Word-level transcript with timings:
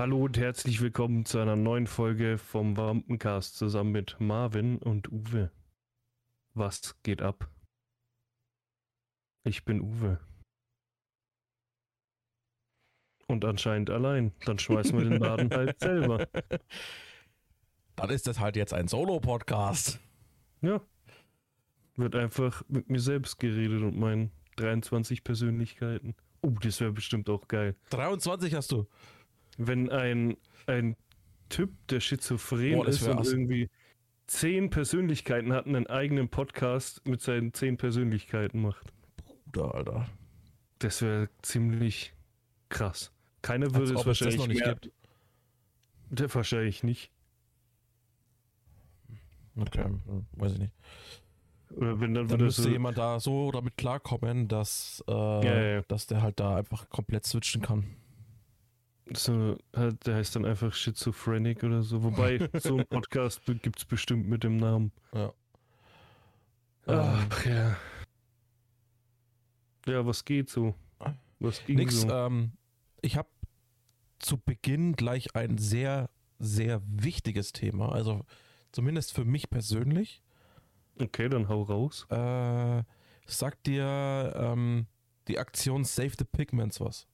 Hallo 0.00 0.24
und 0.24 0.38
herzlich 0.38 0.80
willkommen 0.80 1.26
zu 1.26 1.40
einer 1.40 1.56
neuen 1.56 1.86
Folge 1.86 2.38
vom 2.38 2.78
Wampencast 2.78 3.58
zusammen 3.58 3.92
mit 3.92 4.16
Marvin 4.18 4.78
und 4.78 5.12
Uwe. 5.12 5.50
Was 6.54 6.96
geht 7.02 7.20
ab? 7.20 7.50
Ich 9.44 9.66
bin 9.66 9.82
Uwe. 9.82 10.18
Und 13.26 13.44
anscheinend 13.44 13.90
allein. 13.90 14.32
Dann 14.46 14.58
schmeißen 14.58 14.98
wir 14.98 15.04
den 15.04 15.20
Laden 15.20 15.50
halt 15.54 15.78
selber. 15.78 16.26
Dann 17.94 18.08
ist 18.08 18.26
das 18.26 18.40
halt 18.40 18.56
jetzt 18.56 18.72
ein 18.72 18.88
Solo-Podcast. 18.88 20.00
Ja. 20.62 20.80
Wird 21.96 22.16
einfach 22.16 22.62
mit 22.68 22.88
mir 22.88 23.00
selbst 23.00 23.38
geredet 23.38 23.82
und 23.82 23.98
meinen 23.98 24.30
23 24.56 25.22
Persönlichkeiten. 25.24 26.14
Oh, 26.40 26.56
das 26.62 26.80
wäre 26.80 26.92
bestimmt 26.92 27.28
auch 27.28 27.48
geil. 27.48 27.76
23 27.90 28.54
hast 28.54 28.72
du. 28.72 28.86
Wenn 29.58 29.90
ein, 29.90 30.36
ein 30.66 30.96
Typ, 31.48 31.70
der 31.88 32.00
schizophren 32.00 32.76
Boah, 32.76 32.88
ist 32.88 33.02
und 33.02 33.18
ass- 33.18 33.32
irgendwie 33.32 33.68
zehn 34.26 34.70
Persönlichkeiten 34.70 35.52
hat, 35.52 35.66
einen 35.66 35.86
eigenen 35.88 36.28
Podcast 36.28 37.06
mit 37.06 37.20
seinen 37.20 37.52
zehn 37.52 37.76
Persönlichkeiten 37.76 38.62
macht. 38.62 38.92
Bruder, 39.46 39.74
Alter. 39.74 40.06
Das 40.78 41.02
wäre 41.02 41.28
ziemlich 41.42 42.14
krass. 42.68 43.12
Keiner 43.42 43.66
Als 43.66 43.74
würde 43.74 43.84
es 43.86 43.90
ob 43.92 43.98
es 44.00 44.06
wahrscheinlich 44.06 44.38
noch 44.38 44.46
nicht 44.46 44.60
mehr, 44.64 44.74
gibt. 44.76 44.92
Der, 46.10 46.34
wahrscheinlich 46.34 46.82
nicht. 46.84 47.10
Okay, 49.56 49.84
weiß 50.32 50.52
ich 50.52 50.58
nicht. 50.58 50.74
Oder 51.76 52.00
wenn 52.00 52.14
dann, 52.14 52.28
Dann 52.28 52.40
müsste 52.40 52.62
so, 52.62 52.68
jemand 52.68 52.98
da 52.98 53.20
so 53.20 53.50
damit 53.52 53.76
klarkommen, 53.76 54.48
dass, 54.48 55.04
äh, 55.08 55.12
Ja, 55.12 55.62
ja. 55.62 55.82
dass 55.82 56.06
der 56.06 56.22
halt 56.22 56.40
da 56.40 56.56
einfach 56.56 56.88
komplett 56.88 57.26
switchen 57.26 57.62
kann. 57.62 57.96
So 59.16 59.58
halt, 59.74 60.06
der 60.06 60.16
heißt 60.16 60.36
dann 60.36 60.44
einfach 60.44 60.72
Schizophrenic 60.72 61.62
oder 61.64 61.82
so. 61.82 62.02
Wobei, 62.02 62.48
so 62.60 62.78
ein 62.78 62.86
Podcast 62.86 63.42
gibt 63.62 63.78
es 63.78 63.84
bestimmt 63.84 64.28
mit 64.28 64.44
dem 64.44 64.56
Namen. 64.56 64.92
Ja. 65.12 65.32
Ach 66.86 67.46
ja. 67.46 67.76
Ja, 69.86 70.06
was 70.06 70.24
geht 70.24 70.48
so? 70.48 70.74
Was 71.38 71.64
ging 71.64 71.76
Nix, 71.76 72.02
so? 72.02 72.10
ähm, 72.10 72.52
ich 73.00 73.16
habe 73.16 73.28
zu 74.18 74.36
Beginn 74.36 74.92
gleich 74.94 75.34
ein 75.34 75.56
sehr, 75.56 76.10
sehr 76.38 76.82
wichtiges 76.86 77.52
Thema. 77.52 77.92
Also 77.92 78.24
zumindest 78.72 79.12
für 79.12 79.24
mich 79.24 79.48
persönlich. 79.48 80.22
Okay, 81.00 81.28
dann 81.28 81.48
hau 81.48 81.62
raus. 81.62 82.06
Äh, 82.10 82.82
sagt 83.26 83.66
dir 83.66 84.34
ähm, 84.36 84.86
die 85.28 85.38
Aktion 85.38 85.84
Save 85.84 86.12
the 86.18 86.24
Pigments 86.24 86.80
was? 86.80 87.06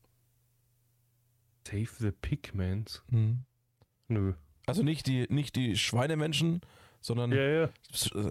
Save 1.66 1.88
the 1.98 2.10
Pigments? 2.12 3.02
Hm. 3.10 3.44
Nö. 4.08 4.34
Also 4.66 4.82
nicht 4.82 5.06
die, 5.06 5.26
nicht 5.28 5.56
die 5.56 5.76
Schweinemenschen, 5.76 6.60
sondern 7.00 7.32
Ja, 7.32 7.42
ja. 7.42 7.64
Äh, 8.14 8.30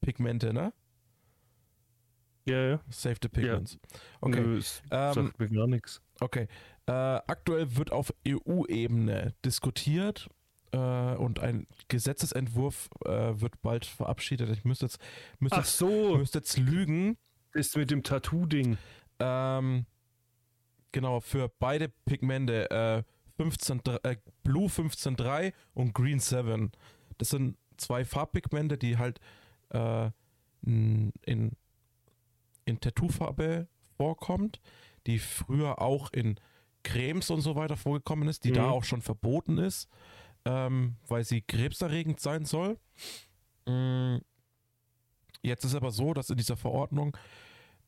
Pigmente, 0.00 0.52
ne? 0.52 0.72
Ja, 2.46 2.62
ja. 2.70 2.80
Save 2.90 3.16
the 3.22 3.28
Pigments. 3.28 3.78
Okay. 4.20 4.38
Okay. 4.38 4.40
Nö, 4.40 4.58
es 4.58 4.82
Ähm, 4.90 5.12
sagt 5.14 5.38
mir 5.38 5.48
gar 5.48 5.66
nichts. 5.66 6.02
Okay. 6.20 6.46
Äh, 6.86 6.92
aktuell 6.92 7.76
wird 7.76 7.90
auf 7.92 8.12
EU-Ebene 8.28 9.34
diskutiert 9.44 10.28
äh, 10.72 10.76
und 11.14 11.40
ein 11.40 11.66
Gesetzesentwurf 11.88 12.90
äh, 13.06 13.40
wird 13.40 13.62
bald 13.62 13.86
verabschiedet. 13.86 14.50
Ich 14.50 14.64
müsste 14.64 14.86
jetzt, 14.86 14.98
müsste 15.38 15.56
Ach 15.58 15.64
jetzt, 15.64 15.78
so, 15.78 16.18
müsste 16.18 16.38
jetzt 16.38 16.58
lügen. 16.58 17.16
ist 17.54 17.76
mit 17.76 17.90
dem 17.90 18.02
Tattoo-Ding. 18.02 18.76
Ähm, 19.20 19.86
genau, 20.94 21.20
für 21.20 21.50
beide 21.58 21.88
Pigmente 21.88 22.70
äh, 22.70 23.02
15, 23.36 23.82
äh, 24.04 24.16
Blue 24.44 24.68
15.3 24.68 25.52
und 25.74 25.92
Green 25.92 26.20
7. 26.20 26.70
Das 27.18 27.30
sind 27.30 27.56
zwei 27.76 28.04
Farbpigmente, 28.04 28.78
die 28.78 28.96
halt 28.96 29.18
äh, 29.70 30.10
in, 30.62 31.12
in, 31.26 31.56
Tattoofarbe 32.80 33.66
vorkommt, 33.96 34.60
die 35.06 35.18
früher 35.18 35.82
auch 35.82 36.12
in 36.12 36.38
Cremes 36.84 37.30
und 37.30 37.40
so 37.40 37.56
weiter 37.56 37.76
vorgekommen 37.76 38.28
ist, 38.28 38.44
die 38.44 38.50
Mhm. 38.50 38.54
da 38.54 38.70
auch 38.70 38.84
schon 38.84 39.02
verboten 39.02 39.58
ist, 39.58 39.88
ähm, 40.44 40.96
weil 41.08 41.24
sie 41.24 41.42
krebserregend 41.42 42.20
sein 42.20 42.44
soll. 42.44 42.78
Mm, 43.66 44.18
Jetzt 45.42 45.64
ist 45.64 45.74
aber 45.74 45.90
so, 45.90 46.14
dass 46.14 46.30
in 46.30 46.38
dieser 46.38 46.56
Verordnung 46.56 47.14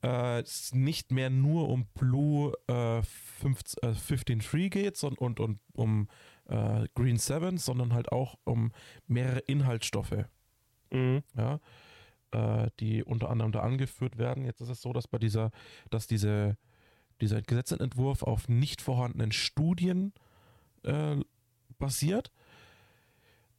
äh, 0.07 0.41
es 0.41 0.73
nicht 0.73 1.11
mehr 1.11 1.31
nur 1.31 1.69
um 1.69 1.87
Blue 1.95 2.53
äh, 2.69 3.03
15, 3.03 3.83
äh, 3.83 3.93
15.3 3.93 4.69
geht 4.69 4.97
sondern, 4.97 5.19
und, 5.19 5.41
und 5.41 5.61
um 5.73 6.09
äh, 6.49 6.87
Green 6.95 7.19
7, 7.19 7.59
sondern 7.59 7.93
halt 7.93 8.13
auch 8.13 8.39
um 8.45 8.73
mehrere 9.07 9.41
Inhaltsstoffe, 9.41 10.25
Mhm. 10.93 11.25
ja, 11.37 11.59
äh, 12.31 12.71
die 12.79 13.03
unter 13.03 13.29
anderem 13.29 13.51
da 13.51 13.61
angeführt 13.61 14.19
werden. 14.19 14.45
Jetzt 14.45 14.61
ist 14.61 14.69
es 14.69 14.81
so, 14.81 14.93
dass 14.93 15.09
bei 15.09 15.19
dieser, 15.19 15.51
dass 15.91 16.07
diese, 16.07 16.57
dieser 17.21 17.43
Gesetzentwurf 17.43 18.23
auf 18.23 18.49
nicht 18.49 18.81
vorhandenen 18.83 19.33
Studien 19.33 20.13
äh, 20.85 21.17
basiert. 21.81 22.31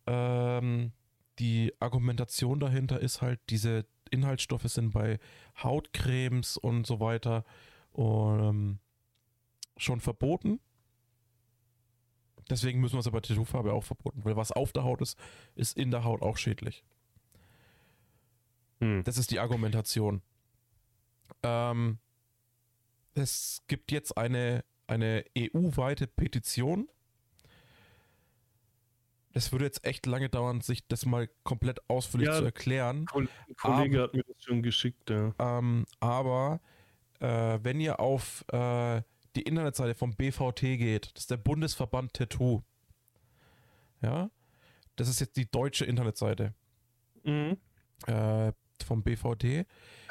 Ähm, 0.05 0.93
die 1.39 1.73
Argumentation 1.81 2.61
dahinter 2.61 3.01
ist 3.01 3.21
halt, 3.21 3.41
diese 3.49 3.85
Inhaltsstoffe 4.07 4.67
sind 4.67 4.91
bei 4.91 5.19
Hautcremes 5.61 6.57
und 6.57 6.85
so 6.87 6.99
weiter 6.99 7.45
ähm, 7.95 8.79
schon 9.77 9.99
verboten. 9.99 10.59
Deswegen 12.49 12.79
müssen 12.79 12.95
wir 12.95 12.99
es 12.99 13.07
aber 13.07 13.17
bei 13.17 13.27
Tattoofarbe 13.27 13.73
auch 13.73 13.83
verboten, 13.83 14.23
weil 14.23 14.35
was 14.35 14.51
auf 14.51 14.71
der 14.71 14.83
Haut 14.83 15.01
ist, 15.01 15.17
ist 15.55 15.77
in 15.77 15.91
der 15.91 16.03
Haut 16.03 16.21
auch 16.21 16.37
schädlich. 16.37 16.83
Hm. 18.79 19.03
Das 19.03 19.17
ist 19.17 19.31
die 19.31 19.39
Argumentation. 19.39 20.21
Ähm, 21.43 21.99
es 23.15 23.63
gibt 23.67 23.91
jetzt 23.91 24.17
eine, 24.17 24.63
eine 24.85 25.25
EU-weite 25.37 26.07
Petition. 26.07 26.87
Es 29.37 29.51
würde 29.51 29.65
jetzt 29.65 29.85
echt 29.85 30.05
lange 30.07 30.29
dauern, 30.29 30.61
sich 30.61 30.87
das 30.87 31.05
mal 31.05 31.29
komplett 31.43 31.79
ausführlich 31.89 32.27
Ja. 32.29 32.37
zu 32.39 32.45
erklären. 32.45 33.05
Ein 33.13 33.29
Kollege 33.57 34.01
hat 34.01 34.13
mir 34.13 34.23
das 34.23 34.43
schon 34.43 34.63
geschickt, 34.63 35.09
ja. 35.09 35.33
Ähm, 35.39 35.85
aber 35.99 36.59
äh, 37.19 37.59
wenn 37.61 37.79
ihr 37.79 37.99
auf 37.99 38.43
äh, 38.51 39.01
die 39.35 39.43
Internetseite 39.43 39.93
vom 39.95 40.15
BVT 40.15 40.61
geht, 40.77 41.11
das 41.13 41.23
ist 41.23 41.31
der 41.31 41.37
Bundesverband 41.37 42.13
Tattoo. 42.13 42.63
Ja, 44.01 44.29
das 44.95 45.07
ist 45.09 45.19
jetzt 45.19 45.37
die 45.37 45.49
deutsche 45.49 45.85
Internetseite 45.85 46.53
Mhm. 47.23 47.57
äh, 48.07 48.51
vom 48.85 49.03
BVT. 49.03 49.65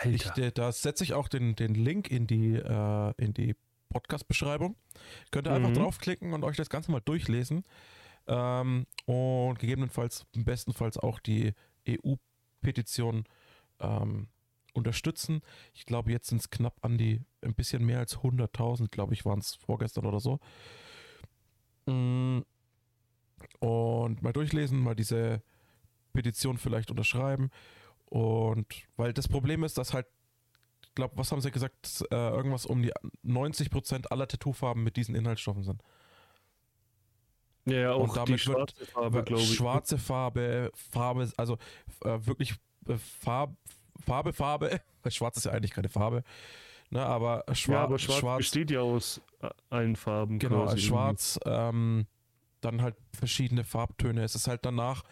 Ich, 0.04 0.26
Alter. 0.28 0.42
äh, 0.42 0.52
da 0.52 0.70
setze 0.72 1.02
ich 1.04 1.14
auch 1.14 1.28
den, 1.28 1.56
den 1.56 1.74
Link 1.74 2.10
in 2.10 2.26
die, 2.26 2.54
äh, 2.54 3.12
in 3.16 3.32
die 3.34 3.54
Podcast-Beschreibung. 3.90 4.76
Könnt 5.30 5.46
ihr 5.46 5.52
einfach 5.52 5.70
Mhm. 5.70 5.74
draufklicken 5.74 6.32
und 6.32 6.44
euch 6.44 6.56
das 6.56 6.68
Ganze 6.68 6.90
mal 6.90 7.00
durchlesen. 7.00 7.64
Ähm, 8.28 8.86
und 9.06 9.58
gegebenenfalls, 9.58 10.26
bestenfalls 10.34 10.98
auch 10.98 11.20
die 11.20 11.54
EU-Petition 11.88 13.24
ähm, 13.80 14.28
unterstützen. 14.74 15.40
Ich 15.74 15.86
glaube, 15.86 16.10
jetzt 16.12 16.28
sind 16.28 16.40
es 16.40 16.50
knapp 16.50 16.84
an 16.84 16.98
die, 16.98 17.22
ein 17.42 17.54
bisschen 17.54 17.84
mehr 17.84 17.98
als 18.00 18.18
100.000, 18.18 18.88
glaube 18.88 19.14
ich, 19.14 19.24
waren 19.24 19.38
es 19.38 19.54
vorgestern 19.54 20.06
oder 20.06 20.20
so. 20.20 20.40
Mm, 21.86 22.42
Und 23.60 24.22
mal 24.22 24.32
durchlesen, 24.32 24.80
mal 24.80 24.94
diese 24.96 25.42
Petition 26.12 26.58
vielleicht 26.58 26.90
unterschreiben. 26.90 27.50
Und 28.06 28.66
weil 28.96 29.12
das 29.12 29.28
Problem 29.28 29.64
ist, 29.64 29.78
dass 29.78 29.94
halt, 29.94 30.06
ich 30.82 30.94
glaube, 30.94 31.16
was 31.18 31.32
haben 31.32 31.40
sie 31.40 31.50
gesagt, 31.50 32.04
äh, 32.10 32.14
irgendwas 32.14 32.66
um 32.66 32.82
die 32.82 32.92
90% 33.24 34.08
aller 34.08 34.28
Tattoofarben 34.28 34.82
mit 34.84 34.96
diesen 34.96 35.14
Inhaltsstoffen 35.14 35.64
sind. 35.64 35.82
Ja, 37.66 37.92
auch 37.92 38.04
und 38.08 38.16
damit 38.16 38.28
die 38.28 38.46
wird- 38.46 38.72
schwarze 38.72 38.86
Farbe, 38.86 39.22
glaube 39.24 39.42
ich. 39.42 39.54
Schwarze 39.54 39.98
Farbe, 39.98 40.70
Farbe, 40.74 41.30
also 41.36 41.58
äh, 42.04 42.18
wirklich 42.26 42.54
äh, 42.88 42.96
Farb, 42.96 43.56
Farbe, 44.04 44.32
Farbe, 44.32 44.80
schwarz 45.08 45.36
ist 45.36 45.44
ja 45.46 45.52
eigentlich 45.52 45.72
keine 45.72 45.88
Farbe, 45.88 46.22
ne, 46.90 47.04
aber, 47.04 47.44
schwa 47.54 47.72
ja, 47.74 47.82
aber 47.84 47.98
schwarz, 47.98 48.18
schwarz 48.20 48.38
besteht 48.38 48.70
ja 48.70 48.80
aus 48.80 49.20
äh, 49.42 49.48
allen 49.70 49.96
Farben. 49.96 50.38
Genau, 50.38 50.74
schwarz, 50.76 51.38
ähm, 51.44 52.06
dann 52.60 52.82
halt 52.82 52.94
verschiedene 53.12 53.64
Farbtöne. 53.64 54.22
Es 54.22 54.34
ist 54.34 54.46
halt 54.48 54.64
danach, 54.64 55.02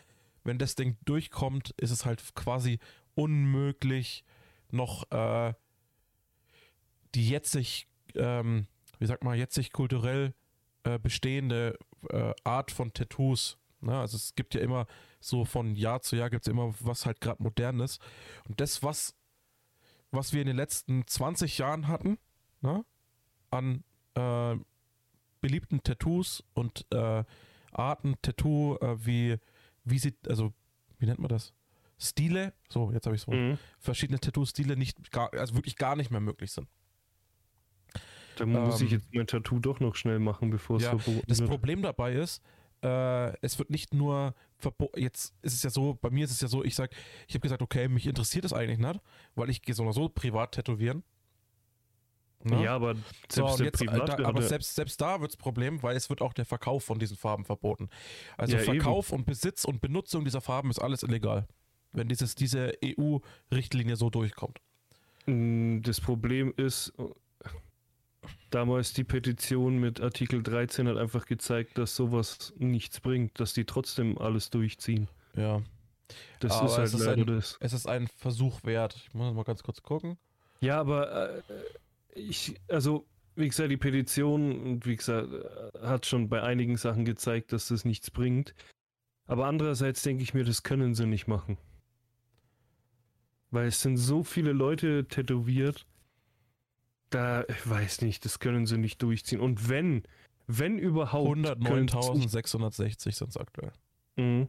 wenn 0.45 0.59
das 0.59 0.75
Ding 0.77 0.97
durchkommt, 1.05 1.71
ist 1.77 1.91
es 1.91 2.05
halt 2.07 2.23
quasi 2.35 2.79
unmöglich, 3.15 4.25
noch 4.71 5.11
äh, 5.11 5.55
die 7.15 7.29
jetzig, 7.29 7.87
ähm, 8.15 8.67
wie 8.99 9.07
sagt 9.07 9.25
man, 9.25 9.37
jetzig 9.39 9.73
kulturell 9.73 10.35
äh, 10.85 10.99
bestehende 10.99 11.79
äh, 12.11 12.35
Art 12.45 12.71
von 12.71 12.93
Tattoos. 12.93 13.59
Ne? 13.81 13.99
Also 13.99 14.17
es 14.17 14.35
gibt 14.35 14.55
ja 14.55 14.61
immer 14.61 14.87
so 15.21 15.45
von 15.45 15.75
Jahr 15.77 16.03
zu 16.03 16.17
Jahr 16.17 16.31
gibt 16.31 16.47
es 16.47 16.51
immer 16.51 16.75
was 16.81 17.07
halt 17.07 17.21
gerade 17.21 17.43
modern 17.43 17.81
ist. 17.81 18.01
Und 18.49 18.61
das, 18.61 18.83
was, 18.83 19.15
was 20.11 20.33
wir 20.33 20.41
in 20.41 20.47
den 20.47 20.57
letzten 20.57 21.07
20 21.07 21.59
Jahren 21.59 21.89
hatten, 21.89 22.19
ne? 22.61 22.85
an 23.51 23.85
äh, 24.15 24.57
beliebten 25.41 25.83
Tattoos 25.83 26.43
und 26.55 26.87
äh, 26.91 27.25
Arten 27.73 28.15
Tattoo, 28.23 28.77
äh, 28.81 29.05
wie, 29.05 29.37
wie 29.85 29.99
sie, 29.99 30.15
also, 30.29 30.53
wie 30.99 31.07
nennt 31.07 31.19
man 31.19 31.29
das? 31.29 31.53
Stile, 31.99 32.53
so, 32.69 32.91
jetzt 32.93 33.07
habe 33.07 33.17
ich 33.17 33.23
es 33.23 33.27
Mhm. 33.27 33.59
verschiedene 33.79 34.19
Tattoo-Stile 34.21 34.77
nicht, 34.77 35.11
gar, 35.11 35.33
also 35.35 35.55
wirklich 35.55 35.77
gar 35.77 35.97
nicht 35.97 36.11
mehr 36.11 36.21
möglich 36.21 36.53
sind. 36.53 36.69
Da 38.37 38.47
muss 38.47 38.81
ich 38.81 38.91
Ähm, 38.91 38.99
jetzt 38.99 39.15
mein 39.15 39.27
Tattoo 39.27 39.59
doch 39.59 39.81
noch 39.81 39.95
schnell 39.95 40.19
machen, 40.19 40.51
bevor 40.51 40.77
es 40.77 40.83
Ja, 40.85 40.91
verboten 40.91 41.25
Das 41.29 41.39
wird. 41.41 41.49
Problem 41.51 41.83
dabei 41.83 42.15
ist, 42.15 42.43
äh, 42.83 43.37
es 43.41 43.59
wird 43.59 43.71
nicht 43.71 43.95
nur 43.95 44.35
verboten, 44.59 45.01
jetzt 45.01 45.35
ist 45.43 45.55
es 45.55 45.63
ja 45.63 45.71
so, 45.71 45.95
bei 46.01 46.11
mir 46.11 46.25
ist 46.25 46.31
es 46.33 46.41
ja 46.41 46.49
so, 46.49 46.65
ich 46.65 46.75
sag, 46.75 46.91
ich 47.29 47.35
habe 47.35 47.41
gesagt, 47.41 47.63
okay, 47.63 47.89
mich 47.89 48.07
interessiert 48.07 48.45
das 48.45 48.53
eigentlich 48.53 48.79
nicht, 48.79 49.01
weil 49.35 49.51
ich 49.51 49.63
gehe 49.63 49.75
so 49.75 49.83
oder 49.85 49.93
so 49.93 50.09
privat 50.09 50.53
tätowieren. 50.53 51.03
Ne? 52.43 52.63
Ja, 52.65 52.75
aber 52.75 52.95
So, 53.31 53.57
selbst 53.57 53.59
der 53.59 53.67
jetzt, 53.67 53.81
äh, 53.81 53.87
Privat, 53.87 54.09
da, 54.21 54.25
aber 54.27 54.43
selbst, 54.43 54.75
selbst 54.75 55.01
da 55.01 55.21
wird 55.21 55.31
es 55.31 55.37
Problem, 55.37 55.83
weil 55.83 55.97
es 55.97 56.11
wird 56.11 56.21
auch 56.21 56.35
der 56.35 56.45
Verkauf 56.45 56.85
von 56.85 56.99
diesen 56.99 57.17
Farben 57.17 57.45
verboten. 57.47 57.89
Also 58.37 58.57
Ja, 58.57 58.63
eben. 58.65 58.81
Verkauf 58.81 59.13
und 59.13 59.25
Besitz 59.25 59.65
und 59.65 59.81
Benutzung 59.81 60.25
dieser 60.25 60.43
Farben 60.43 60.69
ist 60.71 60.79
alles 60.79 61.03
illegal, 61.03 61.47
wenn 61.93 62.09
dieses, 62.09 62.35
diese 62.35 62.75
EU-Richtlinie 62.85 63.97
so 63.97 64.11
durchkommt. 64.11 64.61
Mm, 65.27 65.81
Das 65.83 66.01
Problem 66.01 66.53
ist, 66.57 66.93
damals 68.55 68.93
die 68.93 69.05
Petition 69.05 69.79
mit 69.79 70.01
Artikel 70.01 70.43
13 70.43 70.89
hat 70.89 70.97
einfach 70.97 71.27
gezeigt, 71.27 71.79
dass 71.79 71.97
sowas 71.97 72.53
nichts 72.59 73.01
bringt, 73.01 73.39
dass 73.41 73.53
die 73.55 73.65
trotzdem 73.65 74.19
alles 74.19 74.51
durchziehen. 74.51 75.09
Ja. 75.37 75.63
Das 76.41 76.53
Aber 76.53 76.67
ist 76.67 76.77
halt 76.79 76.87
es 76.89 76.95
ist 76.95 77.05
leider 77.05 77.23
ein- 77.23 77.27
das. 77.27 77.57
Es 77.61 77.73
ist 77.73 77.87
ein 77.89 78.07
Versuch 78.07 78.63
wert. 78.65 78.95
Ich 78.97 79.15
muss 79.15 79.35
mal 79.35 79.43
ganz 79.45 79.63
kurz 79.63 79.83
gucken. 79.83 80.17
Ja, 80.61 80.79
aber 80.81 81.37
äh, 81.39 81.43
ich, 82.15 82.55
also, 82.69 83.07
wie 83.37 83.49
gesagt, 83.49 83.71
die 83.71 83.77
Petition, 83.77 84.61
und 84.61 84.87
wie 84.87 84.97
gesagt, 84.97 85.29
äh, 85.33 85.87
hat 85.87 86.07
schon 86.07 86.29
bei 86.29 86.43
einigen 86.43 86.77
Sachen 86.77 87.05
gezeigt, 87.05 87.53
dass 87.53 87.69
das 87.69 87.85
nichts 87.85 88.11
bringt. 88.11 88.55
Aber 89.27 89.47
andererseits 89.47 90.03
denke 90.03 90.23
ich 90.23 90.35
mir, 90.35 90.45
das 90.45 90.63
können 90.63 90.95
sie 90.95 91.07
nicht 91.07 91.27
machen. 91.27 91.59
Weil 93.51 93.69
es 93.69 93.81
sind 93.81 93.97
so 93.97 94.23
viele 94.23 94.53
Leute 94.53 95.07
tätowiert, 95.09 95.87
da, 97.11 97.45
ich 97.49 97.69
weiß 97.69 98.03
nicht, 98.03 98.25
das 98.25 98.39
können 98.39 98.67
sie 98.67 98.79
nicht 98.79 99.03
durchziehen. 99.03 99.41
Und 99.41 99.69
wenn, 99.69 100.03
wenn 100.47 100.79
überhaupt. 100.79 101.29
können 101.65 101.89
sie 101.89 101.99
es 101.99 102.11
nicht- 102.15 102.35
109.660 102.35 103.13
sind 103.13 103.29
es 103.31 103.37
aktuell. 103.37 103.73
Mhm. 104.17 104.49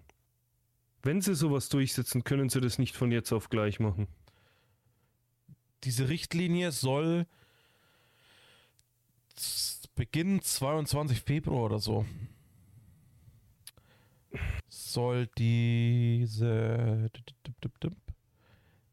Wenn 1.03 1.21
sie 1.21 1.35
sowas 1.35 1.69
durchsetzen, 1.69 2.23
können 2.23 2.49
sie 2.49 2.61
das 2.61 2.79
nicht 2.79 2.95
von 2.95 3.11
jetzt 3.11 3.31
auf 3.31 3.49
gleich 3.49 3.79
machen. 3.79 4.07
Diese 5.83 6.09
Richtlinie 6.09 6.71
soll 6.71 7.27
beginnen 9.95 10.41
22 10.41 11.21
Februar 11.21 11.65
oder 11.65 11.79
so. 11.79 12.05
Soll 14.67 15.27
diese 15.37 17.09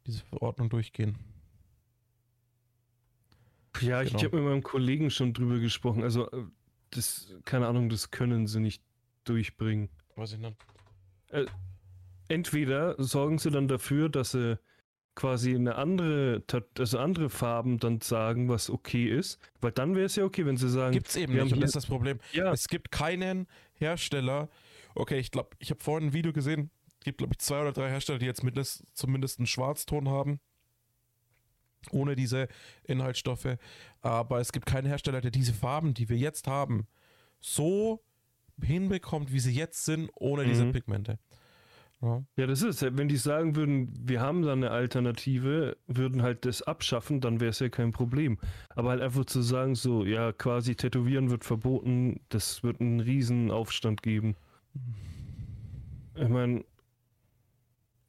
diese 0.07 0.25
Verordnung 0.25 0.69
durchgehen. 0.69 1.17
Ja, 3.81 4.03
ich 4.03 4.11
Genau. 4.11 4.23
habe 4.25 4.37
mit 4.37 4.45
meinem 4.45 4.63
Kollegen 4.63 5.11
schon 5.11 5.33
drüber 5.33 5.59
gesprochen. 5.59 6.03
Also, 6.03 6.31
äh, 6.31 6.45
das, 6.91 7.35
keine 7.45 7.67
Ahnung, 7.67 7.89
das 7.89 8.11
können 8.11 8.47
sie 8.47 8.61
nicht 8.61 8.83
durchbringen. 9.25 9.89
Weiß 10.17 10.33
ich 10.35 10.39
nicht. 10.39 10.57
Entweder 12.29 12.95
sorgen 13.03 13.39
sie 13.39 13.51
dann 13.51 13.69
dafür, 13.69 14.09
dass 14.09 14.33
sie 14.33 14.59
quasi 15.15 15.55
eine 15.55 15.75
andere, 15.77 16.43
also 16.79 16.99
andere 16.99 17.29
Farben 17.29 17.79
dann 17.79 18.01
sagen, 18.01 18.49
was 18.49 18.71
okay 18.71 19.07
ist, 19.07 19.39
weil 19.61 19.73
dann 19.73 19.95
wäre 19.95 20.07
es 20.07 20.17
ja 20.17 20.25
okay, 20.25 20.47
wenn 20.47 20.57
sie 20.57 20.71
sagen, 20.71 20.93
Gibt's 20.93 21.17
eben 21.17 21.35
wir 21.35 21.45
nicht 21.45 21.53
und 21.55 21.61
das 21.61 21.71
ist 21.71 21.77
das 21.77 21.87
Problem. 21.87 22.19
ja, 22.33 22.51
Es 22.53 22.69
gibt 22.69 22.91
keinen 22.91 23.47
Hersteller. 23.75 24.49
Okay, 24.95 25.19
ich 25.19 25.31
glaube, 25.31 25.51
ich 25.59 25.71
habe 25.71 25.81
vorhin 25.83 26.09
ein 26.09 26.13
Video 26.15 26.33
gesehen. 26.33 26.71
Es 26.99 27.05
gibt, 27.05 27.19
glaube 27.19 27.33
ich, 27.35 27.39
zwei 27.41 27.61
oder 27.61 27.73
drei 27.73 27.91
Hersteller, 27.91 28.19
die 28.19 28.27
jetzt 28.27 28.43
mindest, 28.45 28.85
zumindest 28.95 29.39
einen 29.39 29.47
Schwarzton 29.47 30.09
haben. 30.09 30.41
Ohne 31.91 32.15
diese 32.17 32.49
Inhaltsstoffe. 32.85 33.57
Aber 34.01 34.41
es 34.41 34.53
gibt 34.53 34.67
keinen 34.67 34.87
Hersteller, 34.87 35.21
der 35.21 35.31
diese 35.31 35.53
Farben, 35.53 35.95
die 35.95 36.09
wir 36.09 36.17
jetzt 36.17 36.47
haben, 36.47 36.87
so 37.41 38.03
hinbekommt, 38.63 39.33
wie 39.33 39.41
sie 39.41 39.53
jetzt 39.53 39.85
sind, 39.85 40.11
ohne 40.15 40.45
diese 40.45 40.65
Mhm. 40.67 40.73
Pigmente. 40.73 41.19
Ja. 42.01 42.21
ja, 42.37 42.47
das 42.49 42.63
ist, 42.63 42.83
wenn 42.83 43.07
die 43.07 43.17
sagen 43.17 43.55
würden, 43.55 43.93
wir 43.97 44.21
haben 44.21 44.43
da 44.43 44.53
eine 44.53 44.73
Alternative, 44.73 45.77
würden 45.87 46.23
halt 46.23 46.45
das 46.45 46.61
abschaffen, 46.61 47.21
dann 47.21 47.39
wäre 47.39 47.51
es 47.51 47.61
ja 47.61 47.69
kein 47.69 47.93
Problem. 47.93 48.39
Aber 48.71 48.91
halt 48.91 49.01
einfach 49.01 49.25
zu 49.25 49.41
sagen, 49.41 49.77
so, 49.77 50.05
ja, 50.05 50.33
quasi 50.33 50.75
tätowieren 50.75 51.31
wird 51.31 51.45
verboten, 51.45 52.19
das 52.29 52.65
wird 52.65 52.81
einen 52.81 52.99
riesen 52.99 53.53
Aufstand 53.53 54.03
geben. 54.03 54.35
Ich 56.17 56.29
meine, 56.29 56.65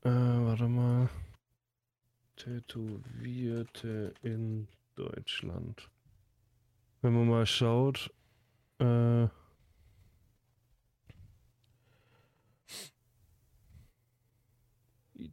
äh, 0.01 0.09
warte 0.09 0.67
mal. 0.67 1.07
Tätowierte 2.35 4.13
in 4.21 4.67
Deutschland. 4.95 5.89
Wenn 7.01 7.13
man 7.13 7.27
mal 7.27 7.45
schaut, 7.45 8.13
äh, 8.79 9.27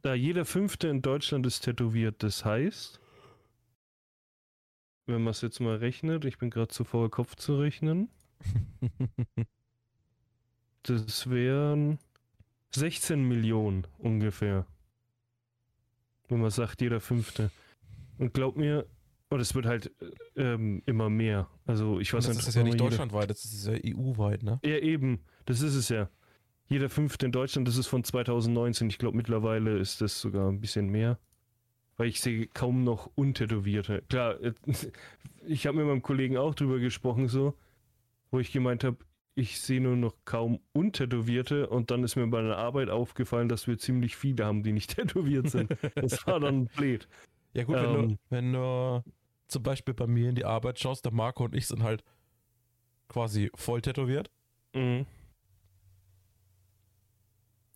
da 0.01 0.13
jeder 0.13 0.45
Fünfte 0.45 0.87
in 0.87 1.01
Deutschland 1.01 1.45
ist 1.45 1.61
tätowiert, 1.61 2.23
das 2.23 2.45
heißt, 2.45 2.99
wenn 5.05 5.23
man 5.23 5.31
es 5.31 5.41
jetzt 5.41 5.59
mal 5.59 5.75
rechnet, 5.77 6.25
ich 6.25 6.37
bin 6.37 6.49
gerade 6.49 6.69
zu 6.69 6.83
faul, 6.83 7.09
Kopf 7.09 7.35
zu 7.35 7.57
rechnen, 7.57 8.09
das 10.83 11.29
wären 11.29 11.99
16 12.73 13.27
Millionen 13.27 13.85
ungefähr. 13.97 14.65
Wenn 16.31 16.39
man 16.41 16.49
sagt, 16.49 16.81
jeder 16.81 16.99
Fünfte. 17.01 17.51
Und 18.17 18.33
glaub 18.33 18.55
mir, 18.55 18.85
und 19.29 19.39
es 19.39 19.53
wird 19.53 19.65
halt 19.65 19.91
äh, 20.35 20.41
ähm, 20.53 20.81
immer 20.85 21.09
mehr. 21.09 21.47
Also 21.65 21.99
ich 21.99 22.13
weiß 22.13 22.25
das 22.27 22.37
nicht, 22.37 22.47
ist 22.47 22.55
ja 22.55 22.63
nicht 22.63 22.73
jeder- 22.73 22.85
deutschlandweit, 22.85 23.29
das 23.29 23.43
ist 23.45 23.67
ja 23.67 23.73
EU-weit, 23.73 24.43
ne? 24.43 24.59
Ja, 24.63 24.77
eben. 24.77 25.19
Das 25.45 25.61
ist 25.61 25.75
es 25.75 25.89
ja. 25.89 26.09
Jeder 26.67 26.89
Fünfte 26.89 27.25
in 27.25 27.31
Deutschland, 27.33 27.67
das 27.67 27.75
ist 27.77 27.87
von 27.87 28.03
2019. 28.03 28.89
Ich 28.89 28.97
glaube, 28.97 29.17
mittlerweile 29.17 29.77
ist 29.77 29.99
das 30.01 30.21
sogar 30.21 30.49
ein 30.49 30.61
bisschen 30.61 30.87
mehr. 30.89 31.19
Weil 31.97 32.07
ich 32.07 32.21
sehe 32.21 32.47
kaum 32.47 32.83
noch 32.85 33.11
Untätowierte. 33.15 34.03
Klar, 34.09 34.39
äh, 34.41 34.53
ich 35.45 35.67
habe 35.67 35.77
mit 35.77 35.85
meinem 35.85 36.01
Kollegen 36.01 36.37
auch 36.37 36.55
drüber 36.55 36.79
gesprochen, 36.79 37.27
so, 37.27 37.53
wo 38.31 38.39
ich 38.39 38.51
gemeint 38.53 38.83
habe, 38.85 38.97
ich 39.35 39.61
sehe 39.61 39.79
nur 39.81 39.95
noch 39.95 40.13
kaum 40.25 40.59
Untätowierte 40.73 41.67
und 41.69 41.89
dann 41.91 42.03
ist 42.03 42.15
mir 42.15 42.27
bei 42.27 42.41
der 42.41 42.57
Arbeit 42.57 42.89
aufgefallen, 42.89 43.47
dass 43.49 43.67
wir 43.67 43.77
ziemlich 43.77 44.15
viele 44.17 44.45
haben, 44.45 44.63
die 44.63 44.73
nicht 44.73 44.95
tätowiert 44.95 45.49
sind. 45.49 45.71
Das 45.95 46.25
war 46.27 46.39
dann 46.39 46.65
blöd. 46.67 47.07
Ja 47.53 47.63
gut, 47.63 47.75
wenn, 47.75 47.93
du, 47.93 47.99
Ähm. 47.99 48.17
wenn 48.29 48.53
du 48.53 49.03
zum 49.47 49.63
Beispiel 49.63 49.93
bei 49.93 50.07
mir 50.07 50.29
in 50.29 50.35
die 50.35 50.45
Arbeit 50.45 50.79
schaust, 50.79 51.05
der 51.05 51.13
Marco 51.13 51.43
und 51.45 51.55
ich 51.55 51.67
sind 51.67 51.83
halt 51.83 52.03
quasi 53.09 53.51
voll 53.55 53.81
tätowiert. 53.81 54.29
Mhm. 54.73 55.05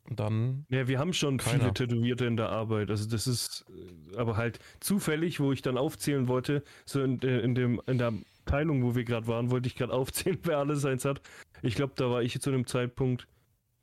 Und 0.09 0.19
dann, 0.19 0.65
Ja, 0.69 0.87
wir 0.87 0.99
haben 0.99 1.13
schon 1.13 1.37
Keiner. 1.37 1.59
viele 1.59 1.73
Tätowierte 1.73 2.25
in 2.25 2.37
der 2.37 2.49
Arbeit. 2.49 2.91
Also 2.91 3.09
das 3.09 3.25
ist 3.25 3.65
äh, 4.13 4.17
aber 4.17 4.37
halt 4.37 4.59
zufällig, 4.79 5.39
wo 5.39 5.51
ich 5.51 5.61
dann 5.63 5.77
aufzählen 5.77 6.27
wollte, 6.27 6.63
so 6.85 7.01
in, 7.01 7.19
äh, 7.23 7.39
in, 7.39 7.55
dem, 7.55 7.81
in 7.87 7.97
der 7.97 8.13
Teilung, 8.45 8.83
wo 8.83 8.93
wir 8.95 9.03
gerade 9.03 9.25
waren, 9.27 9.49
wollte 9.49 9.67
ich 9.67 9.75
gerade 9.75 9.93
aufzählen, 9.93 10.37
wer 10.43 10.59
alles 10.59 10.85
eins 10.85 11.05
hat. 11.05 11.21
Ich 11.61 11.75
glaube, 11.75 11.93
da 11.95 12.09
war 12.09 12.21
ich 12.21 12.39
zu 12.39 12.51
dem 12.51 12.65
Zeitpunkt 12.67 13.27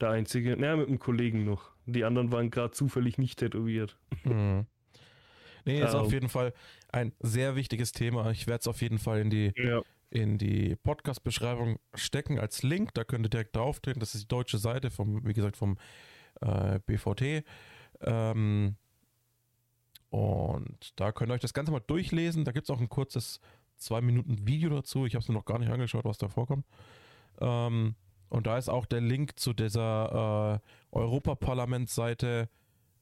der 0.00 0.10
Einzige. 0.10 0.56
Naja, 0.56 0.76
mit 0.76 0.88
einem 0.88 0.98
Kollegen 0.98 1.44
noch. 1.44 1.70
Die 1.86 2.04
anderen 2.04 2.30
waren 2.32 2.50
gerade 2.50 2.72
zufällig 2.72 3.18
nicht 3.18 3.38
tätowiert. 3.38 3.96
hm. 4.22 4.66
nee, 5.64 5.80
ist 5.82 5.94
auf 5.94 6.06
Ähm. 6.08 6.12
jeden 6.12 6.28
Fall 6.28 6.52
ein 6.90 7.12
sehr 7.20 7.56
wichtiges 7.56 7.92
Thema. 7.92 8.30
Ich 8.30 8.46
werde 8.46 8.60
es 8.60 8.68
auf 8.68 8.82
jeden 8.82 8.98
Fall 8.98 9.20
in 9.20 9.30
die, 9.30 9.52
Ja. 9.56 9.82
in 10.10 10.38
die 10.38 10.76
Podcast-Beschreibung 10.76 11.78
stecken 11.94 12.38
als 12.38 12.62
Link. 12.62 12.94
Da 12.94 13.04
könnt 13.04 13.26
ihr 13.26 13.30
direkt 13.30 13.56
drauftreten. 13.56 14.00
Das 14.00 14.14
ist 14.14 14.24
die 14.24 14.28
deutsche 14.28 14.58
Seite 14.58 14.90
vom, 14.90 15.26
wie 15.26 15.32
gesagt, 15.32 15.56
vom 15.56 15.78
äh, 16.40 16.78
BVT. 16.86 17.44
Ähm, 18.00 18.76
und 20.10 20.92
da 21.00 21.12
könnt 21.12 21.30
ihr 21.30 21.34
euch 21.34 21.40
das 21.40 21.54
Ganze 21.54 21.72
mal 21.72 21.80
durchlesen. 21.80 22.44
Da 22.44 22.52
gibt 22.52 22.66
es 22.66 22.70
auch 22.70 22.80
ein 22.80 22.88
kurzes 22.88 23.40
zwei 23.76 24.00
Minuten 24.00 24.46
Video 24.46 24.68
dazu. 24.70 25.06
Ich 25.06 25.14
habe 25.14 25.22
es 25.22 25.28
mir 25.28 25.34
noch 25.34 25.44
gar 25.46 25.58
nicht 25.58 25.70
angeschaut, 25.70 26.04
was 26.04 26.18
da 26.18 26.28
vorkommt. 26.28 26.66
Ähm, 27.42 27.96
und 28.28 28.46
da 28.46 28.56
ist 28.56 28.70
auch 28.70 28.86
der 28.86 29.00
Link 29.00 29.38
zu 29.38 29.52
dieser 29.52 30.62
äh, 30.62 30.96
Europaparlamentsseite, 30.96 32.48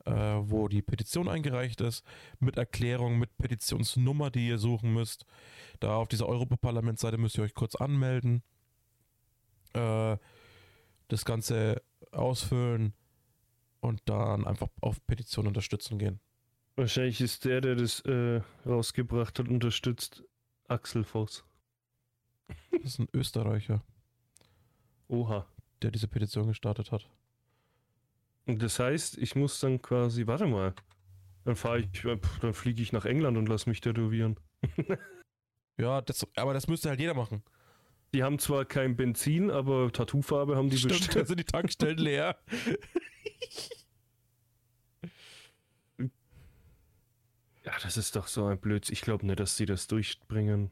äh, 0.07 0.13
wo 0.13 0.67
die 0.67 0.83
Petition 0.83 1.29
eingereicht 1.29 1.81
ist, 1.83 2.05
mit 2.41 2.57
Erklärung, 2.57 3.19
mit 3.19 3.37
Petitionsnummer, 3.37 4.31
die 4.31 4.49
ihr 4.49 4.59
suchen 4.59 4.93
müsst. 4.93 5.27
Da 5.79 5.97
auf 5.97 6.09
dieser 6.09 6.27
Europaparlamentsseite 6.27 7.19
müsst 7.19 7.39
ihr 7.39 7.45
euch 7.45 7.55
kurz 7.55 7.77
anmelden, 7.77 8.43
äh, 9.75 10.17
das 11.09 11.25
Ganze 11.25 11.83
ausfüllen 12.13 12.95
und 13.81 14.01
dann 14.07 14.47
einfach 14.47 14.69
auf 14.81 15.05
Petition 15.07 15.47
unterstützen 15.47 15.99
gehen. 15.99 16.21
Wahrscheinlich 16.77 17.21
ist 17.21 17.45
der, 17.45 17.61
der 17.61 17.75
das 17.75 18.01
äh, 18.01 18.41
rausgebracht 18.65 19.39
hat, 19.39 19.49
unterstützt 19.49 20.25
Axel 20.67 21.05
Voss. 21.05 21.45
Das 22.71 22.83
ist 22.83 22.99
ein 22.99 23.09
Österreicher, 23.13 23.83
Oha. 25.11 25.47
der 25.83 25.91
diese 25.91 26.09
Petition 26.09 26.47
gestartet 26.49 26.93
hat. 26.93 27.09
Und 28.47 28.63
das 28.63 28.79
heißt, 28.79 29.19
ich 29.19 29.37
muss 29.37 29.61
dann 29.61 29.81
quasi, 29.83 30.27
warte 30.27 30.47
mal, 30.47 30.75
dann 31.45 31.57
fahre 31.57 31.81
ich, 31.81 32.05
äh, 32.05 32.19
dann 32.41 32.55
fliege 32.55 32.83
ich 32.83 32.93
nach 32.93 33.05
England 33.05 33.37
und 33.37 33.49
lass 33.49 33.67
mich 33.67 33.81
tätowieren. 33.81 34.37
Ja, 35.79 36.03
das, 36.03 36.27
aber 36.37 36.53
das 36.53 36.67
müsste 36.69 36.91
halt 36.91 37.01
jeder 37.01 37.15
machen. 37.15 37.43
Die 38.13 38.23
haben 38.23 38.39
zwar 38.39 38.67
kein 38.67 38.97
Benzin, 38.97 39.51
aber 39.51 39.91
Tattoofarbe 39.91 40.55
haben 40.55 40.69
die 40.69 40.77
Stimmt, 40.77 40.93
da 40.93 40.99
bestimmt. 40.99 41.27
sind 41.29 41.41
die 41.41 41.45
Tankstellen 41.45 41.97
leer. 41.99 42.37
Ja, 47.65 47.73
das 47.83 47.97
ist 47.97 48.17
doch 48.17 48.27
so 48.27 48.47
ein 48.47 48.59
Blödsinn. 48.59 48.93
Ich 48.93 49.01
glaube 49.03 49.27
nicht, 49.27 49.41
dass 49.41 49.57
sie 49.57 49.67
das 49.67 49.87
durchbringen. 49.87 50.71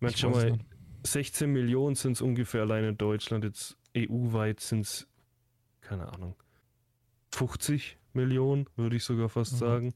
Man, 0.00 0.10
Ich 0.10 0.18
schau 0.18 0.30
mal. 0.30 0.58
16 1.04 1.50
Millionen 1.50 1.94
sind 1.94 2.12
es 2.12 2.22
ungefähr 2.22 2.62
allein 2.62 2.84
in 2.84 2.96
Deutschland. 2.98 3.44
Jetzt 3.44 3.76
EU-weit 3.96 4.60
sind 4.60 4.80
es, 4.80 5.06
keine 5.80 6.08
Ahnung, 6.12 6.34
50 7.32 7.98
Millionen, 8.12 8.66
würde 8.76 8.96
ich 8.96 9.04
sogar 9.04 9.28
fast 9.28 9.54
Mhm. 9.54 9.58
sagen. 9.58 9.94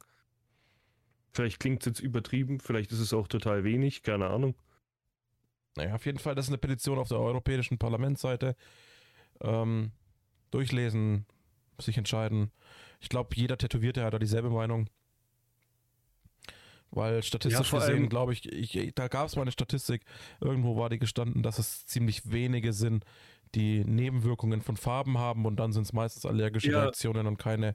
Vielleicht 1.33 1.61
klingt 1.61 1.83
es 1.83 1.87
jetzt 1.87 2.01
übertrieben, 2.01 2.59
vielleicht 2.61 2.91
ist 2.93 2.99
es 3.01 3.13
auch 3.13 3.29
total 3.29 3.65
wenig, 3.65 4.03
keine 4.03 4.29
Ahnung. 4.29 4.55
Naja, 5.77 5.95
auf 5.95 6.05
jeden 6.07 6.19
Fall, 6.19 6.35
das 6.35 6.47
ist 6.47 6.51
eine 6.51 6.59
Petition 6.59 6.99
auf 6.99 7.09
der 7.09 7.21
europäischen 7.21 7.79
Parlamentsseite. 7.79 8.57
Ähm, 9.41 9.93
durchlesen, 10.51 11.27
sich 11.79 11.97
entscheiden. 11.97 12.51
Ich 13.01 13.09
glaube, 13.09 13.37
jeder 13.37 13.57
Tätowierte 13.57 14.05
hat 14.05 14.15
da 14.15 14.19
dieselbe 14.19 14.51
Meinung. 14.51 14.89
Weil 16.91 17.23
statistisch 17.23 17.69
vor 17.69 17.81
gesehen, 17.81 18.09
glaube 18.09 18.33
ich, 18.33 18.51
ich, 18.51 18.95
da 18.95 19.09
gab 19.09 19.27
es 19.27 19.37
mal 19.37 19.43
eine 19.43 19.53
Statistik, 19.53 20.05
irgendwo 20.41 20.77
war 20.77 20.89
die 20.89 20.99
gestanden, 20.99 21.43
dass 21.43 21.59
es 21.59 21.87
ziemlich 21.87 22.31
wenige 22.31 22.73
sind, 22.73 23.05
die 23.55 23.85
Nebenwirkungen 23.85 24.61
von 24.63 24.77
Farben 24.77 25.19
haben 25.19 25.47
und 25.47 25.57
dann 25.57 25.73
sind 25.73 25.83
es 25.83 25.93
meistens 25.93 26.25
allergische 26.27 26.71
Ja. 26.71 26.83
Reaktionen 26.83 27.27
und 27.27 27.39
keine, 27.39 27.75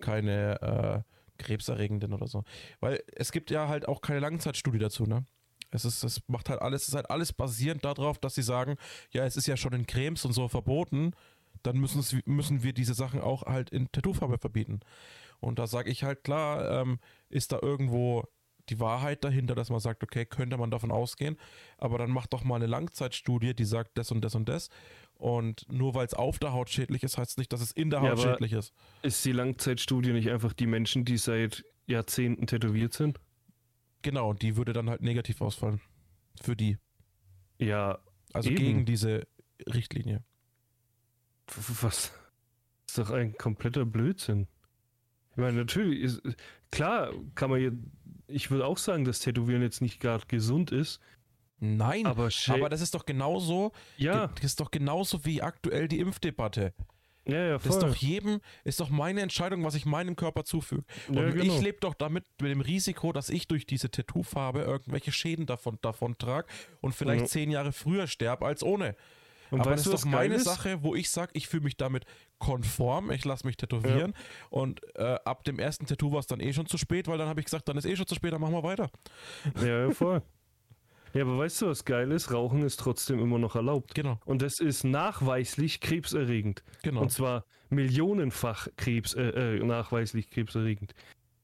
keine 0.00 1.04
äh, 1.06 1.42
krebserregenden 1.42 2.12
oder 2.12 2.26
so. 2.26 2.44
Weil 2.80 3.02
es 3.14 3.32
gibt 3.32 3.50
ja 3.50 3.68
halt 3.68 3.88
auch 3.88 4.00
keine 4.00 4.20
Langzeitstudie 4.20 4.78
dazu, 4.78 5.04
ne? 5.04 5.24
Es 5.70 5.84
ist, 5.84 6.04
es 6.04 6.20
macht 6.28 6.50
halt 6.50 6.62
alles, 6.62 6.82
es 6.82 6.88
ist 6.88 6.94
halt 6.94 7.10
alles 7.10 7.32
basierend 7.32 7.84
darauf, 7.84 8.18
dass 8.18 8.36
sie 8.36 8.42
sagen, 8.42 8.76
ja, 9.10 9.24
es 9.24 9.36
ist 9.36 9.48
ja 9.48 9.56
schon 9.56 9.72
in 9.72 9.86
Cremes 9.86 10.24
und 10.24 10.32
so 10.32 10.46
verboten, 10.46 11.12
dann 11.64 11.78
müssen, 11.78 11.98
es, 11.98 12.14
müssen 12.26 12.62
wir 12.62 12.72
diese 12.72 12.94
Sachen 12.94 13.20
auch 13.20 13.42
halt 13.42 13.70
in 13.70 13.90
Tattoofarbe 13.90 14.38
verbieten. 14.38 14.80
Und 15.40 15.58
da 15.58 15.66
sage 15.66 15.90
ich 15.90 16.04
halt 16.04 16.22
klar, 16.22 16.82
ähm, 16.82 17.00
ist 17.28 17.50
da 17.50 17.58
irgendwo 17.60 18.24
die 18.68 18.80
Wahrheit 18.80 19.24
dahinter, 19.24 19.54
dass 19.54 19.70
man 19.70 19.80
sagt, 19.80 20.02
okay, 20.02 20.24
könnte 20.24 20.56
man 20.56 20.70
davon 20.70 20.90
ausgehen, 20.90 21.36
aber 21.78 21.98
dann 21.98 22.10
macht 22.10 22.32
doch 22.32 22.44
mal 22.44 22.56
eine 22.56 22.66
Langzeitstudie, 22.66 23.54
die 23.54 23.64
sagt 23.64 23.96
das 23.98 24.10
und 24.10 24.22
das 24.22 24.34
und 24.34 24.48
das. 24.48 24.68
Und 25.16 25.70
nur 25.70 25.94
weil 25.94 26.06
es 26.06 26.14
auf 26.14 26.38
der 26.38 26.52
Haut 26.52 26.70
schädlich 26.70 27.02
ist, 27.02 27.18
heißt 27.18 27.32
es 27.32 27.36
nicht, 27.36 27.52
dass 27.52 27.60
es 27.60 27.70
in 27.72 27.90
der 27.90 28.02
Ja, 28.02 28.10
Haut 28.10 28.20
schädlich 28.20 28.52
ist. 28.52 28.72
Ist 29.02 29.24
die 29.24 29.32
Langzeitstudie 29.32 30.12
nicht 30.12 30.30
einfach 30.30 30.52
die 30.52 30.66
Menschen, 30.66 31.04
die 31.04 31.16
seit 31.18 31.64
Jahrzehnten 31.86 32.46
tätowiert 32.46 32.92
sind? 32.92 33.20
Genau, 34.02 34.32
die 34.34 34.56
würde 34.56 34.72
dann 34.72 34.90
halt 34.90 35.02
negativ 35.02 35.40
ausfallen. 35.40 35.80
Für 36.42 36.56
die. 36.56 36.78
Ja, 37.58 37.98
Also 38.32 38.50
Eben. 38.50 38.56
gegen 38.58 38.84
diese 38.86 39.26
Richtlinie. 39.72 40.24
was? 41.80 42.12
ist 42.88 42.98
doch 42.98 43.10
ein 43.10 43.36
kompletter 43.36 43.84
Blödsinn. 43.84 44.46
Ich 45.32 45.36
meine, 45.38 45.58
natürlich 45.58 46.00
ist, 46.00 46.22
klar 46.70 47.12
kann 47.34 47.50
man 47.50 47.60
jetzt, 47.60 47.76
ich 48.34 48.50
würde 48.50 48.66
auch 48.66 48.78
sagen, 48.78 49.04
dass 49.04 49.20
Tätowieren 49.20 49.62
jetzt 49.62 49.80
nicht 49.80 50.00
gerade 50.00 50.26
gesund 50.26 50.72
ist, 50.72 51.00
Nein, 51.60 52.04
aber, 52.04 52.28
aber 52.48 52.68
das 52.68 52.80
ist 52.80 52.94
doch 52.94 53.06
genauso, 53.06 53.72
ja, 53.96 54.26
das 54.26 54.44
ist 54.44 54.60
doch 54.60 54.70
genauso 54.70 55.24
wie 55.24 55.40
aktuell 55.40 55.88
die 55.88 56.00
Impfdebatte. 56.00 56.74
ja, 57.26 57.36
ja, 57.36 57.52
Das 57.54 57.64
ist 57.66 57.80
voll. 57.80 57.88
doch 57.90 57.96
jedem, 57.96 58.40
ist 58.64 58.80
doch 58.80 58.90
meine 58.90 59.22
Entscheidung, 59.22 59.64
was 59.64 59.74
ich 59.74 59.86
meinem 59.86 60.14
Körper 60.16 60.44
zufüge. 60.44 60.84
Und 61.08 61.16
ja, 61.16 61.30
genau. 61.30 61.54
ich 61.54 61.60
lebe 61.62 61.78
doch 61.80 61.94
damit 61.94 62.26
mit 62.42 62.50
dem 62.50 62.60
Risiko, 62.60 63.12
dass 63.12 63.30
ich 63.30 63.46
durch 63.46 63.64
diese 63.66 63.90
Tattoofarbe 63.90 64.60
irgendwelche 64.62 65.12
Schäden 65.12 65.46
davon, 65.46 65.78
davon 65.80 66.18
trage 66.18 66.48
und 66.82 66.94
vielleicht 66.94 67.22
Ja. 67.22 67.26
zehn 67.28 67.50
Jahre 67.50 67.72
früher 67.72 68.08
sterbe 68.08 68.44
als 68.44 68.62
ohne. 68.62 68.94
Und 69.54 69.60
Aber 69.62 69.70
weißt 69.70 69.86
das 69.86 69.90
du, 69.90 69.94
ist 69.96 70.04
doch 70.04 70.10
meine 70.10 70.34
ist? 70.34 70.44
Sache, 70.44 70.82
wo 70.82 70.94
ich 70.94 71.10
sage, 71.10 71.30
ich 71.34 71.48
fühle 71.48 71.62
mich 71.64 71.76
damit 71.76 72.04
konform, 72.38 73.10
ich 73.10 73.24
lasse 73.24 73.46
mich 73.46 73.56
tätowieren 73.56 74.12
und 74.50 74.80
äh, 74.96 75.16
ab 75.24 75.44
dem 75.44 75.58
ersten 75.58 75.86
Tattoo 75.86 76.12
war 76.12 76.18
es 76.20 76.26
dann 76.26 76.40
eh 76.40 76.52
schon 76.52 76.66
zu 76.66 76.76
spät, 76.76 77.06
weil 77.08 77.18
dann 77.18 77.28
habe 77.28 77.40
ich 77.40 77.46
gesagt, 77.46 77.68
dann 77.68 77.76
ist 77.76 77.84
eh 77.86 77.96
schon 77.96 78.06
zu 78.06 78.14
spät, 78.14 78.32
dann 78.32 78.40
machen 78.40 78.52
wir 78.54 78.62
weiter. 78.62 78.90
Ja, 79.60 79.86
ja, 79.86 79.90
voll. 79.90 80.22
Ja, 81.14 81.22
aber 81.22 81.38
weißt 81.38 81.62
du, 81.62 81.66
was 81.68 81.84
geil 81.84 82.10
ist? 82.10 82.32
Rauchen 82.32 82.62
ist 82.64 82.80
trotzdem 82.80 83.20
immer 83.20 83.38
noch 83.38 83.54
erlaubt. 83.54 83.94
Genau, 83.94 84.18
Und 84.24 84.42
das 84.42 84.58
ist 84.58 84.82
nachweislich 84.82 85.80
krebserregend. 85.80 86.64
genau. 86.82 87.02
Und 87.02 87.12
zwar 87.12 87.44
millionenfach 87.70 88.66
Krebs, 88.76 89.14
äh, 89.14 89.58
äh, 89.58 89.64
nachweislich 89.64 90.28
krebserregend. 90.30 90.92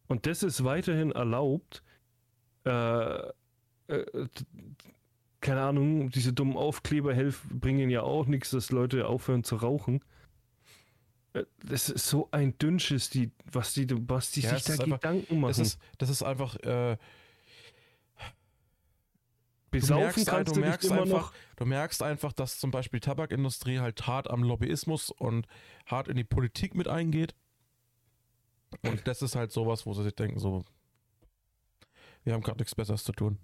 Und 0.09 0.27
das 0.27 0.43
ist 0.43 0.65
weiterhin 0.65 1.13
erlaubt. 1.13 1.85
Äh, 2.65 2.71
äh, 3.21 3.29
keine 5.41 5.63
Ahnung, 5.63 6.11
diese 6.11 6.33
dummen 6.33 6.57
Aufkleber 6.57 7.15
helfen, 7.15 7.61
bringen 7.61 7.89
ja 7.91 8.03
auch 8.03 8.27
nichts, 8.27 8.51
dass 8.51 8.71
Leute 8.71 9.07
aufhören 9.07 9.43
zu 9.45 9.57
rauchen. 9.57 10.05
Äh, 11.33 11.45
Das 11.65 11.89
ist 11.89 12.07
so 12.09 12.29
ein 12.33 12.57
Dünnschiss, 12.59 13.09
die, 13.11 13.31
was 13.51 13.73
die, 13.75 13.87
was 14.09 14.31
die 14.33 14.41
Ja, 14.41 14.51
sich 14.55 14.65
da 14.65 14.73
ist 14.75 14.81
einfach- 14.81 15.01
Gedanken 15.01 15.41
machen. 15.41 15.51
das, 15.51 15.59
ist, 15.59 15.79
das 15.99 16.11
ist 16.11 16.23
einfach, 16.23 16.57
äh, 16.57 16.97
Besaufen 19.71 20.03
merkst 20.03 20.19
ein- 20.29 20.35
kannst 20.35 20.51
du 20.51 20.55
du, 20.61 20.67
merkst 20.67 20.91
einfach- 20.93 21.07
noch. 21.07 21.33
Du 21.57 21.65
merkst 21.65 22.03
einfach, 22.03 22.33
dass 22.33 22.59
zum 22.59 22.73
Beispiel 22.73 22.99
die 22.99 23.05
Tabakindustrie 23.07 23.79
halt 23.79 24.05
hart 24.07 24.29
am 24.29 24.43
Lobbyismus 24.43 25.11
und 25.11 25.47
hart 25.87 26.09
in 26.09 26.17
die 26.17 26.25
Politik 26.25 26.75
mit 26.75 26.89
eingeht. 26.89 27.35
Und 28.83 29.07
das 29.07 29.23
ist 29.23 29.37
halt 29.37 29.53
sowas, 29.53 29.87
wo 29.87 29.95
sie 29.95 30.03
sich 30.03 30.15
denken, 30.15 30.41
so, 30.41 30.65
wir 32.25 32.33
haben 32.35 32.43
gerade 32.43 32.59
nichts 32.59 32.75
Besseres 32.75 33.05
zu 33.05 33.13
tun. 33.13 33.39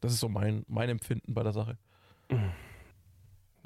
Das 0.00 0.12
ist 0.12 0.20
so 0.20 0.28
mein, 0.28 0.64
mein 0.68 0.88
Empfinden 0.88 1.34
bei 1.34 1.42
der 1.42 1.52
Sache. 1.52 1.78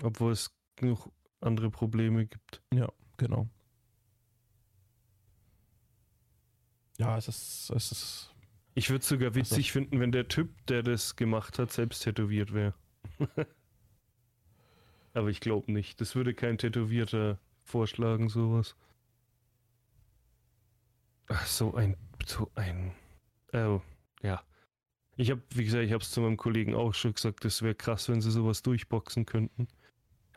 Obwohl 0.02 0.32
es 0.32 0.50
genug 0.76 1.10
andere 1.40 1.70
Probleme 1.70 2.26
gibt. 2.26 2.62
Ja, 2.72 2.90
genau. 3.16 3.48
Ja, 6.98 7.16
es 7.16 7.28
ist, 7.28 7.70
es 7.70 7.92
ist, 7.92 8.34
Ich 8.74 8.90
würde 8.90 9.02
es 9.02 9.08
sogar 9.08 9.34
witzig 9.34 9.72
finden, 9.72 10.00
wenn 10.00 10.12
der 10.12 10.28
Typ, 10.28 10.66
der 10.66 10.82
das 10.82 11.16
gemacht 11.16 11.58
hat, 11.58 11.72
selbst 11.72 12.00
tätowiert 12.02 12.52
wäre. 12.52 12.74
Aber 15.12 15.28
ich 15.28 15.40
glaube 15.40 15.72
nicht. 15.72 16.00
Das 16.00 16.14
würde 16.14 16.34
kein 16.34 16.58
Tätowierter 16.58 17.38
vorschlagen, 17.62 18.28
sowas. 18.28 18.76
Ach, 21.28 21.46
so 21.46 21.74
ein, 21.74 21.96
so 22.26 22.50
ein. 22.54 22.92
Oh, 23.52 23.80
ja. 24.22 24.42
Ich 25.16 25.30
habe, 25.30 25.42
wie 25.50 25.64
gesagt, 25.64 25.84
ich 25.84 25.92
habe 25.92 26.02
es 26.02 26.10
zu 26.10 26.20
meinem 26.20 26.36
Kollegen 26.36 26.74
auch 26.74 26.92
schon 26.94 27.14
gesagt, 27.14 27.44
das 27.44 27.62
wäre 27.62 27.74
krass, 27.74 28.08
wenn 28.08 28.20
sie 28.20 28.30
sowas 28.30 28.62
durchboxen 28.62 29.26
könnten. 29.26 29.68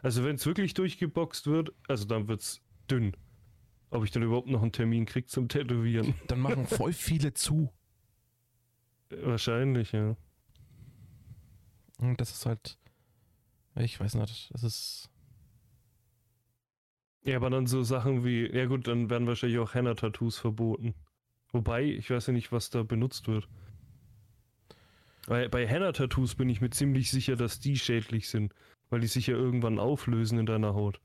Also 0.03 0.23
wenn 0.23 0.35
es 0.35 0.45
wirklich 0.45 0.73
durchgeboxt 0.75 1.47
wird, 1.47 1.73
also 1.87 2.05
dann 2.05 2.27
wird's 2.27 2.61
dünn. 2.89 3.15
Ob 3.89 4.03
ich 4.03 4.11
dann 4.11 4.21
überhaupt 4.23 4.47
noch 4.47 4.61
einen 4.61 4.71
Termin 4.71 5.05
krieg 5.05 5.29
zum 5.29 5.47
Tätowieren? 5.47 6.13
dann 6.27 6.39
machen 6.39 6.67
voll 6.67 6.93
viele 6.93 7.33
zu. 7.33 7.71
Wahrscheinlich, 9.09 9.93
ja. 9.93 10.15
Und 11.99 12.21
das 12.21 12.31
ist 12.31 12.45
halt, 12.45 12.77
ich 13.75 13.99
weiß 13.99 14.15
nicht, 14.15 14.51
das 14.53 14.63
ist, 14.63 15.09
Ja, 17.23 17.37
aber 17.37 17.49
dann 17.49 17.65
so 17.65 17.81
Sachen 17.83 18.23
wie, 18.23 18.45
ja 18.55 18.65
gut, 18.65 18.87
dann 18.87 19.09
werden 19.09 19.27
wahrscheinlich 19.27 19.59
auch 19.59 19.73
Henna-Tattoos 19.73 20.37
verboten. 20.37 20.93
Wobei, 21.51 21.83
ich 21.83 22.09
weiß 22.09 22.27
ja 22.27 22.33
nicht, 22.33 22.51
was 22.51 22.69
da 22.69 22.83
benutzt 22.83 23.27
wird. 23.27 23.47
Weil 25.27 25.49
bei 25.49 25.67
Henna-Tattoos 25.67 26.35
bin 26.35 26.47
ich 26.49 26.61
mir 26.61 26.69
ziemlich 26.69 27.11
sicher, 27.11 27.35
dass 27.35 27.59
die 27.59 27.77
schädlich 27.77 28.29
sind, 28.29 28.53
weil 28.89 29.01
die 29.01 29.07
sich 29.07 29.27
ja 29.27 29.35
irgendwann 29.35 29.77
auflösen 29.77 30.39
in 30.39 30.45
deiner 30.45 30.73
Haut. 30.73 31.01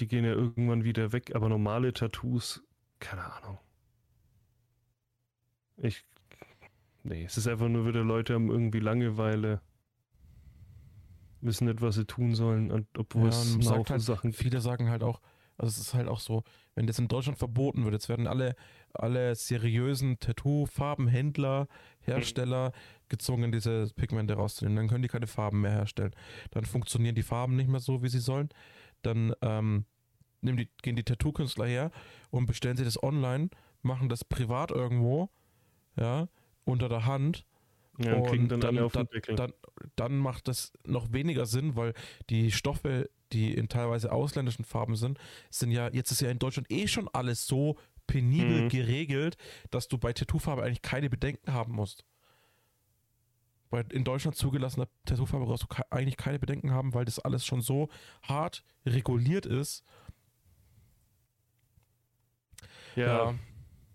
Die 0.00 0.08
gehen 0.08 0.24
ja 0.24 0.32
irgendwann 0.32 0.82
wieder 0.84 1.12
weg, 1.12 1.34
aber 1.34 1.48
normale 1.48 1.92
Tattoos, 1.92 2.62
keine 2.98 3.32
Ahnung. 3.32 3.58
Ich. 5.76 6.04
Nee, 7.04 7.24
es 7.24 7.36
ist 7.38 7.46
einfach 7.46 7.68
nur 7.68 7.86
wieder 7.86 8.02
Leute 8.02 8.34
haben 8.34 8.50
irgendwie 8.50 8.80
Langeweile. 8.80 9.62
Wissen 11.40 11.68
nicht, 11.68 11.80
was 11.80 11.94
sie 11.94 12.06
tun 12.06 12.34
sollen, 12.34 12.88
obwohl 12.98 13.24
Ja, 13.24 13.28
es 13.28 13.70
halt, 13.70 14.02
Sachen 14.02 14.32
viele 14.32 14.60
sagen 14.60 14.90
halt 14.90 15.04
auch, 15.04 15.20
also 15.58 15.70
es 15.70 15.78
ist 15.78 15.94
halt 15.94 16.08
auch 16.08 16.20
so, 16.20 16.42
wenn 16.74 16.86
das 16.86 16.98
in 16.98 17.08
Deutschland 17.08 17.38
verboten 17.38 17.84
wird, 17.84 17.94
jetzt 17.94 18.08
werden 18.08 18.26
alle, 18.26 18.54
alle 18.92 19.34
seriösen 19.34 20.18
Tattoo-Farbenhändler, 20.18 21.68
Hersteller 22.00 22.72
gezwungen, 23.08 23.52
diese 23.52 23.88
Pigmente 23.96 24.34
rauszunehmen. 24.34 24.76
Dann 24.76 24.88
können 24.88 25.02
die 25.02 25.08
keine 25.08 25.26
Farben 25.26 25.60
mehr 25.60 25.72
herstellen. 25.72 26.14
Dann 26.50 26.64
funktionieren 26.64 27.14
die 27.14 27.22
Farben 27.22 27.56
nicht 27.56 27.68
mehr 27.68 27.80
so, 27.80 28.02
wie 28.02 28.08
sie 28.08 28.20
sollen. 28.20 28.50
Dann 29.02 29.32
ähm, 29.42 29.86
die, 30.42 30.68
gehen 30.82 30.96
die 30.96 31.04
Tattoo-Künstler 31.04 31.66
her 31.66 31.90
und 32.30 32.46
bestellen 32.46 32.76
sie 32.76 32.84
das 32.84 33.02
online, 33.02 33.48
machen 33.82 34.08
das 34.08 34.24
privat 34.24 34.70
irgendwo, 34.70 35.30
ja, 35.98 36.28
unter 36.64 36.88
der 36.88 37.06
Hand 37.06 37.46
Ja, 37.98 38.14
und 38.14 38.26
kriegen 38.26 38.48
dann, 38.48 38.60
dann, 38.60 38.90
dann, 39.36 39.52
dann 39.96 40.18
macht 40.18 40.48
das 40.48 40.72
noch 40.84 41.12
weniger 41.12 41.46
Sinn, 41.46 41.76
weil 41.76 41.94
die 42.28 42.52
Stoffe, 42.52 43.08
die 43.32 43.54
in 43.54 43.68
teilweise 43.68 44.12
ausländischen 44.12 44.64
Farben 44.64 44.96
sind, 44.96 45.18
sind 45.50 45.70
ja, 45.70 45.88
jetzt 45.92 46.10
ist 46.12 46.20
ja 46.20 46.30
in 46.30 46.38
Deutschland 46.38 46.70
eh 46.70 46.86
schon 46.86 47.08
alles 47.08 47.46
so 47.46 47.76
penibel 48.06 48.62
Mhm. 48.62 48.68
geregelt, 48.68 49.36
dass 49.70 49.88
du 49.88 49.98
bei 49.98 50.12
Tattoofarbe 50.12 50.62
eigentlich 50.62 50.82
keine 50.82 51.10
Bedenken 51.10 51.52
haben 51.52 51.72
musst. 51.72 52.04
Bei 53.68 53.80
in 53.90 54.04
Deutschland 54.04 54.36
zugelassener 54.36 54.86
Tattoofarbe 55.06 55.46
brauchst 55.46 55.64
du 55.64 55.68
eigentlich 55.90 56.16
keine 56.16 56.38
Bedenken 56.38 56.70
haben, 56.70 56.94
weil 56.94 57.04
das 57.04 57.18
alles 57.18 57.44
schon 57.44 57.60
so 57.62 57.88
hart 58.22 58.62
reguliert 58.84 59.44
ist. 59.44 59.84
ja, 62.94 63.34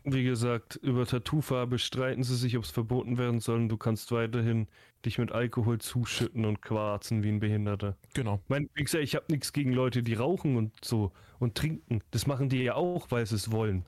wie 0.04 0.24
gesagt, 0.24 0.78
über 0.78 1.06
Tattoofarbe 1.06 1.78
streiten 1.78 2.24
sie 2.24 2.36
sich, 2.36 2.58
ob 2.58 2.64
es 2.64 2.72
verboten 2.72 3.18
werden 3.18 3.40
soll. 3.40 3.68
Du 3.68 3.78
kannst 3.78 4.12
weiterhin 4.12 4.68
dich 5.06 5.18
mit 5.18 5.32
Alkohol 5.32 5.80
zuschütten 5.80 6.46
und 6.46 6.62
quarzen 6.62 7.24
wie 7.24 7.30
ein 7.30 7.40
Behinderter. 7.40 7.98
genau. 8.14 8.40
Ich 8.44 8.50
meine, 8.50 8.68
wie 8.74 8.84
gesagt, 8.84 9.04
ich 9.04 9.16
habe 9.16 9.26
nichts 9.30 9.54
gegen 9.54 9.74
Leute, 9.74 10.04
die 10.04 10.14
rauchen 10.14 10.56
und 10.58 10.74
so 10.84 11.12
und 11.40 11.56
trinken. 11.56 12.02
Das 12.12 12.28
machen 12.28 12.50
die 12.50 12.64
ja 12.64 12.76
auch, 12.76 13.12
weil 13.12 13.26
sie 13.26 13.36
es 13.36 13.52
wollen. 13.52 13.86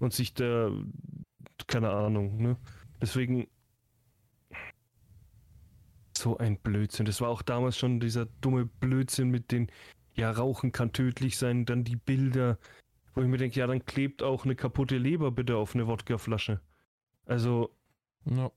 Und 0.00 0.12
sich 0.12 0.34
da, 0.34 0.70
keine 1.66 1.90
Ahnung, 1.90 2.40
ne? 2.40 2.56
Deswegen, 3.00 3.48
so 6.16 6.36
ein 6.38 6.58
Blödsinn. 6.58 7.06
Das 7.06 7.20
war 7.20 7.28
auch 7.28 7.42
damals 7.42 7.78
schon 7.78 8.00
dieser 8.00 8.26
dumme 8.40 8.66
Blödsinn 8.66 9.30
mit 9.30 9.52
den, 9.52 9.70
ja, 10.14 10.30
Rauchen 10.30 10.72
kann 10.72 10.92
tödlich 10.92 11.36
sein, 11.36 11.64
dann 11.64 11.84
die 11.84 11.96
Bilder, 11.96 12.58
wo 13.14 13.22
ich 13.22 13.28
mir 13.28 13.38
denke, 13.38 13.58
ja, 13.60 13.66
dann 13.66 13.84
klebt 13.84 14.22
auch 14.22 14.44
eine 14.44 14.54
kaputte 14.56 14.96
Leber 14.98 15.30
bitte 15.30 15.56
auf 15.56 15.74
eine 15.74 15.86
Wodkaflasche. 15.86 16.60
Also, 17.26 17.74
Ja. 18.24 18.50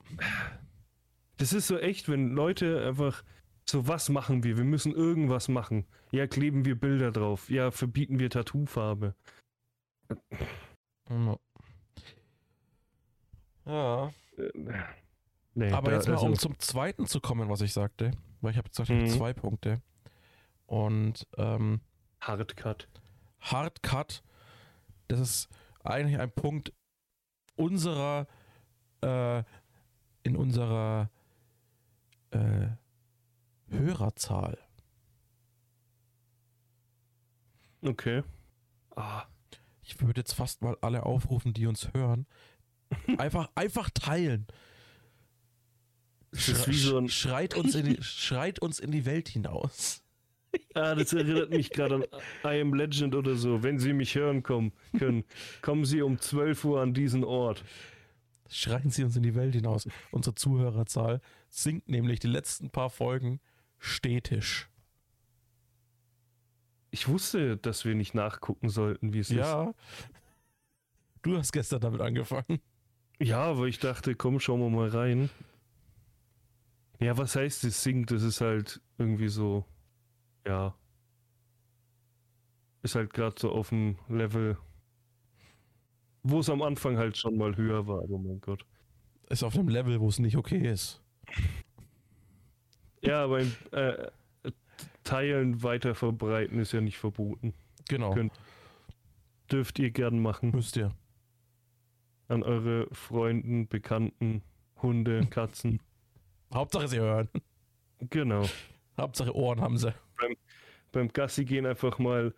das 1.37 1.53
ist 1.53 1.67
so 1.67 1.77
echt, 1.77 2.09
wenn 2.09 2.29
Leute 2.31 2.85
einfach 2.85 3.23
so, 3.69 3.87
was 3.87 4.09
machen 4.09 4.43
wir? 4.43 4.57
Wir 4.57 4.63
müssen 4.63 4.93
irgendwas 4.93 5.47
machen. 5.47 5.85
Ja, 6.11 6.27
kleben 6.27 6.65
wir 6.65 6.77
Bilder 6.79 7.11
drauf. 7.11 7.49
Ja, 7.49 7.71
verbieten 7.71 8.19
wir 8.19 8.29
Tattoofarbe. 8.29 9.15
Ja. 11.09 11.37
ja. 13.65 14.11
Nee, 15.53 15.71
Aber 15.71 15.91
da- 15.91 15.97
jetzt 15.97 16.07
mal, 16.07 16.13
also- 16.15 16.25
um 16.27 16.35
zum 16.35 16.57
zweiten 16.59 17.05
zu 17.05 17.19
kommen, 17.19 17.49
was 17.49 17.61
ich 17.61 17.73
sagte, 17.73 18.11
weil 18.41 18.51
ich 18.51 18.57
habe 18.57 18.69
gesagt, 18.69 18.89
ich 18.89 18.95
habe 18.95 19.05
Mhm. 19.07 19.13
zwei 19.17 19.33
Punkte. 19.33 19.81
Und 20.65 21.27
ähm, 21.37 21.81
Hardcut. 22.21 22.87
Hardcut, 23.41 24.23
das 25.11 25.19
ist 25.19 25.49
eigentlich 25.83 26.19
ein 26.19 26.31
Punkt 26.31 26.73
unserer, 27.55 28.27
äh, 29.01 29.43
in 30.23 30.35
unserer 30.35 31.09
äh, 32.31 32.67
Hörerzahl. 33.67 34.57
Okay. 37.81 38.23
Ah, 38.95 39.25
Ich 39.81 39.99
würde 40.01 40.21
jetzt 40.21 40.33
fast 40.33 40.61
mal 40.61 40.77
alle 40.81 41.03
aufrufen, 41.03 41.53
die 41.53 41.65
uns 41.67 41.93
hören. 41.93 42.25
Einfach, 43.17 43.49
einfach 43.55 43.89
teilen. 43.89 44.45
Wie 46.31 46.73
so 46.77 47.07
schreit, 47.07 47.55
uns 47.55 47.73
in 47.75 47.85
die, 47.85 48.03
schreit 48.03 48.59
uns 48.59 48.79
in 48.79 48.91
die 48.91 49.05
Welt 49.05 49.29
hinaus. 49.29 50.03
Ah, 50.73 50.95
das 50.95 51.13
erinnert 51.13 51.49
mich 51.49 51.69
gerade 51.69 51.95
an 51.95 52.03
I 52.43 52.61
Am 52.61 52.73
Legend 52.73 53.15
oder 53.15 53.35
so. 53.35 53.63
Wenn 53.63 53.79
Sie 53.79 53.93
mich 53.93 54.15
hören 54.15 54.43
kommen 54.43 54.73
können, 54.97 55.23
kommen 55.61 55.85
Sie 55.85 56.01
um 56.01 56.19
12 56.19 56.65
Uhr 56.65 56.81
an 56.81 56.93
diesen 56.93 57.23
Ort. 57.23 57.63
Schreien 58.51 58.89
sie 58.89 59.05
uns 59.05 59.15
in 59.15 59.23
die 59.23 59.33
Welt 59.33 59.55
hinaus. 59.55 59.87
Unsere 60.11 60.35
Zuhörerzahl 60.35 61.21
sinkt 61.49 61.87
nämlich 61.87 62.19
die 62.19 62.27
letzten 62.27 62.69
paar 62.69 62.89
Folgen 62.89 63.39
stetig. 63.79 64.67
Ich 66.89 67.07
wusste, 67.07 67.55
dass 67.55 67.85
wir 67.85 67.95
nicht 67.95 68.13
nachgucken 68.13 68.67
sollten, 68.67 69.13
wie 69.13 69.19
es 69.19 69.29
ist. 69.29 69.37
Ja. 69.37 69.73
Du 71.21 71.37
hast 71.37 71.53
gestern 71.53 71.79
damit 71.79 72.01
angefangen. 72.01 72.59
Ja, 73.19 73.43
aber 73.43 73.67
ich 73.67 73.79
dachte, 73.79 74.15
komm, 74.15 74.41
schauen 74.41 74.59
wir 74.59 74.69
mal 74.69 74.89
rein. 74.89 75.29
Ja, 76.99 77.17
was 77.17 77.35
heißt 77.35 77.63
es 77.63 77.81
singt? 77.83 78.11
Das 78.11 78.23
ist 78.23 78.41
halt 78.41 78.81
irgendwie 78.97 79.29
so, 79.29 79.63
ja. 80.45 80.75
Ist 82.83 82.95
halt 82.95 83.13
gerade 83.13 83.35
so 83.39 83.51
auf 83.51 83.69
dem 83.69 83.97
Level, 84.09 84.57
wo 86.23 86.39
es 86.39 86.49
am 86.49 86.61
Anfang 86.61 86.97
halt 86.97 87.15
schon 87.17 87.37
mal 87.37 87.55
höher 87.55 87.85
war, 87.87 87.99
aber 88.03 88.17
mein 88.17 88.41
Gott. 88.41 88.65
Ist 89.29 89.43
auf 89.43 89.55
einem 89.55 89.69
Level, 89.69 89.99
wo 89.99 90.07
es 90.09 90.19
nicht 90.19 90.35
okay 90.35 90.67
ist. 90.67 91.01
Ja, 93.03 93.23
aber 93.23 93.39
im, 93.41 93.51
äh, 93.71 94.09
teilen, 95.03 95.63
weiter 95.63 95.95
verbreiten 95.95 96.59
ist 96.59 96.71
ja 96.71 96.81
nicht 96.81 96.97
verboten. 96.97 97.53
Genau. 97.87 98.13
Könnt- 98.13 98.33
Dürft 99.51 99.79
ihr 99.79 99.91
gern 99.91 100.19
machen. 100.21 100.51
Müsst 100.51 100.77
ihr. 100.77 100.91
An 102.29 102.41
eure 102.43 102.87
Freunden, 102.93 103.67
Bekannten, 103.67 104.41
Hunde, 104.81 105.25
Katzen. 105.27 105.81
Hauptsache 106.53 106.87
sie 106.87 106.99
hören. 106.99 107.29
genau. 108.09 108.45
Hauptsache 108.97 109.35
Ohren 109.35 109.61
haben 109.61 109.77
sie. 109.77 109.93
Beim 110.91 111.07
Gassi 111.13 111.45
gehen 111.45 111.65
einfach 111.65 111.99
mal 111.99 112.33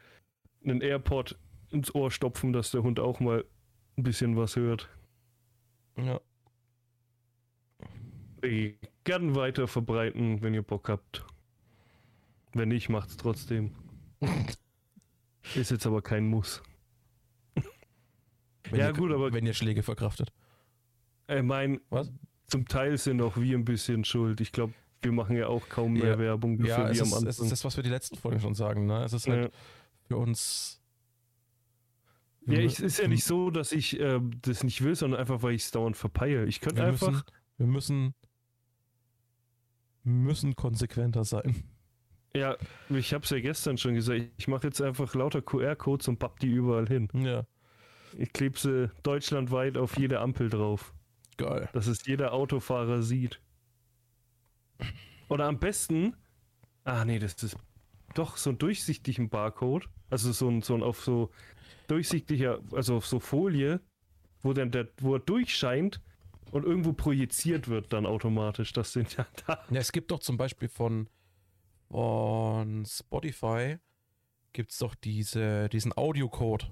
einen 0.63 0.81
AirPod 0.81 1.37
ins 1.69 1.93
Ohr 1.95 2.11
stopfen, 2.11 2.53
dass 2.53 2.71
der 2.71 2.83
Hund 2.83 2.99
auch 2.99 3.19
mal 3.19 3.45
ein 3.97 4.03
bisschen 4.03 4.35
was 4.37 4.55
hört. 4.55 4.89
Ja. 5.97 6.19
Äh, 8.41 8.73
Gern 9.05 9.35
weiter 9.35 9.67
verbreiten, 9.67 10.41
wenn 10.41 10.53
ihr 10.53 10.61
Bock 10.61 10.87
habt. 10.87 11.25
Wenn 12.53 12.69
nicht, 12.69 12.87
macht's 12.89 13.17
trotzdem. 13.17 13.71
Ist 15.55 15.71
jetzt 15.71 15.85
aber 15.85 16.01
kein 16.01 16.25
Muss. 16.27 16.63
Wenn 18.69 18.79
Ja, 18.79 18.87
ihr, 18.87 18.93
gut, 18.93 19.11
aber- 19.11 19.33
Wenn 19.33 19.45
ihr 19.45 19.53
Schläge 19.53 19.83
verkraftet. 19.83 20.31
Ich 21.27 21.41
mein, 21.43 21.81
Was? 21.89 22.11
zum 22.47 22.65
Teil 22.65 22.97
sind 22.97 23.21
auch 23.21 23.35
wir 23.37 23.57
ein 23.57 23.65
bisschen 23.65 24.05
schuld. 24.05 24.39
Ich 24.39 24.51
glaube, 24.53 24.73
wir 25.03 25.11
machen 25.11 25.35
ja 25.35 25.47
auch 25.47 25.67
kaum 25.69 25.93
mehr 25.93 26.11
Ja. 26.13 26.19
Werbung 26.19 26.57
Ja, 26.63 26.77
dafür 26.77 26.91
es 26.91 26.97
wie 26.97 27.01
am 27.01 27.07
ist, 27.07 27.13
Anfang. 27.13 27.27
es 27.29 27.39
ist 27.39 27.51
das, 27.51 27.65
was 27.65 27.75
wir 27.77 27.83
die 27.83 27.89
letzten 27.89 28.15
Folgen 28.17 28.39
schon 28.39 28.53
sagen. 28.55 28.85
Ne? 28.85 29.03
Es 29.03 29.13
ist 29.13 29.27
halt 29.27 29.45
ja, 29.45 29.59
für 30.07 30.17
uns. 30.17 30.81
ja, 32.45 32.59
mü- 32.59 32.83
ist 32.83 32.99
ja 32.99 33.07
nicht 33.07 33.23
so, 33.25 33.49
dass 33.51 33.71
ich 33.71 33.99
äh, 33.99 34.19
das 34.41 34.63
nicht 34.63 34.83
will, 34.83 34.95
sondern 34.95 35.19
einfach, 35.19 35.41
weil 35.43 35.53
ich 35.53 35.63
es 35.63 35.71
dauernd 35.71 35.97
verpeile. 35.97 36.45
Ich 36.45 36.59
könnte 36.61 36.77
Wir 36.81 36.85
einfach. 36.87 37.11
müssen, 37.11 37.23
wir 37.57 37.67
müssen, 37.67 38.13
müssen 40.03 40.55
konsequenter 40.55 41.23
sein. 41.23 41.63
Ja, 42.35 42.57
ich 42.89 43.13
habe 43.13 43.23
es 43.23 43.29
ja 43.29 43.39
gestern 43.39 43.77
schon 43.77 43.93
gesagt. 43.93 44.23
Ich 44.37 44.47
mache 44.47 44.67
jetzt 44.67 44.81
einfach 44.81 45.13
lauter 45.13 45.41
QR-Codes 45.41 46.07
und 46.07 46.17
papp 46.17 46.39
die 46.39 46.47
überall 46.49 46.87
hin. 46.87 47.07
Ja, 47.13 47.45
Ich 48.17 48.33
klebe 48.33 48.57
sie 48.57 48.89
deutschlandweit 49.03 49.77
auf 49.77 49.97
jede 49.99 50.19
Ampel 50.19 50.49
drauf, 50.49 50.93
geil. 51.37 51.69
dass 51.73 51.85
es 51.87 52.05
jeder 52.07 52.33
Autofahrer 52.33 53.03
sieht. 53.03 53.39
Oder 55.29 55.45
am 55.45 55.59
besten, 55.59 56.15
ah 56.83 57.05
nee, 57.05 57.19
das 57.19 57.41
ist 57.43 57.57
doch 58.13 58.37
so 58.37 58.51
einen 58.51 58.59
durchsichtigen 58.59 59.29
Barcode, 59.29 59.89
also 60.09 60.31
so 60.31 60.49
ein, 60.49 60.61
so 60.61 60.75
ein 60.75 60.83
auf 60.83 61.01
so 61.01 61.31
durchsichtiger, 61.87 62.59
also 62.73 62.97
auf 62.97 63.07
so 63.07 63.19
Folie, 63.19 63.81
wo 64.41 64.53
dann 64.53 64.71
der, 64.71 64.87
wo 64.97 65.15
er 65.15 65.19
durchscheint 65.19 66.01
und 66.51 66.65
irgendwo 66.65 66.93
projiziert 66.93 67.67
wird 67.67 67.93
dann 67.93 68.05
automatisch. 68.05 68.73
Das 68.73 68.93
sind 68.93 69.17
ja 69.17 69.25
da. 69.47 69.63
Ja, 69.69 69.79
es 69.79 69.91
gibt 69.91 70.11
doch 70.11 70.19
zum 70.19 70.37
Beispiel 70.37 70.69
von, 70.69 71.09
von 71.89 72.85
Spotify 72.85 73.77
gibt 74.53 74.71
es 74.71 74.77
doch 74.77 74.93
diese, 74.95 75.67
diesen 75.69 75.97
Audiocode. 75.97 76.71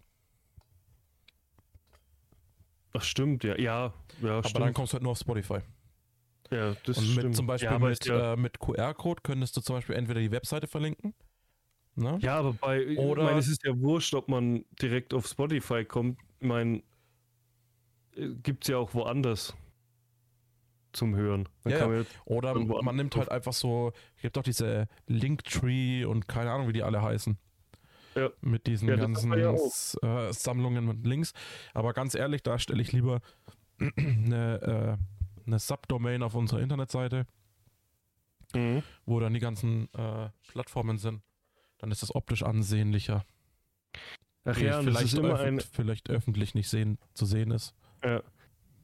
Ach 2.94 3.02
stimmt, 3.02 3.44
ja, 3.44 3.58
ja, 3.58 3.94
ja, 4.22 4.38
Aber 4.38 4.48
stimmt. 4.48 4.66
dann 4.66 4.74
kommst 4.74 4.94
du 4.94 4.96
halt 4.96 5.04
nur 5.04 5.14
auf 5.14 5.18
Spotify. 5.18 5.60
Ja, 6.52 6.76
das 6.86 6.98
Und 6.98 7.08
mit, 7.08 7.14
stimmt. 7.20 7.36
zum 7.36 7.48
Beispiel 7.48 7.72
ja, 7.72 7.80
mit, 7.80 8.06
ja, 8.06 8.34
äh, 8.34 8.38
mit 8.38 8.60
QR-Code 8.60 9.22
könntest 9.24 9.56
du 9.58 9.62
zum 9.62 9.78
Beispiel 9.78 9.96
entweder 9.96 10.20
die 10.20 10.32
Webseite 10.32 10.68
verlinken. 10.68 11.14
Ne? 11.96 12.18
Ja, 12.22 12.40
aber 12.40 12.54
bei, 12.54 12.98
Oder- 12.98 13.22
ich 13.24 13.28
meine, 13.28 13.40
es 13.40 13.48
ist 13.48 13.66
ja 13.66 13.78
wurscht, 13.80 14.14
ob 14.14 14.28
man 14.30 14.66
direkt 14.82 15.14
auf 15.14 15.28
Spotify 15.28 15.84
kommt. 15.86 16.20
Ich 16.40 16.48
meine, 16.48 16.84
gibt 18.44 18.64
es 18.64 18.70
ja 18.70 18.78
auch 18.78 18.94
woanders 18.94 19.56
zum 20.94 21.16
Hören. 21.16 21.48
Ja, 21.66 21.88
man 21.88 22.06
Oder 22.26 22.56
man 22.56 22.96
nimmt 22.96 23.16
halt 23.16 23.30
einfach 23.30 23.54
so, 23.54 23.94
gibt 24.22 24.36
doch 24.36 24.44
diese 24.44 24.88
Linktree 25.08 26.06
und 26.06 26.28
keine 26.28 26.52
Ahnung, 26.52 26.68
wie 26.68 26.74
die 26.74 26.84
alle 26.84 27.02
heißen. 27.02 27.38
Ja. 28.16 28.30
Mit 28.42 28.68
diesen 28.68 28.88
ganzen 28.90 29.32
äh, 29.32 30.34
Sammlungen 30.34 30.86
mit 30.86 31.06
Links. 31.06 31.32
Aber 31.74 31.94
ganz 31.94 32.14
ehrlich, 32.14 32.44
da 32.44 32.60
stelle 32.60 32.82
ich 32.82 32.92
lieber 32.92 33.22
eine, 33.98 34.98
äh, 35.00 35.21
eine 35.46 35.60
Subdomain 35.60 36.24
auf 36.24 36.36
unserer 36.36 36.60
Internetseite, 36.62 37.26
Mhm. 38.54 38.84
wo 39.06 39.20
dann 39.20 39.34
die 39.34 39.40
ganzen 39.40 39.88
äh, 39.94 40.30
Plattformen 40.50 40.98
sind. 40.98 41.22
Dann 41.78 41.90
ist 41.92 42.02
das 42.02 42.14
optisch 42.14 42.44
ansehnlicher. 42.44 43.26
Ach 44.44 44.58
ja, 44.58 44.80
und 44.80 44.86
das 44.88 44.96
vielleicht, 44.98 45.14
ist 45.14 45.20
immer 45.20 45.36
öffn- 45.40 45.48
ein, 45.48 45.60
vielleicht 45.60 46.10
öffentlich 46.10 46.54
nicht 46.56 46.68
sehen, 46.70 46.98
zu 47.14 47.26
sehen 47.26 47.52
ist. 47.52 47.74
ja. 48.04 48.22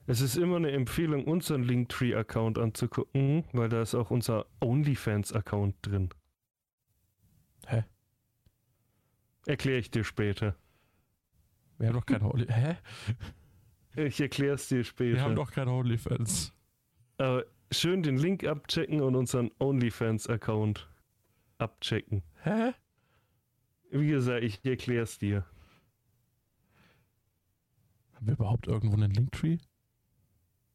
Es 0.09 0.21
ist 0.21 0.37
immer 0.37 0.55
eine 0.55 0.71
Empfehlung, 0.71 1.25
unseren 1.25 1.63
Linktree-Account 1.63 2.57
anzugucken, 2.57 3.43
weil 3.51 3.67
da 3.67 3.81
ist 3.81 3.93
auch 3.93 4.09
unser 4.09 4.45
OnlyFans-Account 4.61 5.75
drin. 5.81 6.09
Hä? 7.65 7.83
Erkläre 9.45 9.79
ich 9.79 9.91
dir 9.91 10.05
später. 10.05 10.55
Wir 11.77 11.89
haben 11.89 11.95
doch 11.95 12.05
keine 12.05 12.23
Only 12.23 12.45
Hä? 12.47 12.77
Ich 13.97 14.21
erkläre 14.21 14.53
es 14.53 14.67
dir 14.67 14.83
später. 14.83 15.15
Wir 15.15 15.23
haben 15.23 15.35
doch 15.35 15.51
keine 15.51 15.71
OnlyFans. 15.71 16.53
Aber 17.17 17.45
schön 17.71 18.03
den 18.03 18.17
Link 18.17 18.43
abchecken 18.43 19.01
und 19.01 19.15
unseren 19.15 19.49
OnlyFans-Account 19.57 20.87
abchecken. 21.57 22.21
Hä? 22.43 22.73
Wie 23.89 24.07
gesagt, 24.07 24.43
ich 24.43 24.63
erkläre 24.63 25.01
es 25.01 25.17
dir. 25.17 25.47
Haben 28.13 28.27
wir 28.27 28.33
überhaupt 28.33 28.67
irgendwo 28.67 28.95
einen 28.95 29.11
Linktree? 29.11 29.57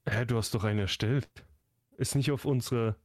Hä, 0.08 0.24
du 0.24 0.36
hast 0.36 0.52
doch 0.54 0.64
einen 0.64 0.80
erstellt. 0.80 1.28
Ist 1.96 2.16
nicht 2.16 2.32
auf 2.32 2.44
unserer. 2.44 2.96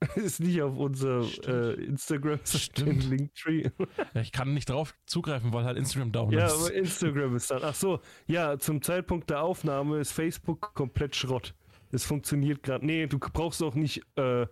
Ist 0.16 0.40
nicht 0.40 0.62
auf 0.62 0.76
unser 0.76 1.22
äh, 1.46 1.74
Instagram 1.84 2.40
Stimmt. 2.44 3.04
Linktree. 3.04 3.70
Ja, 4.14 4.22
ich 4.22 4.32
kann 4.32 4.54
nicht 4.54 4.70
drauf 4.70 4.94
zugreifen, 5.06 5.52
weil 5.52 5.64
halt 5.64 5.76
Instagram 5.76 6.10
down 6.10 6.30
Ja, 6.32 6.46
ist. 6.46 6.54
aber 6.54 6.72
Instagram 6.74 7.36
ist 7.36 7.50
dann. 7.50 7.62
Ach 7.62 7.74
so, 7.74 8.00
ja, 8.26 8.58
zum 8.58 8.82
Zeitpunkt 8.82 9.28
der 9.30 9.42
Aufnahme 9.42 9.98
ist 9.98 10.12
Facebook 10.12 10.74
komplett 10.74 11.14
Schrott. 11.14 11.54
Es 11.92 12.04
funktioniert 12.04 12.62
gerade. 12.62 12.86
Nee, 12.86 13.06
du 13.06 13.18
brauchst 13.18 13.62
auch 13.62 13.74
nicht 13.74 14.02
äh, 14.16 14.46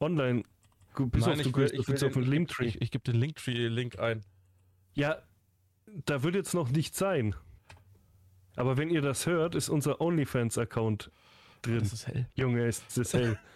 online. 0.00 0.42
Bis 0.96 1.26
Nein, 1.26 1.34
auf, 1.40 1.46
ich 1.46 1.52
du 1.52 1.58
will, 1.58 1.70
ich 1.72 1.88
will 1.88 2.04
auf 2.04 2.16
Linktree. 2.16 2.66
ich, 2.66 2.80
ich 2.80 2.90
gebe 2.90 3.04
den 3.04 3.20
Linktree-Link 3.20 3.98
ein. 3.98 4.24
Ja, 4.94 5.18
da 6.06 6.22
wird 6.22 6.34
jetzt 6.34 6.54
noch 6.54 6.70
nicht 6.70 6.94
sein. 6.96 7.34
Aber 8.56 8.78
wenn 8.78 8.88
ihr 8.90 9.02
das 9.02 9.26
hört, 9.26 9.54
ist 9.54 9.68
unser 9.68 10.00
OnlyFans-Account 10.00 11.10
drin. 11.62 11.78
Das 11.80 11.92
ist 11.92 12.06
hell. 12.06 12.26
Junge, 12.34 12.66
ist 12.66 12.96
das 12.96 13.12
hell. 13.12 13.38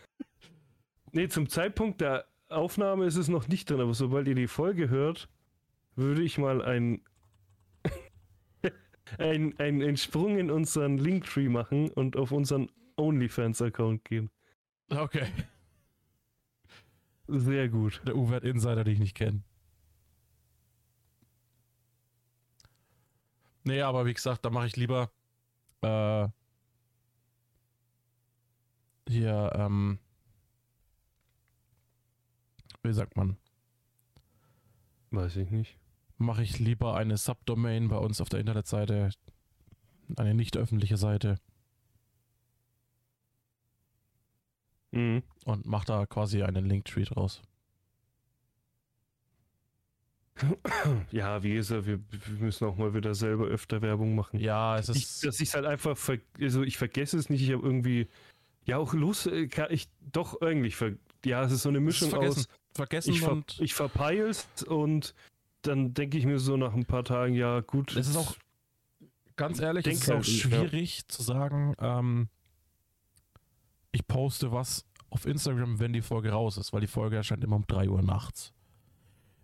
nee, 1.12 1.28
zum 1.28 1.48
Zeitpunkt 1.48 2.00
der 2.00 2.26
Aufnahme 2.48 3.04
ist 3.06 3.16
es 3.16 3.28
noch 3.28 3.48
nicht 3.48 3.70
drin, 3.70 3.80
aber 3.80 3.94
sobald 3.94 4.26
ihr 4.28 4.34
die 4.34 4.48
Folge 4.48 4.88
hört, 4.88 5.28
würde 5.94 6.22
ich 6.22 6.38
mal 6.38 6.62
ein, 6.62 7.02
ein, 9.18 9.58
ein, 9.58 9.82
einen 9.82 9.96
Sprung 9.96 10.38
in 10.38 10.50
unseren 10.50 10.98
Linktree 10.98 11.48
machen 11.48 11.90
und 11.90 12.16
auf 12.16 12.32
unseren 12.32 12.70
OnlyFans-Account 12.96 14.04
gehen. 14.04 14.30
Okay. 14.90 15.26
Sehr 17.28 17.68
gut. 17.68 18.02
Der 18.06 18.16
Uwe 18.16 18.34
hat 18.34 18.44
Insider, 18.44 18.82
die 18.82 18.92
ich 18.92 18.98
nicht 18.98 19.16
kenne. 19.16 19.42
Nee, 23.62 23.82
aber 23.82 24.06
wie 24.06 24.14
gesagt, 24.14 24.44
da 24.44 24.50
mache 24.50 24.66
ich 24.66 24.76
lieber 24.76 25.12
äh, 25.82 26.28
hier, 29.08 29.52
ähm, 29.54 29.98
wie 32.82 32.92
sagt 32.92 33.16
man, 33.16 33.36
Weiß 35.10 35.36
ich 35.36 35.50
nicht. 35.50 35.76
mache 36.18 36.42
ich 36.42 36.58
lieber 36.58 36.96
eine 36.96 37.16
Subdomain 37.16 37.88
bei 37.88 37.96
uns 37.98 38.20
auf 38.20 38.28
der 38.28 38.40
Internetseite, 38.40 39.10
eine 40.16 40.34
nicht 40.34 40.56
öffentliche 40.56 40.96
Seite 40.96 41.38
Mhm. 44.92 45.22
und 45.44 45.66
mache 45.66 45.86
da 45.86 46.04
quasi 46.06 46.42
einen 46.42 46.64
Linktree 46.66 47.04
draus. 47.04 47.42
Ja, 51.12 51.42
wie 51.42 51.54
gesagt, 51.54 51.86
wir, 51.86 52.00
wir 52.10 52.38
müssen 52.40 52.64
auch 52.66 52.76
mal 52.76 52.94
wieder 52.94 53.14
selber 53.14 53.44
öfter 53.46 53.82
Werbung 53.82 54.14
machen. 54.14 54.40
Ja, 54.40 54.78
es 54.78 54.88
Ich, 54.88 54.96
ist. 55.02 55.24
dass 55.24 55.40
ich 55.40 55.48
es 55.48 55.54
halt 55.54 55.66
einfach, 55.66 55.96
ver 55.96 56.18
also 56.40 56.62
ich 56.62 56.76
vergesse 56.78 57.18
es 57.18 57.28
nicht, 57.30 57.42
ich 57.42 57.52
habe 57.52 57.62
irgendwie, 57.64 58.08
ja 58.64 58.78
auch 58.78 58.92
Lust, 58.94 59.26
äh, 59.28 59.48
ich 59.70 59.88
doch 60.12 60.40
irgendwie, 60.40 60.70
ver 60.70 60.92
ja, 61.24 61.44
es 61.44 61.52
ist 61.52 61.62
so 61.62 61.68
eine 61.68 61.80
Mischung 61.80 62.12
aus, 62.14 62.48
vergessen 62.74 63.12
ich, 63.12 63.20
ver 63.20 63.32
und 63.32 63.58
ich 63.60 63.74
verpeil's 63.74 64.46
und 64.66 65.14
dann 65.62 65.94
denke 65.94 66.18
ich 66.18 66.26
mir 66.26 66.38
so 66.38 66.56
nach 66.56 66.74
ein 66.74 66.86
paar 66.86 67.04
Tagen, 67.04 67.34
ja 67.34 67.60
gut. 67.60 67.94
es 67.96 68.08
ist 68.08 68.16
auch 68.16 68.34
ganz 69.36 69.60
ehrlich, 69.60 69.86
es 69.86 70.02
ist 70.02 70.10
auch 70.10 70.16
halt, 70.16 70.26
ja. 70.26 70.32
schwierig 70.32 71.08
zu 71.08 71.22
sagen, 71.22 71.74
ähm, 71.80 72.28
ich 73.92 74.06
poste 74.06 74.52
was 74.52 74.86
auf 75.10 75.26
Instagram, 75.26 75.80
wenn 75.80 75.92
die 75.92 76.02
Folge 76.02 76.30
raus 76.30 76.56
ist, 76.56 76.72
weil 76.72 76.80
die 76.80 76.86
Folge 76.86 77.16
erscheint 77.16 77.42
immer 77.42 77.56
um 77.56 77.66
3 77.66 77.88
Uhr 77.88 78.02
nachts. 78.02 78.52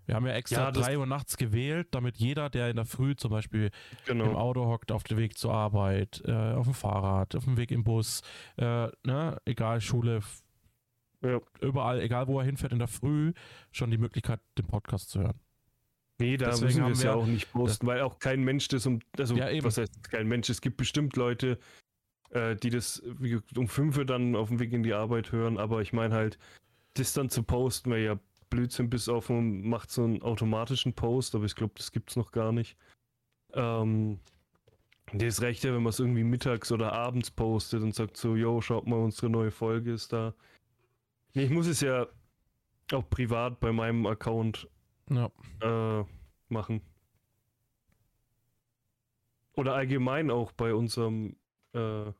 Wir 0.07 0.15
haben 0.15 0.27
ja 0.27 0.35
extra 0.35 0.67
Ja, 0.67 0.71
das- 0.71 0.87
3 0.87 0.99
Uhr 0.99 1.07
nachts 1.07 1.37
gewählt, 1.37 1.89
damit 1.91 2.17
jeder, 2.19 2.49
der 2.49 2.71
in 2.71 2.77
der 2.77 2.85
Früh 2.85 3.17
zum 3.17 3.33
Beispiel 3.33 3.71
im 4.07 4.19
genau. 4.19 4.37
Auto 4.37 4.65
hockt, 4.67 4.93
auf 4.93 5.03
dem 5.03 5.19
Weg 5.19 5.37
zur 5.37 5.53
Arbeit, 5.53 6.23
äh, 6.25 6.33
auf 6.33 6.67
dem 6.67 6.75
Fahrrad, 6.75 7.35
auf 7.35 7.45
dem 7.45 7.57
Weg 7.57 7.73
im 7.73 7.83
Bus, 7.83 8.23
äh, 8.57 8.89
ne, 9.03 9.41
egal, 9.45 9.81
Schule, 9.81 10.21
Ja. 11.23 11.41
überall, 11.61 12.01
egal 12.01 12.27
wo 12.29 12.39
er 12.39 12.45
hinfährt 12.45 12.73
in 12.73 12.79
der 12.79 12.89
Früh, 12.89 13.33
schon 13.73 13.91
die 13.91 13.99
Möglichkeit, 13.99 14.41
den 14.59 14.67
Podcast 14.67 15.11
zu 15.11 15.21
hören. 15.21 15.41
Nee, 16.19 16.37
da 16.37 16.47
Deswegen 16.47 16.67
müssen 16.67 16.85
wir 16.85 16.93
es 16.93 17.03
ja 17.03 17.15
auch 17.15 17.27
nicht 17.27 17.51
posten, 17.53 17.87
weil 17.87 18.01
auch 18.01 18.19
kein 18.19 18.43
Mensch 18.43 18.69
das 18.69 18.87
um, 18.87 19.01
also 19.19 19.37
Ja, 19.37 19.51
eben. 19.51 19.65
was 19.67 19.77
heißt 19.77 20.11
kein 20.11 20.29
Mensch, 20.29 20.49
es 20.49 20.61
gibt 20.61 20.77
bestimmt 20.79 21.17
Leute, 21.17 21.59
äh, 22.31 22.57
die 22.57 22.71
das 22.71 23.03
um 23.55 23.69
5 23.69 23.99
Uhr 23.99 24.05
dann 24.05 24.35
auf 24.35 24.49
dem 24.49 24.59
Weg 24.59 24.73
in 24.73 24.83
die 24.83 24.95
Arbeit 24.95 25.33
hören, 25.33 25.59
aber 25.59 25.83
ich 25.83 25.93
meine 25.93 26.15
halt, 26.15 26.39
das 26.95 27.13
dann 27.13 27.29
zu 27.29 27.43
posten 27.43 27.91
wäre 27.91 28.05
ja 28.05 28.19
Blödsinn, 28.49 28.89
bis 28.89 29.09
auf 29.09 29.29
man 29.29 29.63
macht 29.63 29.91
so 29.91 30.05
einen 30.05 30.23
automatischen 30.23 30.95
Post, 30.95 31.35
aber 31.35 31.45
ich 31.45 31.55
glaube, 31.55 31.75
das 31.77 31.93
gibt 31.93 32.11
es 32.11 32.17
noch 32.17 32.33
gar 32.33 32.53
nicht. 32.53 32.77
Ähm, 33.53 34.21
das 35.13 35.43
reicht 35.43 35.65
ja, 35.65 35.73
wenn 35.73 35.83
man 35.83 35.91
es 35.91 36.01
irgendwie 36.01 36.25
mittags 36.25 36.73
oder 36.73 36.93
abends 36.93 37.31
postet 37.31 37.83
und 37.83 37.95
sagt 37.95 38.17
so, 38.17 38.37
yo, 38.37 38.61
schaut 38.61 38.87
mal, 38.87 38.97
unsere 38.97 39.31
neue 39.31 39.51
Folge 39.51 39.93
ist 39.93 40.13
da. 40.13 40.35
Ich 41.37 41.51
muss 41.51 41.67
es 41.67 41.83
ja 41.83 42.07
auch 42.93 43.09
privat 43.11 43.61
bei 43.61 43.71
meinem 43.71 44.07
Account 44.07 44.69
Ja. 45.11 45.31
äh, 45.61 46.05
machen. 46.49 46.81
Oder 49.53 49.75
allgemein 49.75 50.31
auch 50.31 50.53
bei 50.53 50.73
unserem 50.73 51.37
äh, 51.75 52.11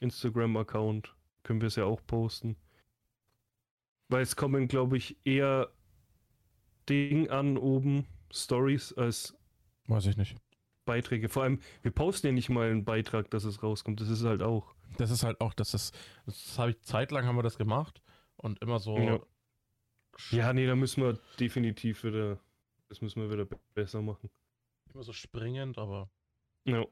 Instagram-Account 0.00 1.14
können 1.44 1.60
wir 1.60 1.68
es 1.68 1.76
ja 1.76 1.84
auch 1.84 2.04
posten. 2.04 2.56
Weil 4.08 4.22
es 4.22 4.34
kommen, 4.34 4.66
glaube 4.66 4.96
ich, 4.96 5.16
eher 5.24 5.70
Ding 6.88 7.30
an 7.30 7.56
oben, 7.56 8.06
Stories, 8.32 8.92
als 8.94 9.36
Weiß 9.86 10.06
ich 10.06 10.16
nicht. 10.16 10.36
Beiträge. 10.86 11.28
Vor 11.28 11.44
allem, 11.44 11.60
wir 11.82 11.92
posten 11.92 12.26
ja 12.28 12.32
nicht 12.32 12.48
mal 12.50 12.68
einen 12.68 12.84
Beitrag, 12.84 13.30
dass 13.30 13.44
es 13.44 13.62
rauskommt. 13.62 14.00
Das 14.00 14.08
ist 14.08 14.24
halt 14.24 14.42
auch. 14.42 14.74
Das 14.98 15.12
ist 15.12 15.22
halt 15.22 15.40
auch, 15.40 15.54
das 15.54 15.72
ist, 15.72 15.96
das 16.26 16.58
habe 16.58 16.70
ich 16.70 16.80
zeitlang 16.82 17.26
haben 17.26 17.36
wir 17.36 17.44
das 17.44 17.56
gemacht 17.56 18.02
und 18.42 18.60
immer 18.62 18.78
so. 18.78 18.96
Ja. 18.98 19.20
Ja, 20.30 20.52
nee, 20.52 20.66
da 20.66 20.74
müssen 20.76 21.02
wir 21.02 21.18
definitiv 21.38 22.04
wieder, 22.04 22.38
das 22.88 23.00
müssen 23.00 23.22
wir 23.22 23.30
wieder 23.30 23.44
be- 23.44 23.58
besser 23.74 24.02
machen. 24.02 24.28
Immer 24.92 25.02
so 25.04 25.12
springend, 25.12 25.78
aber. 25.78 26.10
Ja. 26.64 26.84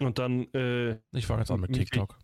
Und 0.00 0.18
dann, 0.18 0.52
äh, 0.54 0.98
Ich 1.12 1.26
fange 1.26 1.42
jetzt 1.42 1.50
an 1.50 1.60
mit 1.60 1.72
TikTok. 1.72 2.18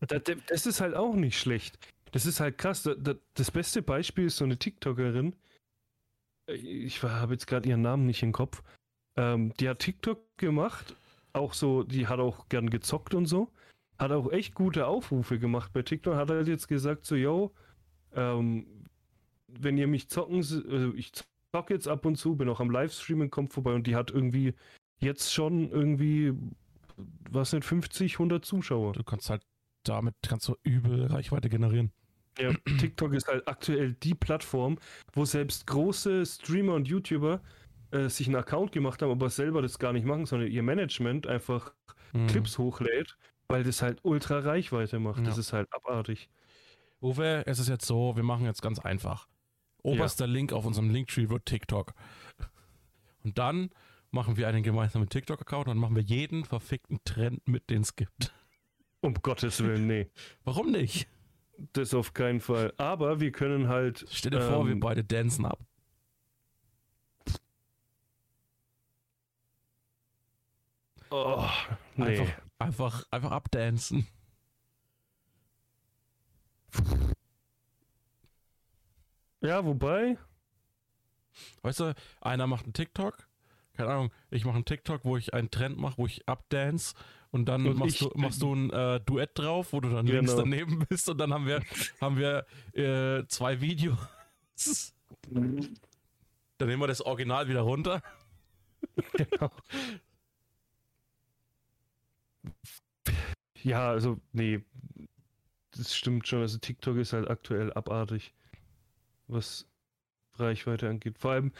Da- 0.00 0.18
da- 0.18 0.34
Das 0.46 0.66
ist 0.66 0.80
halt 0.80 0.94
auch 0.94 1.14
nicht 1.14 1.38
schlecht. 1.38 1.78
Das 2.12 2.24
ist 2.26 2.40
halt 2.40 2.56
krass. 2.58 2.82
Da- 2.84 2.94
da- 2.94 3.16
Das 3.34 3.50
beste 3.50 3.82
Beispiel 3.82 4.26
ist 4.26 4.36
so 4.36 4.44
eine 4.44 4.58
TikTokerin. 4.58 5.34
Ich 6.46 7.02
habe 7.02 7.34
jetzt 7.34 7.46
gerade 7.46 7.68
ihren 7.68 7.82
Namen 7.82 8.06
nicht 8.06 8.22
im 8.22 8.32
Kopf. 8.32 8.62
Ähm, 9.16 9.52
die 9.54 9.68
hat 9.68 9.80
TikTok 9.80 10.38
gemacht. 10.38 10.96
Auch 11.32 11.52
so, 11.52 11.82
die 11.82 12.06
hat 12.06 12.20
auch 12.20 12.48
gern 12.48 12.70
gezockt 12.70 13.14
und 13.14 13.26
so. 13.26 13.52
Hat 13.98 14.12
auch 14.12 14.30
echt 14.30 14.54
gute 14.54 14.86
Aufrufe 14.86 15.38
gemacht 15.38 15.72
bei 15.72 15.82
TikTok. 15.82 16.14
Hat 16.14 16.30
halt 16.30 16.48
jetzt 16.48 16.68
gesagt 16.68 17.04
so, 17.04 17.16
yo, 17.16 17.52
ähm, 18.14 18.66
wenn 19.48 19.76
ihr 19.76 19.88
mich 19.88 20.08
zocken, 20.08 20.36
also 20.36 20.94
ich 20.94 21.12
zock 21.52 21.70
jetzt 21.70 21.88
ab 21.88 22.04
und 22.06 22.16
zu, 22.16 22.36
bin 22.36 22.48
auch 22.48 22.60
am 22.60 22.70
Livestreamen, 22.70 23.30
kommt 23.30 23.52
vorbei 23.52 23.74
und 23.74 23.86
die 23.86 23.96
hat 23.96 24.10
irgendwie 24.10 24.54
jetzt 25.00 25.32
schon 25.32 25.70
irgendwie, 25.70 26.32
was 27.30 27.50
sind 27.50 27.64
50, 27.64 28.14
100 28.14 28.44
Zuschauer. 28.44 28.92
Du 28.92 29.02
kannst 29.02 29.30
halt 29.30 29.42
damit 29.84 30.14
kannst 30.26 30.48
du 30.48 30.56
übel 30.64 31.06
Reichweite 31.06 31.48
generieren. 31.48 31.92
Ja, 32.38 32.52
TikTok 32.78 33.14
ist 33.14 33.26
halt 33.26 33.48
aktuell 33.48 33.94
die 33.94 34.14
Plattform, 34.14 34.78
wo 35.12 35.24
selbst 35.24 35.66
große 35.66 36.26
Streamer 36.26 36.74
und 36.74 36.86
YouTuber 36.86 37.40
äh, 37.90 38.08
sich 38.08 38.26
einen 38.26 38.36
Account 38.36 38.72
gemacht 38.72 39.00
haben, 39.00 39.10
aber 39.10 39.30
selber 39.30 39.62
das 39.62 39.78
gar 39.78 39.92
nicht 39.92 40.04
machen, 40.04 40.26
sondern 40.26 40.50
ihr 40.50 40.62
Management 40.62 41.26
einfach 41.26 41.72
Mhm. 42.12 42.26
Clips 42.26 42.58
hochlädt, 42.58 43.16
weil 43.48 43.64
das 43.64 43.82
halt 43.82 44.00
ultra 44.02 44.38
Reichweite 44.40 44.98
macht. 44.98 45.26
Das 45.26 45.36
Ja. 45.36 45.40
ist 45.40 45.52
halt 45.52 45.72
abartig. 45.72 46.28
Uwe, 47.00 47.44
es 47.46 47.58
ist 47.58 47.68
jetzt 47.68 47.86
so, 47.86 48.16
wir 48.16 48.22
machen 48.22 48.44
jetzt 48.44 48.62
ganz 48.62 48.78
einfach. 48.78 49.28
Oberster 49.82 50.26
Link 50.26 50.52
auf 50.52 50.66
unserem 50.66 50.90
Linktree 50.90 51.28
wird 51.28 51.46
TikTok. 51.46 51.94
Und 53.24 53.38
dann 53.38 53.70
machen 54.10 54.36
wir 54.36 54.48
einen 54.48 54.62
gemeinsamen 54.62 55.08
TikTok-Account 55.08 55.68
und 55.68 55.78
machen 55.78 55.96
wir 55.96 56.02
jeden 56.02 56.44
verfickten 56.44 56.98
Trend 57.04 57.46
mit, 57.48 57.70
den 57.70 57.82
es 57.82 57.96
gibt. 57.96 58.32
Um 59.00 59.14
Gottes 59.14 59.62
Willen, 59.62 59.86
nee. 59.86 60.10
Warum 60.44 60.70
nicht? 60.72 61.08
Das 61.72 61.94
auf 61.94 62.14
keinen 62.14 62.40
Fall. 62.40 62.72
Aber 62.76 63.20
wir 63.20 63.32
können 63.32 63.68
halt. 63.68 64.04
Stell 64.10 64.32
dir 64.32 64.40
vor, 64.42 64.64
wir 64.66 64.72
ähm, 64.72 64.80
beide 64.80 65.04
dancen 65.04 65.44
ab. 65.46 65.58
Oh, 71.10 71.44
nee. 71.96 72.18
Einfach, 72.20 72.42
einfach, 72.58 73.04
einfach 73.10 73.30
abdancen. 73.32 74.06
Ja, 79.40 79.64
wobei, 79.64 80.18
Weißt 81.62 81.78
du, 81.78 81.94
einer 82.20 82.48
macht 82.48 82.64
einen 82.64 82.72
TikTok, 82.72 83.28
keine 83.74 83.90
Ahnung, 83.90 84.12
ich 84.30 84.44
mache 84.44 84.56
einen 84.56 84.64
TikTok, 84.64 85.04
wo 85.04 85.16
ich 85.16 85.34
einen 85.34 85.52
Trend 85.52 85.78
mache, 85.78 85.96
wo 85.98 86.06
ich 86.06 86.28
abdance 86.28 86.96
und 87.30 87.44
dann 87.46 87.64
Und 87.64 87.76
machst, 87.78 87.92
ich- 88.02 88.08
du, 88.08 88.10
machst 88.18 88.42
du 88.42 88.52
ein 88.52 88.70
äh, 88.70 88.98
Duett 89.00 89.38
drauf, 89.38 89.72
wo 89.72 89.80
du 89.80 89.88
dann 89.90 90.06
links 90.06 90.32
Genau. 90.32 90.42
daneben 90.42 90.80
bist 90.88 91.08
und 91.08 91.18
dann 91.18 91.32
haben 91.32 91.46
wir, 91.46 91.62
haben 92.00 92.16
wir 92.16 92.44
äh, 92.74 93.24
zwei 93.28 93.60
Videos. 93.60 93.98
Dann 95.30 95.68
nehmen 96.68 96.82
wir 96.82 96.88
das 96.88 97.02
Original 97.02 97.46
wieder 97.48 97.60
runter. 97.60 98.02
genau. 99.12 99.52
Ja, 103.62 103.90
also, 103.90 104.20
nee, 104.32 104.64
das 105.72 105.96
stimmt 105.96 106.26
schon. 106.28 106.40
Also, 106.40 106.58
TikTok 106.58 106.96
ist 106.96 107.12
halt 107.12 107.28
aktuell 107.28 107.72
abartig, 107.72 108.34
was 109.26 109.66
Reichweite 110.34 110.88
angeht. 110.88 111.18
Vor 111.18 111.32
allem, 111.32 111.52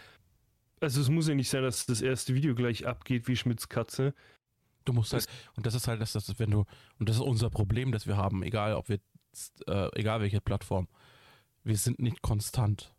also, 0.81 1.01
es 1.01 1.09
muss 1.09 1.29
ja 1.29 1.35
nicht 1.35 1.51
sein, 1.51 1.63
dass 1.63 1.87
das 1.87 2.01
erste 2.01 2.35
Video 2.35 2.55
gleich 2.55 2.87
abgeht 2.87 3.29
wie 3.29 3.37
Schmitz 3.37 3.69
Katze. 3.69 4.15
Du 4.85 4.93
musst 4.93 5.13
halt, 5.13 5.27
und 5.55 5.67
das 5.67 5.75
ist 5.75 5.89
halt, 5.89 6.01
das, 6.01 6.13
das 6.13 6.39
wenn 6.39 6.51
du, 6.51 6.65
und 6.99 7.09
das 7.09 7.17
ist 7.17 7.23
unser 7.23 7.51
Problem, 7.51 7.93
das 7.93 8.07
wir 8.07 8.17
haben, 8.17 8.43
egal 8.43 8.75
ob 8.75 8.89
wir, 8.89 9.01
äh, 9.67 9.89
egal 9.99 10.21
welche 10.21 10.41
Plattform, 10.41 10.89
wir 11.63 11.77
sind 11.77 11.99
nicht 11.99 12.23
konstant. 12.23 12.95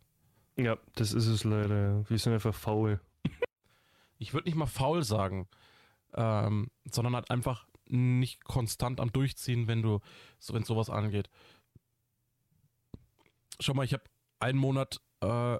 Ja, 0.56 0.78
das 0.94 1.12
ist 1.12 1.26
es 1.26 1.44
leider. 1.44 2.08
Wir 2.08 2.18
sind 2.18 2.32
einfach 2.32 2.54
faul. 2.54 3.00
ich 4.18 4.34
würde 4.34 4.48
nicht 4.48 4.56
mal 4.56 4.66
faul 4.66 5.02
sagen, 5.02 5.48
ähm, 6.14 6.70
sondern 6.84 7.14
halt 7.14 7.30
einfach 7.30 7.66
nicht 7.90 8.44
konstant 8.44 9.00
am 9.00 9.12
Durchziehen, 9.12 9.68
wenn 9.68 9.82
du, 9.82 10.00
so, 10.38 10.54
wenn 10.54 10.64
sowas 10.64 10.90
angeht. 10.90 11.28
Schau 13.58 13.74
mal, 13.74 13.84
ich 13.84 13.92
habe 13.92 14.04
einen 14.38 14.58
Monat, 14.58 15.00
äh, 15.20 15.58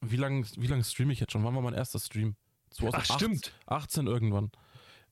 wie 0.00 0.16
lange 0.16 0.46
wie 0.56 0.66
lang 0.66 0.82
streame 0.84 1.12
ich 1.12 1.20
jetzt 1.20 1.32
schon? 1.32 1.44
Wann 1.44 1.54
war 1.54 1.62
mein 1.62 1.74
erster 1.74 1.98
Stream? 1.98 2.36
2018, 2.70 3.40
18 3.66 4.06
irgendwann. 4.06 4.50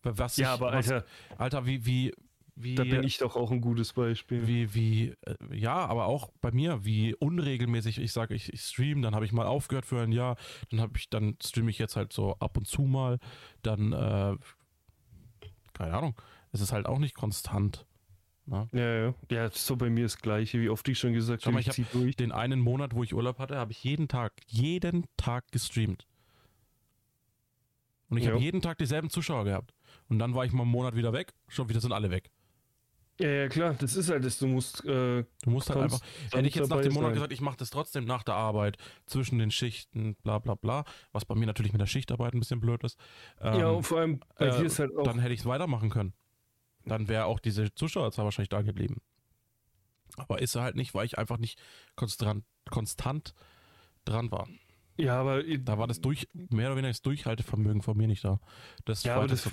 Was 0.02 0.36
Ja, 0.36 0.54
ich, 0.54 0.60
aber 0.60 0.72
was, 0.72 0.90
Alter, 0.90 1.06
Alter, 1.38 1.66
wie, 1.66 1.86
wie, 1.86 2.12
wie, 2.54 2.74
da 2.74 2.84
bin 2.84 3.04
ich 3.04 3.18
doch 3.18 3.36
auch 3.36 3.50
ein 3.50 3.60
gutes 3.60 3.92
Beispiel. 3.92 4.46
wie, 4.46 4.74
wie, 4.74 5.14
äh, 5.22 5.34
ja, 5.52 5.86
aber 5.86 6.06
auch 6.06 6.32
bei 6.40 6.50
mir, 6.50 6.84
wie 6.84 7.14
unregelmäßig 7.14 7.98
ich 7.98 8.12
sage, 8.12 8.34
ich, 8.34 8.52
ich 8.52 8.62
stream, 8.62 9.00
dann 9.02 9.14
habe 9.14 9.24
ich 9.24 9.32
mal 9.32 9.46
aufgehört 9.46 9.86
für 9.86 10.00
ein 10.02 10.12
Jahr, 10.12 10.36
dann 10.70 10.80
habe 10.80 10.98
ich, 10.98 11.08
dann 11.08 11.36
streame 11.42 11.70
ich 11.70 11.78
jetzt 11.78 11.96
halt 11.96 12.12
so 12.12 12.36
ab 12.38 12.56
und 12.56 12.66
zu 12.66 12.82
mal, 12.82 13.18
dann, 13.62 13.92
äh, 13.92 14.36
keine 15.82 15.96
Ahnung, 15.96 16.14
es 16.52 16.60
ist 16.60 16.72
halt 16.72 16.86
auch 16.86 16.98
nicht 16.98 17.14
konstant. 17.14 17.86
Ne? 18.46 18.68
Ja, 18.72 18.94
ja. 19.06 19.14
Ja, 19.30 19.46
ist 19.46 19.66
so 19.66 19.76
bei 19.76 19.90
mir 19.90 20.04
das 20.04 20.18
Gleiche, 20.18 20.60
wie 20.60 20.68
oft 20.68 20.88
ich 20.88 20.98
schon 20.98 21.12
gesagt 21.12 21.46
habe, 21.46 21.60
ich 21.60 21.66
ich 21.78 21.86
durch. 21.88 22.16
Den 22.16 22.32
einen 22.32 22.60
Monat, 22.60 22.94
wo 22.94 23.02
ich 23.02 23.14
Urlaub 23.14 23.38
hatte, 23.38 23.56
habe 23.56 23.72
ich 23.72 23.82
jeden 23.84 24.08
Tag, 24.08 24.32
jeden 24.46 25.06
Tag 25.16 25.50
gestreamt. 25.52 26.06
Und 28.08 28.18
ich 28.18 28.24
Ja. 28.24 28.32
habe 28.32 28.40
jeden 28.42 28.60
Tag 28.60 28.78
dieselben 28.78 29.10
Zuschauer 29.10 29.44
gehabt. 29.44 29.74
Und 30.08 30.18
dann 30.18 30.34
war 30.34 30.44
ich 30.44 30.52
mal 30.52 30.62
einen 30.62 30.70
Monat 30.70 30.94
wieder 30.96 31.12
weg, 31.12 31.32
schon 31.48 31.68
wieder 31.68 31.80
sind 31.80 31.92
alle 31.92 32.10
weg. 32.10 32.30
Ja, 33.20 33.28
ja, 33.28 33.48
klar, 33.48 33.74
das 33.74 33.94
ist 33.94 34.08
halt 34.10 34.24
das. 34.24 34.38
Du 34.38 34.46
musst. 34.46 34.84
Äh, 34.84 35.24
Du 35.42 35.50
musst 35.50 35.68
halt 35.70 35.80
einfach, 35.80 36.00
Hätte 36.32 36.48
ich 36.48 36.54
jetzt 36.54 36.70
nach 36.70 36.80
dem 36.80 36.92
Monat 36.94 37.08
sein. 37.08 37.14
gesagt, 37.14 37.32
ich 37.32 37.40
mache 37.40 37.56
das 37.56 37.70
trotzdem 37.70 38.04
nach 38.04 38.22
der 38.22 38.34
Arbeit, 38.34 38.78
zwischen 39.06 39.38
den 39.38 39.50
Schichten, 39.50 40.16
bla 40.22 40.38
bla 40.38 40.54
bla, 40.54 40.84
was 41.12 41.24
bei 41.24 41.34
mir 41.34 41.46
natürlich 41.46 41.72
mit 41.72 41.80
der 41.80 41.86
Schichtarbeit 41.86 42.34
ein 42.34 42.40
bisschen 42.40 42.60
blöd 42.60 42.82
ist, 42.84 42.98
ähm, 43.40 43.60
ja, 43.60 43.68
und 43.68 43.82
vor 43.84 43.98
allem 43.98 44.20
bei 44.38 44.46
äh, 44.46 44.58
dir 44.58 44.64
ist 44.64 44.78
halt 44.78 44.96
auch. 44.96 45.04
dann 45.04 45.18
hätte 45.18 45.34
ich 45.34 45.40
es 45.40 45.46
weitermachen 45.46 45.90
können. 45.90 46.14
Dann 46.84 47.06
wäre 47.06 47.26
auch 47.26 47.38
diese 47.38 47.72
Zuschauerzahl 47.74 48.24
wahrscheinlich 48.24 48.48
da 48.48 48.62
geblieben. 48.62 49.00
Aber 50.16 50.40
ist 50.42 50.54
er 50.56 50.62
halt 50.62 50.74
nicht, 50.76 50.94
weil 50.94 51.06
ich 51.06 51.16
einfach 51.18 51.38
nicht 51.38 51.60
konstant, 51.94 52.44
konstant 52.70 53.34
dran 54.04 54.30
war. 54.32 54.48
ja, 54.96 55.20
aber. 55.20 55.42
Da 55.44 55.78
war 55.78 55.86
das 55.86 56.00
durch, 56.00 56.28
mehr 56.32 56.68
oder 56.68 56.76
weniger 56.76 56.90
das 56.90 57.02
Durchhaltevermögen 57.02 57.82
von 57.82 57.96
mir 57.96 58.08
nicht 58.08 58.24
da. 58.24 58.40
Das 58.84 59.04
ja, 59.04 59.16
aber 59.16 59.26
das. 59.26 59.48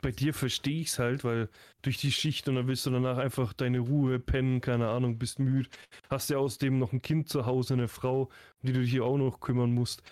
Bei 0.00 0.10
dir 0.10 0.34
verstehe 0.34 0.80
ich 0.80 0.88
es 0.88 0.98
halt, 0.98 1.24
weil 1.24 1.48
durch 1.82 1.98
die 1.98 2.12
Schicht 2.12 2.48
und 2.48 2.56
dann 2.56 2.66
willst 2.66 2.84
du 2.86 2.90
danach 2.90 3.18
einfach 3.18 3.52
deine 3.52 3.78
Ruhe 3.80 4.18
pennen, 4.18 4.60
keine 4.60 4.88
Ahnung, 4.88 5.18
bist 5.18 5.38
müde. 5.38 5.68
Hast 6.10 6.30
ja 6.30 6.38
außerdem 6.38 6.78
noch 6.78 6.92
ein 6.92 7.00
Kind 7.02 7.28
zu 7.28 7.46
Hause, 7.46 7.74
eine 7.74 7.88
Frau, 7.88 8.22
um 8.24 8.30
die 8.62 8.72
du 8.72 8.80
dich 8.80 9.00
auch 9.00 9.16
noch 9.16 9.40
kümmern 9.40 9.72
musst. 9.72 10.02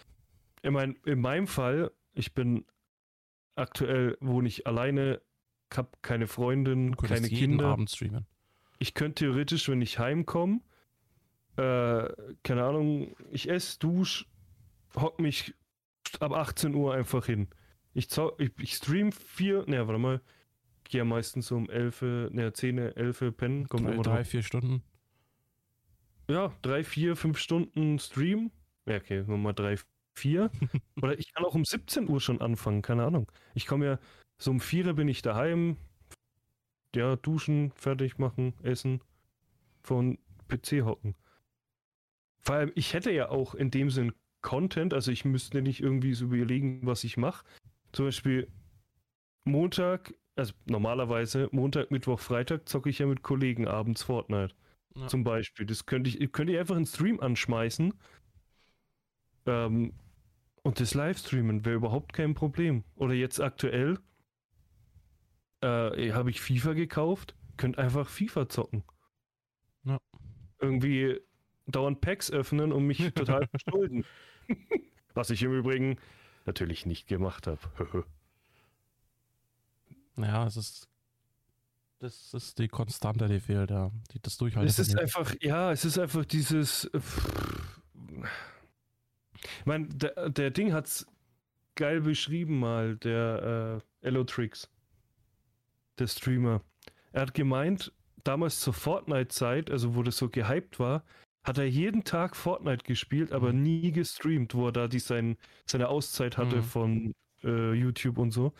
Ich 0.62 0.70
meine, 0.70 0.94
in 1.04 1.20
meinem 1.20 1.46
Fall, 1.46 1.90
ich 2.14 2.32
bin 2.34 2.64
aktuell, 3.54 4.16
wohne 4.20 4.48
ich 4.48 4.66
alleine, 4.66 5.20
hab 5.74 6.02
keine 6.02 6.26
Freundin, 6.26 6.92
Du 6.92 7.06
keine 7.06 7.26
jeden 7.28 7.52
Kinder. 7.58 7.66
Abend 7.66 7.90
streamen. 7.90 8.26
ich 8.78 8.94
könnte 8.94 9.24
theoretisch, 9.24 9.68
wenn 9.68 9.82
ich 9.82 9.98
heimkomme, 9.98 10.60
äh, 11.56 12.08
keine 12.42 12.64
Ahnung, 12.64 13.14
ich 13.30 13.48
esse, 13.50 13.78
dusch, 13.78 14.26
hock 14.96 15.20
mich 15.20 15.54
ab 16.18 16.32
18 16.32 16.74
Uhr 16.74 16.94
einfach 16.94 17.26
hin. 17.26 17.48
Ich, 17.94 18.08
ich, 18.38 18.50
ich 18.58 18.74
stream 18.74 19.12
vier, 19.12 19.64
ne, 19.66 19.86
warte 19.86 19.98
mal, 19.98 20.20
gehe 20.84 20.98
ja 20.98 21.04
meistens 21.04 21.50
um 21.50 21.68
11, 21.68 22.02
ne, 22.30 22.52
10, 22.52 22.78
11 22.78 23.36
pennen, 23.36 23.68
kommt 23.68 23.86
Drei, 23.86 23.92
immer 23.92 24.02
drei, 24.02 24.24
vier 24.24 24.42
Stunden. 24.42 24.82
Ja, 26.28 26.54
drei, 26.62 26.84
vier, 26.84 27.16
fünf 27.16 27.38
Stunden 27.38 27.98
Stream. 27.98 28.52
Ja, 28.86 28.96
okay, 28.96 29.24
nochmal 29.26 29.54
drei, 29.54 29.76
vier. 30.14 30.50
Oder 31.02 31.18
ich 31.18 31.32
kann 31.32 31.44
auch 31.44 31.54
um 31.54 31.64
17 31.64 32.08
Uhr 32.08 32.20
schon 32.20 32.40
anfangen, 32.40 32.82
keine 32.82 33.04
Ahnung. 33.04 33.30
Ich 33.54 33.66
komme 33.66 33.86
ja, 33.86 33.98
so 34.38 34.52
um 34.52 34.60
4 34.60 34.92
bin 34.94 35.08
ich 35.08 35.22
daheim. 35.22 35.76
Ja, 36.94 37.16
duschen, 37.16 37.72
fertig 37.72 38.18
machen, 38.18 38.54
essen, 38.62 39.00
von 39.82 40.18
PC 40.48 40.82
hocken. 40.84 41.14
Vor 42.40 42.56
allem, 42.56 42.72
ich 42.74 42.94
hätte 42.94 43.12
ja 43.12 43.28
auch 43.28 43.54
in 43.54 43.70
dem 43.70 43.90
Sinn 43.90 44.12
Content, 44.42 44.94
also 44.94 45.12
ich 45.12 45.24
müsste 45.24 45.62
nicht 45.62 45.80
irgendwie 45.80 46.14
so 46.14 46.24
überlegen, 46.24 46.80
was 46.84 47.04
ich 47.04 47.16
mache. 47.16 47.44
Zum 47.92 48.06
Beispiel 48.06 48.48
Montag, 49.44 50.14
also 50.36 50.52
normalerweise 50.66 51.48
Montag, 51.52 51.90
Mittwoch, 51.90 52.20
Freitag 52.20 52.68
zocke 52.68 52.90
ich 52.90 52.98
ja 52.98 53.06
mit 53.06 53.22
Kollegen 53.22 53.66
abends 53.66 54.02
Fortnite. 54.02 54.54
Ja. 54.94 55.06
Zum 55.06 55.24
Beispiel. 55.24 55.66
Das 55.66 55.86
könnte 55.86 56.10
ich, 56.10 56.32
könnte 56.32 56.52
ich 56.52 56.58
einfach 56.58 56.76
einen 56.76 56.86
Stream 56.86 57.20
anschmeißen. 57.20 57.94
Ähm, 59.46 59.92
und 60.62 60.80
das 60.80 60.94
Livestreamen 60.94 61.64
wäre 61.64 61.76
überhaupt 61.76 62.12
kein 62.12 62.34
Problem. 62.34 62.84
Oder 62.96 63.14
jetzt 63.14 63.40
aktuell 63.40 63.98
äh, 65.62 66.12
habe 66.12 66.30
ich 66.30 66.40
FIFA 66.40 66.74
gekauft, 66.74 67.34
könnt 67.56 67.78
einfach 67.78 68.08
FIFA 68.08 68.48
zocken. 68.48 68.82
Ja. 69.84 69.98
Irgendwie 70.58 71.20
dauernd 71.66 72.00
Packs 72.00 72.30
öffnen 72.30 72.72
und 72.72 72.86
mich 72.86 72.98
total 73.14 73.46
verschulden. 73.46 74.04
Was 75.14 75.30
ich 75.30 75.42
im 75.42 75.52
Übrigen 75.52 75.96
natürlich 76.46 76.86
nicht 76.86 77.06
gemacht 77.06 77.46
habe. 77.46 77.58
Ja, 80.16 80.46
es 80.46 80.56
ist. 80.56 80.86
Das 81.98 82.32
ist 82.34 82.58
die 82.58 82.68
Konstante, 82.68 83.26
die 83.26 83.40
fehlt, 83.40 83.70
ja. 83.70 83.90
Die, 84.12 84.20
das 84.20 84.36
Durchhalten. 84.38 84.68
Es 84.68 84.78
ist 84.78 84.98
einfach, 84.98 85.34
ja, 85.40 85.70
es 85.70 85.84
ist 85.84 85.98
einfach 85.98 86.24
dieses. 86.24 86.90
Ich 89.42 89.66
meine, 89.66 89.86
der, 89.86 90.30
der 90.30 90.50
Ding 90.50 90.72
hat's 90.72 91.06
geil 91.74 92.00
beschrieben 92.00 92.58
mal, 92.58 92.96
der 92.96 93.80
äh, 94.02 94.06
Elotrix, 94.06 94.68
der 95.98 96.06
Streamer. 96.06 96.62
Er 97.12 97.22
hat 97.22 97.34
gemeint, 97.34 97.92
damals 98.24 98.60
zur 98.60 98.74
Fortnite-Zeit, 98.74 99.70
also 99.70 99.94
wo 99.94 100.02
das 100.02 100.16
so 100.16 100.28
gehypt 100.28 100.78
war, 100.78 101.04
hat 101.44 101.58
er 101.58 101.64
jeden 101.64 102.04
Tag 102.04 102.36
Fortnite 102.36 102.84
gespielt, 102.84 103.32
aber 103.32 103.52
Mhm. 103.52 103.62
nie 103.62 103.92
gestreamt, 103.92 104.54
wo 104.54 104.66
er 104.66 104.72
da 104.72 104.88
die 104.88 104.98
sein, 104.98 105.36
seine 105.66 105.88
Auszeit 105.88 106.36
hatte 106.36 106.56
Mhm. 106.56 106.62
von 106.62 107.12
äh, 107.42 107.72
YouTube 107.72 108.18
und 108.18 108.32
so. 108.32 108.46
Und 108.46 108.54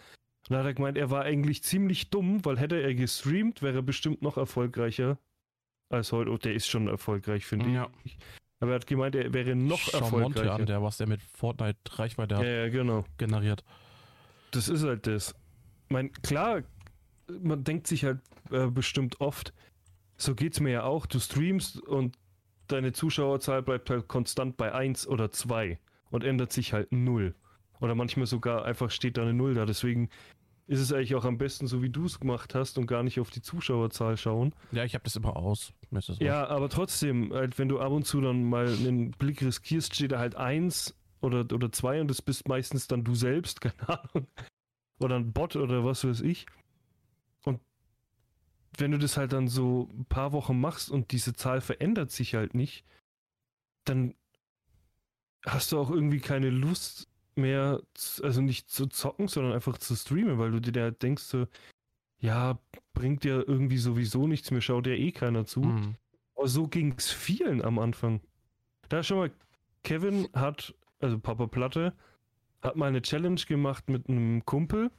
da 0.49 0.61
hat 0.61 0.65
er 0.67 0.73
gemeint, 0.75 0.97
er 0.97 1.11
war 1.11 1.23
eigentlich 1.25 1.63
ziemlich 1.63 2.09
dumm, 2.09 2.43
weil 2.47 2.59
hätte 2.59 2.81
er 2.81 2.95
gestreamt, 2.95 3.61
wäre 3.61 3.77
er 3.81 3.83
bestimmt 3.83 4.23
noch 4.23 4.39
erfolgreicher 4.39 5.19
als 5.91 6.13
heute. 6.13 6.31
Oh, 6.31 6.39
der 6.39 6.55
ist 6.55 6.67
schon 6.67 6.89
erfolgreich, 6.89 7.45
finde 7.45 7.69
Ja. 7.71 7.91
ich. 8.05 8.17
Aber 8.61 8.73
er 8.73 8.77
hat 8.77 8.87
gemeint, 8.87 9.15
er 9.15 9.33
wäre 9.35 9.55
noch 9.55 9.79
Schau 9.79 10.01
Monte 10.11 10.17
erfolgreicher. 10.41 10.55
an, 10.55 10.67
der, 10.67 10.83
was 10.83 10.97
der 10.97 11.09
mit 11.09 11.21
Fortnite 11.23 11.79
Reichweite 11.99 12.37
ja, 12.37 12.43
ja, 12.43 12.69
genau. 12.71 13.05
generiert. 13.19 13.65
Das 14.53 14.69
ist 14.69 14.83
halt 14.83 15.07
das. 15.07 15.35
Ich 15.85 15.91
meine, 15.93 16.09
klar, 16.09 16.63
man 17.43 17.63
denkt 17.65 17.87
sich 17.87 18.05
halt 18.05 18.21
äh, 18.51 18.67
bestimmt 18.69 19.21
oft, 19.21 19.53
so 20.17 20.35
geht's 20.35 20.61
mir 20.61 20.71
ja 20.71 20.83
auch, 20.85 21.05
du 21.07 21.19
streamst 21.21 21.81
und 21.83 22.17
deine 22.73 22.93
Zuschauerzahl 22.93 23.63
bleibt 23.63 23.91
halt 23.91 24.09
konstant 24.09 24.57
bei 24.57 24.73
1 24.73 25.07
oder 25.07 25.31
2 25.31 25.79
und 26.11 26.25
ändert 26.25 26.53
sich 26.53 26.73
halt 26.73 26.93
0. 26.93 27.35
Oder 27.81 27.95
manchmal 27.95 28.27
sogar 28.27 28.65
einfach 28.65 28.91
steht 28.91 29.17
da 29.17 29.23
eine 29.23 29.35
0 29.35 29.55
da. 29.55 29.67
Deswegen 29.67 30.11
ist 30.67 30.81
es 30.81 30.93
eigentlich 30.93 31.15
auch 31.17 31.25
am 31.25 31.39
besten, 31.39 31.67
so 31.67 31.83
wie 31.83 31.91
du 31.91 32.05
es 32.05 32.21
gemacht 32.21 32.55
hast 32.55 32.79
und 32.79 32.87
gar 32.87 33.03
nicht 33.03 33.19
auf 33.19 33.31
die 33.31 33.43
Zuschauerzahl 33.43 34.17
schauen. 34.17 34.55
Ja, 34.71 34.85
ich 34.85 34.95
habe 34.95 35.03
das 35.05 35.17
immer 35.17 35.37
aus. 35.37 35.73
Das 35.91 36.19
Ja, 36.21 36.47
aber 36.47 36.69
trotzdem, 36.69 37.33
halt, 37.33 37.59
wenn 37.59 37.69
du 37.69 37.81
ab 37.81 37.91
und 37.91 38.07
zu 38.07 38.21
dann 38.21 38.45
mal 38.45 38.69
einen 38.69 39.11
Blick 39.11 39.43
riskierst, 39.43 39.95
steht 39.95 40.13
da 40.13 40.19
halt 40.19 40.37
1 40.37 40.95
oder, 41.21 41.41
oder 41.53 41.73
zwei 41.73 42.01
und 42.01 42.09
das 42.09 42.23
bist 42.23 42.49
meistens 42.49 42.87
dann 42.87 43.03
du 43.03 43.15
selbst, 43.15 43.61
keine 43.61 43.89
Ahnung. 43.89 44.29
Oder 45.01 45.17
ein 45.17 45.33
Bot 45.33 45.57
oder 45.57 45.85
was 45.85 46.05
weiß 46.05 46.21
ich. 46.21 46.47
Wenn 48.77 48.93
du 48.93 48.99
das 48.99 49.17
halt 49.17 49.33
dann 49.33 49.49
so 49.49 49.89
ein 49.93 50.05
paar 50.05 50.33
Wochen 50.33 50.61
machst 50.61 50.91
und 50.91 51.13
diese 51.13 51.35
Zahl 51.35 51.61
verändert 51.61 52.11
sich 52.11 52.35
halt 52.35 52.55
nicht, 52.55 52.85
dann 53.85 54.15
hast 55.45 55.73
du 55.73 55.79
auch 55.79 55.91
irgendwie 55.91 56.21
keine 56.21 56.51
Lust 56.51 57.09
mehr, 57.35 57.83
also 58.23 58.41
nicht 58.41 58.71
zu 58.71 58.87
zocken, 58.87 59.29
sondern 59.29 59.53
einfach 59.53 59.79
zu 59.79 59.97
streamen, 59.97 60.39
weil 60.39 60.51
du 60.51 60.61
dir 60.61 60.83
halt 60.83 61.03
denkst 61.03 61.23
so, 61.23 61.47
ja, 62.19 62.59
bringt 62.93 63.25
dir 63.25 63.49
irgendwie 63.49 63.79
sowieso 63.79 64.27
nichts, 64.27 64.51
mir 64.51 64.61
schaut 64.61 64.87
ja 64.87 64.93
eh 64.93 65.13
keiner 65.13 65.47
zu. 65.47 65.61
Mhm. 65.61 65.97
Aber 66.35 66.49
so 66.49 66.69
ging 66.69 66.95
es 66.97 67.11
vielen 67.11 67.63
am 67.63 67.79
Anfang. 67.79 68.21
Da 68.89 69.03
schon 69.03 69.19
mal, 69.19 69.31
Kevin 69.83 70.29
hat, 70.35 70.75
also 71.01 71.19
Papa 71.19 71.47
Platte, 71.47 71.95
hat 72.63 72.77
mal 72.77 72.87
eine 72.87 73.03
Challenge 73.03 73.41
gemacht 73.47 73.89
mit 73.89 74.09
einem 74.09 74.45
Kumpel. 74.45 74.91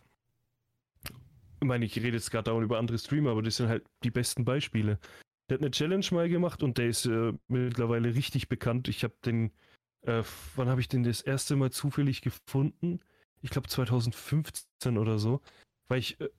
Ich 1.61 1.67
meine, 1.67 1.85
ich 1.85 1.95
rede 1.95 2.17
jetzt 2.17 2.31
gerade 2.31 2.45
dauernd 2.45 2.65
über 2.65 2.79
andere 2.79 2.97
Streamer, 2.97 3.31
aber 3.31 3.43
das 3.43 3.57
sind 3.57 3.69
halt 3.69 3.85
die 4.03 4.11
besten 4.11 4.43
Beispiele. 4.45 4.99
Der 5.49 5.57
hat 5.57 5.61
eine 5.61 5.71
Challenge 5.71 6.05
mal 6.11 6.27
gemacht 6.27 6.63
und 6.63 6.77
der 6.77 6.87
ist 6.87 7.05
äh, 7.05 7.33
mittlerweile 7.47 8.15
richtig 8.15 8.49
bekannt. 8.49 8.87
Ich 8.87 9.03
habe 9.03 9.13
den, 9.25 9.51
äh, 10.01 10.23
wann 10.55 10.69
habe 10.69 10.81
ich 10.81 10.87
den 10.87 11.03
das 11.03 11.21
erste 11.21 11.55
Mal 11.55 11.71
zufällig 11.71 12.21
gefunden? 12.21 12.99
Ich 13.41 13.51
glaube 13.51 13.67
2015 13.67 14.97
oder 14.97 15.19
so, 15.19 15.41
weil 15.87 15.99
ich 15.99 16.19
äh, 16.19 16.29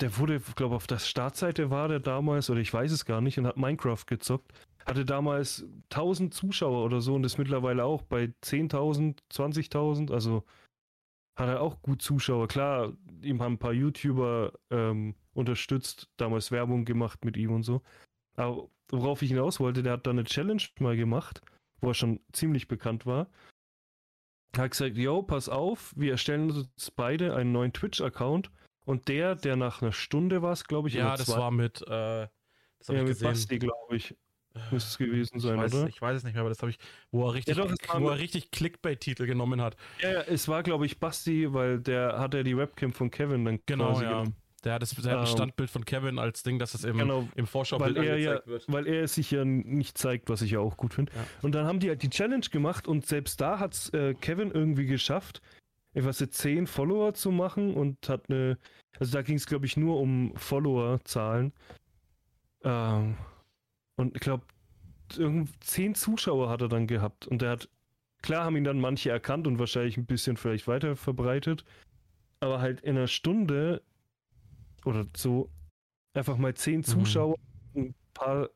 der 0.00 0.16
wurde, 0.16 0.40
glaube 0.54 0.76
auf 0.76 0.86
der 0.86 0.98
Startseite 0.98 1.70
war 1.70 1.88
der 1.88 2.00
damals, 2.00 2.50
oder 2.50 2.60
ich 2.60 2.72
weiß 2.72 2.92
es 2.92 3.04
gar 3.04 3.20
nicht, 3.20 3.38
und 3.38 3.46
hat 3.46 3.56
Minecraft 3.56 4.04
gezockt. 4.06 4.52
Hatte 4.86 5.04
damals 5.04 5.66
1000 5.90 6.32
Zuschauer 6.32 6.84
oder 6.84 7.00
so 7.00 7.14
und 7.14 7.24
ist 7.24 7.36
mittlerweile 7.36 7.84
auch 7.84 8.02
bei 8.02 8.32
10.000, 8.44 9.18
20.000. 9.30 10.12
Also 10.12 10.44
hat 11.38 11.48
er 11.48 11.60
auch 11.60 11.80
gut 11.82 12.02
Zuschauer. 12.02 12.48
Klar, 12.48 12.92
ihm 13.22 13.40
haben 13.40 13.54
ein 13.54 13.58
paar 13.58 13.72
YouTuber 13.72 14.52
ähm, 14.70 15.14
unterstützt, 15.34 16.08
damals 16.16 16.50
Werbung 16.50 16.84
gemacht 16.84 17.24
mit 17.24 17.36
ihm 17.36 17.52
und 17.52 17.62
so. 17.62 17.82
Aber 18.34 18.68
worauf 18.90 19.22
ich 19.22 19.30
hinaus 19.30 19.60
wollte, 19.60 19.82
der 19.82 19.94
hat 19.94 20.06
da 20.06 20.10
eine 20.10 20.24
Challenge 20.24 20.62
mal 20.80 20.96
gemacht, 20.96 21.40
wo 21.80 21.88
er 21.88 21.94
schon 21.94 22.20
ziemlich 22.32 22.66
bekannt 22.66 23.06
war. 23.06 23.28
Er 24.52 24.64
hat 24.64 24.72
gesagt, 24.72 24.96
yo, 24.96 25.22
pass 25.22 25.48
auf, 25.48 25.94
wir 25.96 26.12
erstellen 26.12 26.50
uns 26.50 26.90
beide 26.90 27.36
einen 27.36 27.52
neuen 27.52 27.72
Twitch-Account 27.72 28.50
und 28.84 29.06
der, 29.08 29.36
der 29.36 29.56
nach 29.56 29.82
einer 29.82 29.92
Stunde 29.92 30.42
war 30.42 30.52
es, 30.52 30.64
glaube 30.64 30.88
ich. 30.88 30.94
Ja, 30.94 31.16
das 31.16 31.28
war 31.28 31.50
mit, 31.50 31.82
äh, 31.82 32.26
das 32.78 32.88
ja, 32.88 33.02
mit 33.02 33.20
Basti, 33.20 33.58
glaube 33.58 33.96
ich. 33.96 34.16
Müsste 34.70 34.88
es 34.88 34.98
gewesen 34.98 35.40
sein, 35.40 35.56
ich 35.56 35.60
weiß, 35.60 35.74
oder? 35.74 35.88
Ich 35.88 36.02
weiß 36.02 36.16
es 36.18 36.24
nicht 36.24 36.34
mehr, 36.34 36.40
aber 36.40 36.50
das 36.50 36.60
habe 36.60 36.70
ich, 36.70 36.78
wo 37.10 37.26
er 37.26 37.34
richtig, 37.34 37.56
ja, 37.56 37.64
doch, 37.64 38.00
wo 38.00 38.08
er 38.08 38.18
richtig 38.18 38.50
Clickbait-Titel 38.50 39.26
genommen 39.26 39.60
hat. 39.60 39.76
Ja, 40.00 40.12
ja, 40.12 40.20
es 40.22 40.48
war, 40.48 40.62
glaube 40.62 40.86
ich, 40.86 40.98
Basti, 40.98 41.52
weil 41.52 41.80
der 41.80 42.18
hat 42.18 42.34
ja 42.34 42.42
die 42.42 42.56
Webcam 42.56 42.92
von 42.92 43.10
Kevin 43.10 43.44
dann 43.44 43.60
genau, 43.66 44.00
ja. 44.00 44.08
genommen. 44.08 44.36
Der 44.64 44.74
hat, 44.74 44.82
das, 44.82 44.90
der 44.90 45.12
hat 45.12 45.18
ein 45.20 45.26
ähm, 45.26 45.32
Standbild 45.32 45.70
von 45.70 45.84
Kevin 45.84 46.18
als 46.18 46.42
Ding, 46.42 46.58
dass 46.58 46.74
es 46.74 46.82
im, 46.82 46.98
genau, 46.98 47.28
im 47.36 47.46
Vorschaubild 47.46 47.96
weil 47.96 48.04
er 48.04 48.18
ja, 48.18 48.40
wird. 48.44 48.64
Weil 48.66 48.88
er 48.88 49.04
es 49.04 49.14
sich 49.14 49.30
ja 49.30 49.44
nicht 49.44 49.96
zeigt, 49.96 50.28
was 50.28 50.42
ich 50.42 50.50
ja 50.50 50.58
auch 50.58 50.76
gut 50.76 50.94
finde. 50.94 51.12
Ja. 51.14 51.24
Und 51.42 51.54
dann 51.54 51.64
haben 51.64 51.78
die 51.78 51.88
halt 51.88 52.02
die 52.02 52.10
Challenge 52.10 52.46
gemacht 52.50 52.88
und 52.88 53.06
selbst 53.06 53.40
da 53.40 53.60
hat 53.60 53.74
es 53.74 53.90
äh, 53.90 54.14
Kevin 54.14 54.50
irgendwie 54.50 54.86
geschafft, 54.86 55.42
etwas 55.94 56.18
10 56.18 56.66
Follower 56.66 57.14
zu 57.14 57.30
machen 57.30 57.74
und 57.74 58.08
hat 58.08 58.28
eine, 58.28 58.58
also 58.98 59.12
da 59.12 59.22
ging 59.22 59.36
es 59.36 59.46
glaube 59.46 59.66
ich 59.66 59.76
nur 59.76 60.00
um 60.00 60.32
Follower-Zahlen. 60.34 61.52
Ähm, 62.64 63.16
und 63.98 64.16
ich 64.16 64.22
glaube, 64.22 64.46
10 65.10 65.94
Zuschauer 65.94 66.48
hat 66.48 66.62
er 66.62 66.68
dann 66.68 66.86
gehabt 66.86 67.26
und 67.26 67.42
er 67.42 67.50
hat, 67.50 67.68
klar 68.22 68.44
haben 68.44 68.56
ihn 68.56 68.64
dann 68.64 68.80
manche 68.80 69.10
erkannt 69.10 69.46
und 69.46 69.58
wahrscheinlich 69.58 69.98
ein 69.98 70.06
bisschen 70.06 70.36
vielleicht 70.36 70.66
weiter 70.66 70.96
verbreitet, 70.96 71.64
aber 72.40 72.60
halt 72.60 72.80
in 72.80 72.96
einer 72.96 73.06
Stunde 73.06 73.82
oder 74.84 75.06
so 75.14 75.50
einfach 76.14 76.38
mal 76.38 76.54
10 76.54 76.78
mhm. 76.78 76.84
Zuschauer, 76.84 77.36
mhm. 77.74 77.82
ein 77.82 77.94
paar 78.14 78.48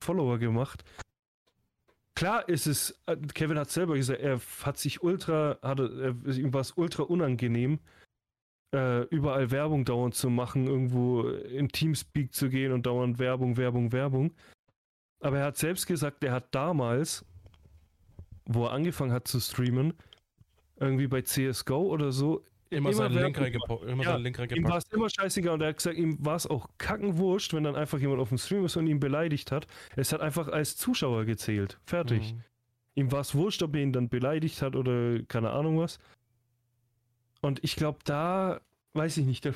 Follower 0.00 0.38
gemacht 0.38 0.84
Klar 2.14 2.48
ist 2.48 2.66
es, 2.66 3.00
äh, 3.06 3.16
Kevin 3.16 3.58
hat 3.58 3.70
selber 3.70 3.96
gesagt, 3.96 4.20
er 4.20 4.40
hat 4.62 4.78
sich 4.78 5.02
ultra, 5.02 5.58
hatte, 5.62 6.14
ihm 6.26 6.54
war 6.54 6.60
es 6.60 6.72
ultra 6.72 7.02
unangenehm, 7.02 7.80
äh, 8.72 9.02
überall 9.08 9.50
Werbung 9.50 9.84
dauernd 9.84 10.14
zu 10.14 10.30
machen, 10.30 10.66
irgendwo 10.68 11.22
im 11.22 11.70
Teamspeak 11.72 12.32
zu 12.32 12.50
gehen 12.50 12.72
und 12.72 12.86
dauernd 12.86 13.18
Werbung, 13.18 13.56
Werbung, 13.56 13.90
Werbung. 13.90 14.32
Aber 15.20 15.38
er 15.38 15.46
hat 15.46 15.56
selbst 15.56 15.86
gesagt, 15.86 16.22
er 16.24 16.32
hat 16.32 16.54
damals, 16.54 17.24
wo 18.44 18.66
er 18.66 18.72
angefangen 18.72 19.12
hat 19.12 19.26
zu 19.26 19.40
streamen, 19.40 19.94
irgendwie 20.76 21.06
bei 21.06 21.22
CSGO 21.22 21.80
oder 21.80 22.12
so, 22.12 22.44
Immer, 22.70 22.90
immer 22.90 22.96
seinen 22.96 23.22
Link 23.22 23.38
reingepackt. 23.38 23.84
Immer 23.84 24.04
ja, 24.04 24.16
Link 24.16 24.38
reingepackt. 24.38 24.58
Ihm 24.58 24.68
war 24.68 24.78
es 24.78 24.84
immer 24.90 25.08
scheißegal 25.08 25.54
und 25.54 25.60
er 25.60 25.68
hat 25.68 25.76
gesagt, 25.76 25.96
ihm 25.96 26.16
war 26.24 26.34
es 26.34 26.46
auch 26.46 26.68
kackenwurscht, 26.78 27.54
wenn 27.54 27.64
dann 27.64 27.76
einfach 27.76 27.98
jemand 27.98 28.20
auf 28.20 28.30
dem 28.30 28.38
Stream 28.38 28.64
ist 28.64 28.76
und 28.76 28.86
ihn 28.86 29.00
beleidigt 29.00 29.52
hat. 29.52 29.66
Es 29.96 30.12
hat 30.12 30.20
einfach 30.20 30.48
als 30.48 30.76
Zuschauer 30.76 31.24
gezählt. 31.24 31.78
Fertig. 31.86 32.34
Mhm. 32.34 32.42
Ihm 32.96 33.12
war 33.12 33.20
es 33.20 33.34
wurscht, 33.34 33.62
ob 33.62 33.74
er 33.74 33.82
ihn 33.82 33.92
dann 33.92 34.08
beleidigt 34.08 34.62
hat 34.62 34.76
oder 34.76 35.22
keine 35.28 35.50
Ahnung 35.50 35.78
was. 35.78 35.98
Und 37.42 37.62
ich 37.62 37.76
glaube, 37.76 37.98
da, 38.04 38.60
weiß 38.94 39.18
ich 39.18 39.26
nicht, 39.26 39.44
da, 39.44 39.52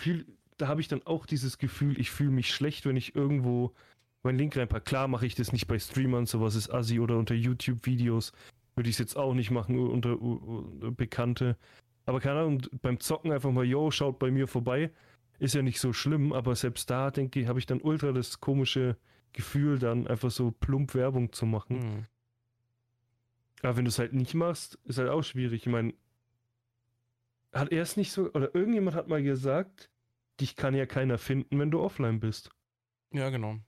da 0.56 0.68
habe 0.68 0.80
ich 0.80 0.88
dann 0.88 1.02
auch 1.04 1.26
dieses 1.26 1.58
Gefühl, 1.58 1.98
ich 1.98 2.10
fühle 2.10 2.30
mich 2.30 2.52
schlecht, 2.52 2.84
wenn 2.86 2.96
ich 2.96 3.16
irgendwo 3.16 3.74
meinen 4.28 4.38
Link 4.38 4.56
reinpacke. 4.56 4.84
Klar 4.84 5.08
mache 5.08 5.26
ich 5.26 5.34
das 5.34 5.52
nicht 5.52 5.66
bei 5.66 5.78
Streamern, 5.78 6.26
sowas 6.26 6.54
ist 6.54 6.70
assi 6.70 7.00
oder 7.00 7.16
unter 7.16 7.34
YouTube-Videos. 7.34 8.32
Würde 8.74 8.90
ich 8.90 8.94
es 8.94 8.98
jetzt 8.98 9.16
auch 9.16 9.34
nicht 9.34 9.50
machen 9.50 9.78
unter, 9.78 10.20
unter 10.20 10.90
Bekannte. 10.90 11.56
Aber 12.04 12.20
keine 12.20 12.40
Ahnung, 12.40 12.62
beim 12.82 13.00
Zocken 13.00 13.32
einfach 13.32 13.50
mal, 13.50 13.64
yo, 13.64 13.90
schaut 13.90 14.18
bei 14.18 14.30
mir 14.30 14.46
vorbei. 14.46 14.90
Ist 15.38 15.54
ja 15.54 15.62
nicht 15.62 15.80
so 15.80 15.92
schlimm, 15.92 16.32
aber 16.32 16.54
selbst 16.56 16.90
da, 16.90 17.10
denke 17.10 17.40
ich, 17.40 17.48
habe 17.48 17.58
ich 17.58 17.66
dann 17.66 17.80
ultra 17.80 18.12
das 18.12 18.40
komische 18.40 18.96
Gefühl, 19.32 19.78
dann 19.78 20.06
einfach 20.06 20.30
so 20.30 20.50
plump 20.50 20.94
Werbung 20.94 21.32
zu 21.32 21.46
machen. 21.46 21.76
Mhm. 21.78 22.06
Aber 23.62 23.76
wenn 23.76 23.84
du 23.84 23.88
es 23.88 23.98
halt 23.98 24.12
nicht 24.12 24.34
machst, 24.34 24.78
ist 24.84 24.98
halt 24.98 25.08
auch 25.08 25.22
schwierig. 25.22 25.66
Ich 25.66 25.72
meine, 25.72 25.94
hat 27.52 27.72
er 27.72 27.82
es 27.82 27.96
nicht 27.96 28.12
so, 28.12 28.30
oder 28.32 28.54
irgendjemand 28.54 28.96
hat 28.96 29.08
mal 29.08 29.22
gesagt, 29.22 29.90
dich 30.40 30.54
kann 30.54 30.74
ja 30.74 30.86
keiner 30.86 31.18
finden, 31.18 31.58
wenn 31.58 31.70
du 31.70 31.80
offline 31.80 32.20
bist. 32.20 32.50
Ja, 33.12 33.30
genau. 33.30 33.58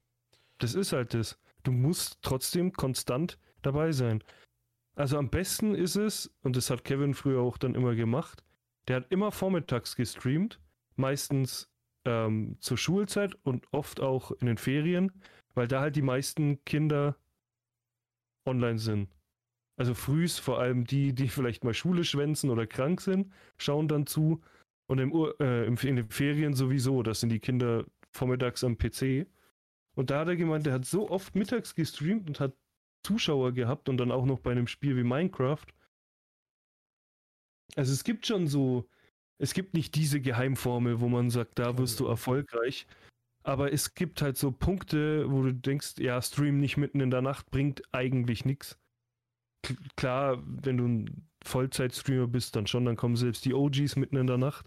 Das 0.60 0.74
ist 0.74 0.92
halt 0.92 1.14
das. 1.14 1.38
Du 1.62 1.72
musst 1.72 2.18
trotzdem 2.22 2.72
konstant 2.72 3.38
dabei 3.62 3.92
sein. 3.92 4.22
Also 4.94 5.18
am 5.18 5.30
besten 5.30 5.74
ist 5.74 5.96
es, 5.96 6.32
und 6.42 6.56
das 6.56 6.70
hat 6.70 6.84
Kevin 6.84 7.14
früher 7.14 7.40
auch 7.40 7.58
dann 7.58 7.74
immer 7.74 7.94
gemacht, 7.94 8.44
der 8.88 8.96
hat 8.96 9.10
immer 9.10 9.32
vormittags 9.32 9.96
gestreamt, 9.96 10.60
meistens 10.96 11.70
ähm, 12.04 12.56
zur 12.60 12.76
Schulzeit 12.76 13.34
und 13.42 13.66
oft 13.72 14.00
auch 14.00 14.30
in 14.32 14.46
den 14.46 14.58
Ferien, 14.58 15.12
weil 15.54 15.68
da 15.68 15.80
halt 15.80 15.96
die 15.96 16.02
meisten 16.02 16.64
Kinder 16.64 17.16
online 18.46 18.78
sind. 18.78 19.08
Also 19.76 19.94
frühs 19.94 20.38
vor 20.38 20.58
allem 20.58 20.84
die, 20.84 21.14
die 21.14 21.28
vielleicht 21.28 21.64
mal 21.64 21.72
Schule 21.72 22.04
schwänzen 22.04 22.50
oder 22.50 22.66
krank 22.66 23.00
sind, 23.00 23.32
schauen 23.56 23.88
dann 23.88 24.06
zu. 24.06 24.42
Und 24.86 24.98
im 24.98 25.12
äh, 25.38 25.64
in 25.64 25.96
den 25.96 26.10
Ferien 26.10 26.52
sowieso, 26.52 27.02
das 27.02 27.20
sind 27.20 27.30
die 27.30 27.40
Kinder 27.40 27.86
vormittags 28.12 28.64
am 28.64 28.76
PC. 28.76 29.26
Und 29.94 30.10
da 30.10 30.20
hat 30.20 30.28
er 30.28 30.36
gemeint, 30.36 30.66
der 30.66 30.74
hat 30.74 30.84
so 30.84 31.10
oft 31.10 31.34
mittags 31.34 31.74
gestreamt 31.74 32.28
und 32.28 32.40
hat 32.40 32.56
Zuschauer 33.04 33.52
gehabt 33.52 33.88
und 33.88 33.96
dann 33.96 34.12
auch 34.12 34.24
noch 34.24 34.40
bei 34.40 34.52
einem 34.52 34.66
Spiel 34.66 34.96
wie 34.96 35.02
Minecraft. 35.02 35.66
Also 37.76 37.92
es 37.92 38.04
gibt 38.04 38.26
schon 38.26 38.46
so, 38.46 38.88
es 39.38 39.54
gibt 39.54 39.74
nicht 39.74 39.94
diese 39.94 40.20
Geheimformel, 40.20 41.00
wo 41.00 41.08
man 41.08 41.30
sagt, 41.30 41.58
da 41.58 41.78
wirst 41.78 42.00
du 42.00 42.06
erfolgreich. 42.06 42.86
Aber 43.42 43.72
es 43.72 43.94
gibt 43.94 44.20
halt 44.20 44.36
so 44.36 44.52
Punkte, 44.52 45.30
wo 45.30 45.42
du 45.42 45.54
denkst, 45.54 45.94
ja, 45.98 46.20
Stream 46.20 46.60
nicht 46.60 46.76
mitten 46.76 47.00
in 47.00 47.10
der 47.10 47.22
Nacht 47.22 47.50
bringt 47.50 47.82
eigentlich 47.92 48.44
nichts. 48.44 48.78
Klar, 49.96 50.42
wenn 50.44 50.76
du 50.76 50.86
ein 50.86 51.28
Vollzeit-Streamer 51.44 52.26
bist, 52.26 52.54
dann 52.56 52.66
schon, 52.66 52.84
dann 52.84 52.96
kommen 52.96 53.16
selbst 53.16 53.44
die 53.46 53.54
OGs 53.54 53.96
mitten 53.96 54.16
in 54.16 54.26
der 54.26 54.38
Nacht. 54.38 54.66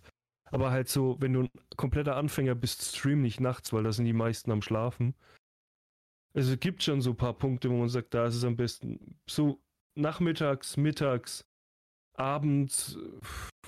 Aber 0.53 0.69
halt 0.69 0.87
so, 0.87 1.17
wenn 1.19 1.33
du 1.33 1.41
ein 1.41 1.49
kompletter 1.77 2.15
Anfänger 2.15 2.53
bist, 2.53 2.95
stream 2.95 3.23
nicht 3.23 3.39
nachts, 3.39 3.73
weil 3.73 3.83
da 3.83 3.91
sind 3.91 4.05
die 4.05 4.13
meisten 4.13 4.51
am 4.51 4.61
Schlafen. 4.61 5.15
Also 6.35 6.53
es 6.53 6.59
gibt 6.59 6.83
schon 6.83 7.01
so 7.01 7.09
ein 7.09 7.17
paar 7.17 7.33
Punkte, 7.33 7.71
wo 7.71 7.77
man 7.77 7.89
sagt, 7.89 8.13
da 8.13 8.27
ist 8.27 8.35
es 8.35 8.43
am 8.43 8.55
besten. 8.55 9.19
So 9.27 9.59
nachmittags, 9.95 10.77
mittags, 10.77 11.43
abends, 12.15 12.99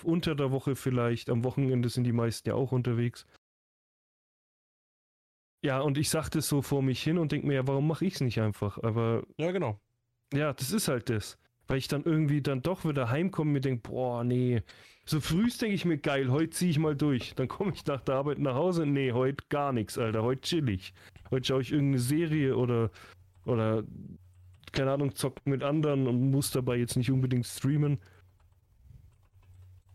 unter 0.04 0.36
der 0.36 0.52
Woche 0.52 0.76
vielleicht, 0.76 1.32
am 1.32 1.44
Wochenende 1.44 1.90
sind 1.90 2.04
die 2.04 2.12
meisten 2.12 2.50
ja 2.50 2.54
auch 2.54 2.72
unterwegs. 2.72 3.26
Ja, 5.64 5.80
und 5.80 5.98
ich 5.98 6.12
sag 6.12 6.30
das 6.30 6.48
so 6.48 6.62
vor 6.62 6.84
mich 6.84 7.02
hin 7.02 7.18
und 7.18 7.32
denke 7.32 7.48
mir, 7.48 7.56
ja, 7.56 7.68
warum 7.68 7.88
mache 7.88 8.06
ich 8.06 8.14
es 8.14 8.22
nicht 8.22 8.40
einfach? 8.40 8.78
Aber. 8.84 9.26
Ja, 9.40 9.52
genau. 9.52 9.80
Ja, 10.32 10.54
das 10.54 10.72
ist 10.72 10.88
halt 10.88 11.10
das. 11.10 11.40
Weil 11.68 11.78
ich 11.78 11.88
dann 11.88 12.04
irgendwie 12.04 12.42
dann 12.42 12.62
doch 12.62 12.86
wieder 12.86 13.10
heimkomme 13.10 13.50
und 13.50 13.54
mir 13.54 13.62
denke, 13.62 13.90
boah, 13.90 14.24
nee. 14.24 14.62
So 15.06 15.20
frühst 15.22 15.62
denke 15.62 15.76
ich 15.76 15.86
mir, 15.86 15.98
geil, 15.98 16.32
heute 16.32 16.50
ziehe 16.52 16.72
ich 16.72 16.80
mal 16.80 16.96
durch. 16.96 17.34
Dann 17.36 17.48
komme 17.48 17.72
ich 17.74 17.86
nach 17.86 18.02
der 18.02 18.16
Arbeit 18.16 18.40
nach 18.40 18.56
Hause, 18.56 18.86
nee, 18.86 19.12
heute 19.12 19.44
gar 19.50 19.72
nichts, 19.72 19.98
Alter, 19.98 20.24
heute 20.24 20.42
chillig. 20.42 20.94
Heute 21.32 21.48
schaue 21.48 21.62
ich 21.62 21.72
irgendeine 21.72 22.00
Serie 22.00 22.56
oder, 22.58 22.92
oder, 23.46 23.84
keine 24.72 24.92
Ahnung, 24.92 25.16
zocken 25.16 25.52
mit 25.52 25.64
anderen 25.64 26.08
und 26.08 26.32
muss 26.32 26.52
dabei 26.52 26.78
jetzt 26.78 26.96
nicht 26.98 27.12
unbedingt 27.12 27.46
streamen. 27.46 28.00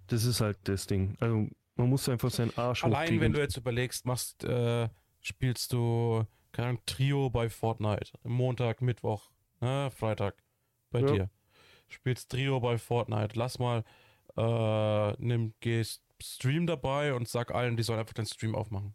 Das 0.09 0.25
ist 0.25 0.41
halt 0.41 0.59
das 0.65 0.87
Ding. 0.87 1.17
Also 1.21 1.49
man 1.77 1.89
muss 1.89 2.09
einfach 2.09 2.31
seinen 2.31 2.57
Arsch 2.57 2.85
Allein 2.85 3.03
hochkriegen. 3.03 3.21
wenn 3.21 3.33
du 3.33 3.41
jetzt 3.41 3.57
überlegst, 3.57 4.07
machst, 4.07 4.45
äh, 4.45 4.89
spielst 5.21 5.73
du 5.73 6.25
keine 6.53 6.69
Ahnung, 6.69 6.83
Trio 6.85 7.31
bei 7.31 7.49
Fortnite. 7.49 8.11
Montag, 8.25 8.83
Mittwoch, 8.83 9.31
ne, 9.61 9.91
Freitag 9.95 10.35
bei 10.91 11.01
Ja. 11.01 11.07
dir. 11.13 11.31
Spielst 11.91 12.31
Trio 12.31 12.61
bei 12.61 12.79
Fortnite. 12.79 13.39
Lass 13.39 13.59
mal, 13.59 13.85
äh, 14.37 15.13
nimm, 15.19 15.53
gehst 15.61 16.03
Stream 16.23 16.67
dabei 16.67 17.15
und 17.15 17.29
sag 17.29 17.55
allen, 17.55 17.77
die 17.77 17.83
sollen 17.83 17.99
einfach 17.99 18.15
den 18.15 18.27
Stream 18.27 18.55
aufmachen. 18.55 18.95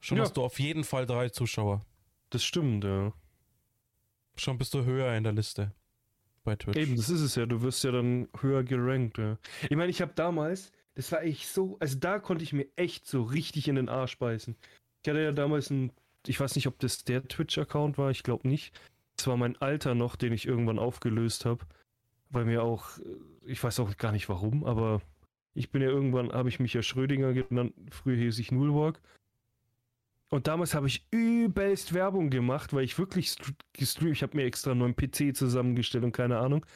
Schon 0.00 0.18
Ja. 0.18 0.24
hast 0.24 0.36
du 0.36 0.42
auf 0.44 0.58
jeden 0.58 0.84
Fall 0.84 1.06
drei 1.06 1.28
Zuschauer. 1.28 1.84
Das 2.30 2.44
stimmt, 2.44 2.84
ja. 2.84 3.12
Schon 4.36 4.58
bist 4.58 4.74
du 4.74 4.84
höher 4.84 5.14
in 5.16 5.24
der 5.24 5.32
Liste 5.32 5.72
bei 6.44 6.56
Twitch. 6.56 6.76
Eben, 6.76 6.96
das 6.96 7.08
ist 7.08 7.20
es 7.20 7.34
ja. 7.36 7.46
Du 7.46 7.62
wirst 7.62 7.84
ja 7.84 7.92
dann 7.92 8.28
höher 8.40 8.64
gerankt, 8.64 9.18
ja. 9.18 9.38
Ich 9.62 9.76
meine, 9.76 9.90
ich 9.90 10.00
habe 10.02 10.12
damals, 10.14 10.72
das 10.94 11.12
war 11.12 11.22
echt 11.22 11.46
so, 11.48 11.76
also 11.78 11.98
da 11.98 12.18
konnte 12.18 12.42
ich 12.42 12.52
mir 12.52 12.66
echt 12.76 13.06
so 13.06 13.22
richtig 13.22 13.68
in 13.68 13.76
den 13.76 13.88
Arsch 13.88 14.18
beißen. 14.18 14.56
Ich 15.02 15.08
hatte 15.08 15.22
ja 15.22 15.32
damals 15.32 15.70
ein, 15.70 15.92
ich 16.26 16.38
weiß 16.40 16.56
nicht, 16.56 16.66
ob 16.66 16.78
das 16.80 17.04
der 17.04 17.26
Twitch-Account 17.26 17.98
war, 17.98 18.10
ich 18.10 18.22
glaube 18.22 18.48
nicht. 18.48 18.74
Das 19.22 19.28
war 19.28 19.36
mein 19.36 19.56
Alter 19.62 19.94
noch, 19.94 20.16
den 20.16 20.32
ich 20.32 20.48
irgendwann 20.48 20.80
aufgelöst 20.80 21.44
habe. 21.44 21.64
Weil 22.30 22.44
mir 22.44 22.64
auch, 22.64 22.98
äh, 22.98 23.04
ich 23.44 23.62
weiß 23.62 23.78
auch 23.78 23.96
gar 23.96 24.10
nicht 24.10 24.28
warum, 24.28 24.64
aber 24.64 25.00
ich 25.54 25.70
bin 25.70 25.80
ja 25.80 25.86
irgendwann, 25.86 26.32
habe 26.32 26.48
ich 26.48 26.58
mich 26.58 26.74
ja 26.74 26.82
Schrödinger 26.82 27.32
genannt, 27.32 27.72
früher 27.92 28.16
hieß 28.16 28.40
ich 28.40 28.50
Nullwalk. 28.50 29.00
Und 30.28 30.48
damals 30.48 30.74
habe 30.74 30.88
ich 30.88 31.06
übelst 31.12 31.92
Werbung 31.92 32.30
gemacht, 32.30 32.72
weil 32.72 32.82
ich 32.82 32.98
wirklich 32.98 33.28
str- 33.28 33.54
gestreamt, 33.74 34.16
ich 34.16 34.24
habe 34.24 34.36
mir 34.36 34.42
extra 34.42 34.72
einen 34.72 34.80
neuen 34.80 34.96
PC 34.96 35.36
zusammengestellt 35.36 36.02
und 36.02 36.10
keine 36.10 36.38
Ahnung. 36.38 36.66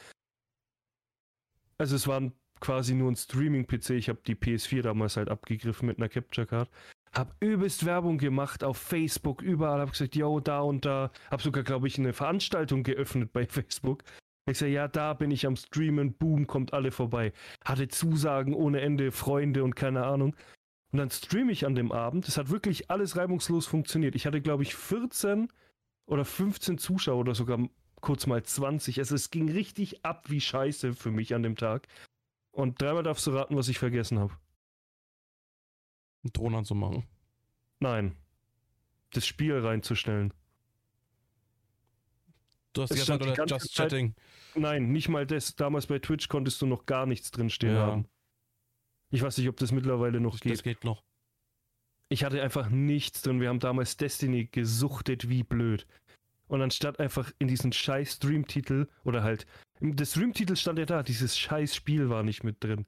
Also 1.77 1.97
es 1.97 2.07
war 2.07 2.31
quasi 2.61 2.93
nur 2.93 3.11
ein 3.11 3.17
Streaming-PC, 3.17 3.89
ich 3.89 4.07
habe 4.07 4.21
die 4.25 4.35
PS4 4.35 4.83
damals 4.83 5.17
halt 5.17 5.27
abgegriffen 5.27 5.85
mit 5.85 5.97
einer 5.97 6.07
Capture 6.07 6.47
Card. 6.47 6.69
Hab 7.13 7.35
übelst 7.39 7.85
Werbung 7.85 8.17
gemacht 8.17 8.63
auf 8.63 8.77
Facebook, 8.77 9.41
überall, 9.41 9.79
hab 9.79 9.91
gesagt, 9.91 10.15
yo, 10.15 10.39
da 10.39 10.61
und 10.61 10.85
da. 10.85 11.11
Hab 11.31 11.41
sogar, 11.41 11.63
glaube 11.63 11.87
ich, 11.87 11.97
eine 11.97 12.13
Veranstaltung 12.13 12.83
geöffnet 12.83 13.33
bei 13.33 13.45
Facebook. 13.47 14.03
Ich 14.49 14.57
sag, 14.59 14.69
ja, 14.69 14.87
da 14.87 15.13
bin 15.13 15.31
ich 15.31 15.45
am 15.45 15.55
Streamen, 15.55 16.13
boom, 16.13 16.47
kommt 16.47 16.73
alle 16.73 16.91
vorbei. 16.91 17.33
Hatte 17.65 17.89
Zusagen 17.89 18.53
ohne 18.53 18.81
Ende, 18.81 19.11
Freunde 19.11 19.63
und 19.63 19.75
keine 19.75 20.05
Ahnung. 20.05 20.35
Und 20.91 20.99
dann 20.99 21.09
streame 21.09 21.51
ich 21.51 21.65
an 21.65 21.75
dem 21.75 21.91
Abend. 21.91 22.27
Es 22.27 22.37
hat 22.37 22.49
wirklich 22.49 22.89
alles 22.89 23.17
reibungslos 23.17 23.67
funktioniert. 23.67 24.15
Ich 24.15 24.25
hatte, 24.25 24.41
glaube 24.41 24.63
ich, 24.63 24.73
14 24.73 25.49
oder 26.05 26.23
15 26.23 26.77
Zuschauer 26.77 27.19
oder 27.19 27.35
sogar 27.35 27.59
kurz 27.99 28.25
mal 28.25 28.41
20. 28.41 28.99
Also 28.99 29.15
es 29.15 29.29
ging 29.29 29.49
richtig 29.51 30.05
ab 30.05 30.29
wie 30.29 30.39
Scheiße 30.39 30.93
für 30.93 31.11
mich 31.11 31.35
an 31.35 31.43
dem 31.43 31.57
Tag. 31.57 31.87
Und 32.51 32.81
dreimal 32.81 33.03
darfst 33.03 33.27
du 33.27 33.31
raten, 33.31 33.57
was 33.57 33.67
ich 33.67 33.79
vergessen 33.79 34.17
habe. 34.17 34.33
Einen 36.27 36.33
Ton 36.33 36.55
anzumachen. 36.55 37.03
Nein. 37.79 38.15
Das 39.11 39.25
Spiel 39.25 39.57
reinzustellen. 39.57 40.33
Du 42.73 42.81
hast 42.83 42.91
Es 42.91 42.99
gesagt, 42.99 43.23
oder 43.23 43.45
Just 43.45 43.73
Zeit- 43.73 43.89
Chatting. 43.89 44.15
Nein, 44.55 44.91
nicht 44.91 45.09
mal 45.09 45.25
das. 45.25 45.55
Damals 45.55 45.87
bei 45.87 45.99
Twitch 45.99 46.27
konntest 46.27 46.61
du 46.61 46.65
noch 46.67 46.85
gar 46.85 47.05
nichts 47.05 47.31
drinstehen 47.31 47.75
Ja. 47.75 47.87
haben. 47.87 48.07
Ich 49.09 49.21
weiß 49.21 49.37
nicht, 49.37 49.47
ob 49.47 49.57
das 49.57 49.71
mittlerweile 49.71 50.19
noch 50.19 50.33
Das, 50.33 50.41
geht. 50.41 50.51
das 50.53 50.63
geht 50.63 50.83
noch. 50.83 51.03
Ich 52.09 52.23
hatte 52.23 52.41
einfach 52.41 52.69
nichts 52.69 53.21
drin. 53.21 53.41
Wir 53.41 53.49
haben 53.49 53.59
damals 53.59 53.97
Destiny 53.97 54.45
gesuchtet 54.45 55.29
wie 55.29 55.43
blöd. 55.43 55.87
Und 56.47 56.61
anstatt 56.61 56.99
einfach 56.99 57.31
in 57.39 57.47
diesen 57.47 57.73
scheiß 57.73 58.13
Streamtitel 58.13 58.87
oder 59.03 59.23
halt, 59.23 59.45
im 59.79 59.95
des 59.95 60.11
Streamtitel 60.11 60.55
stand 60.55 60.79
ja 60.79 60.85
da, 60.85 61.03
dieses 61.03 61.37
scheiß 61.37 61.75
Spiel 61.75 62.09
war 62.09 62.23
nicht 62.23 62.43
mit 62.43 62.63
drin. 62.63 62.85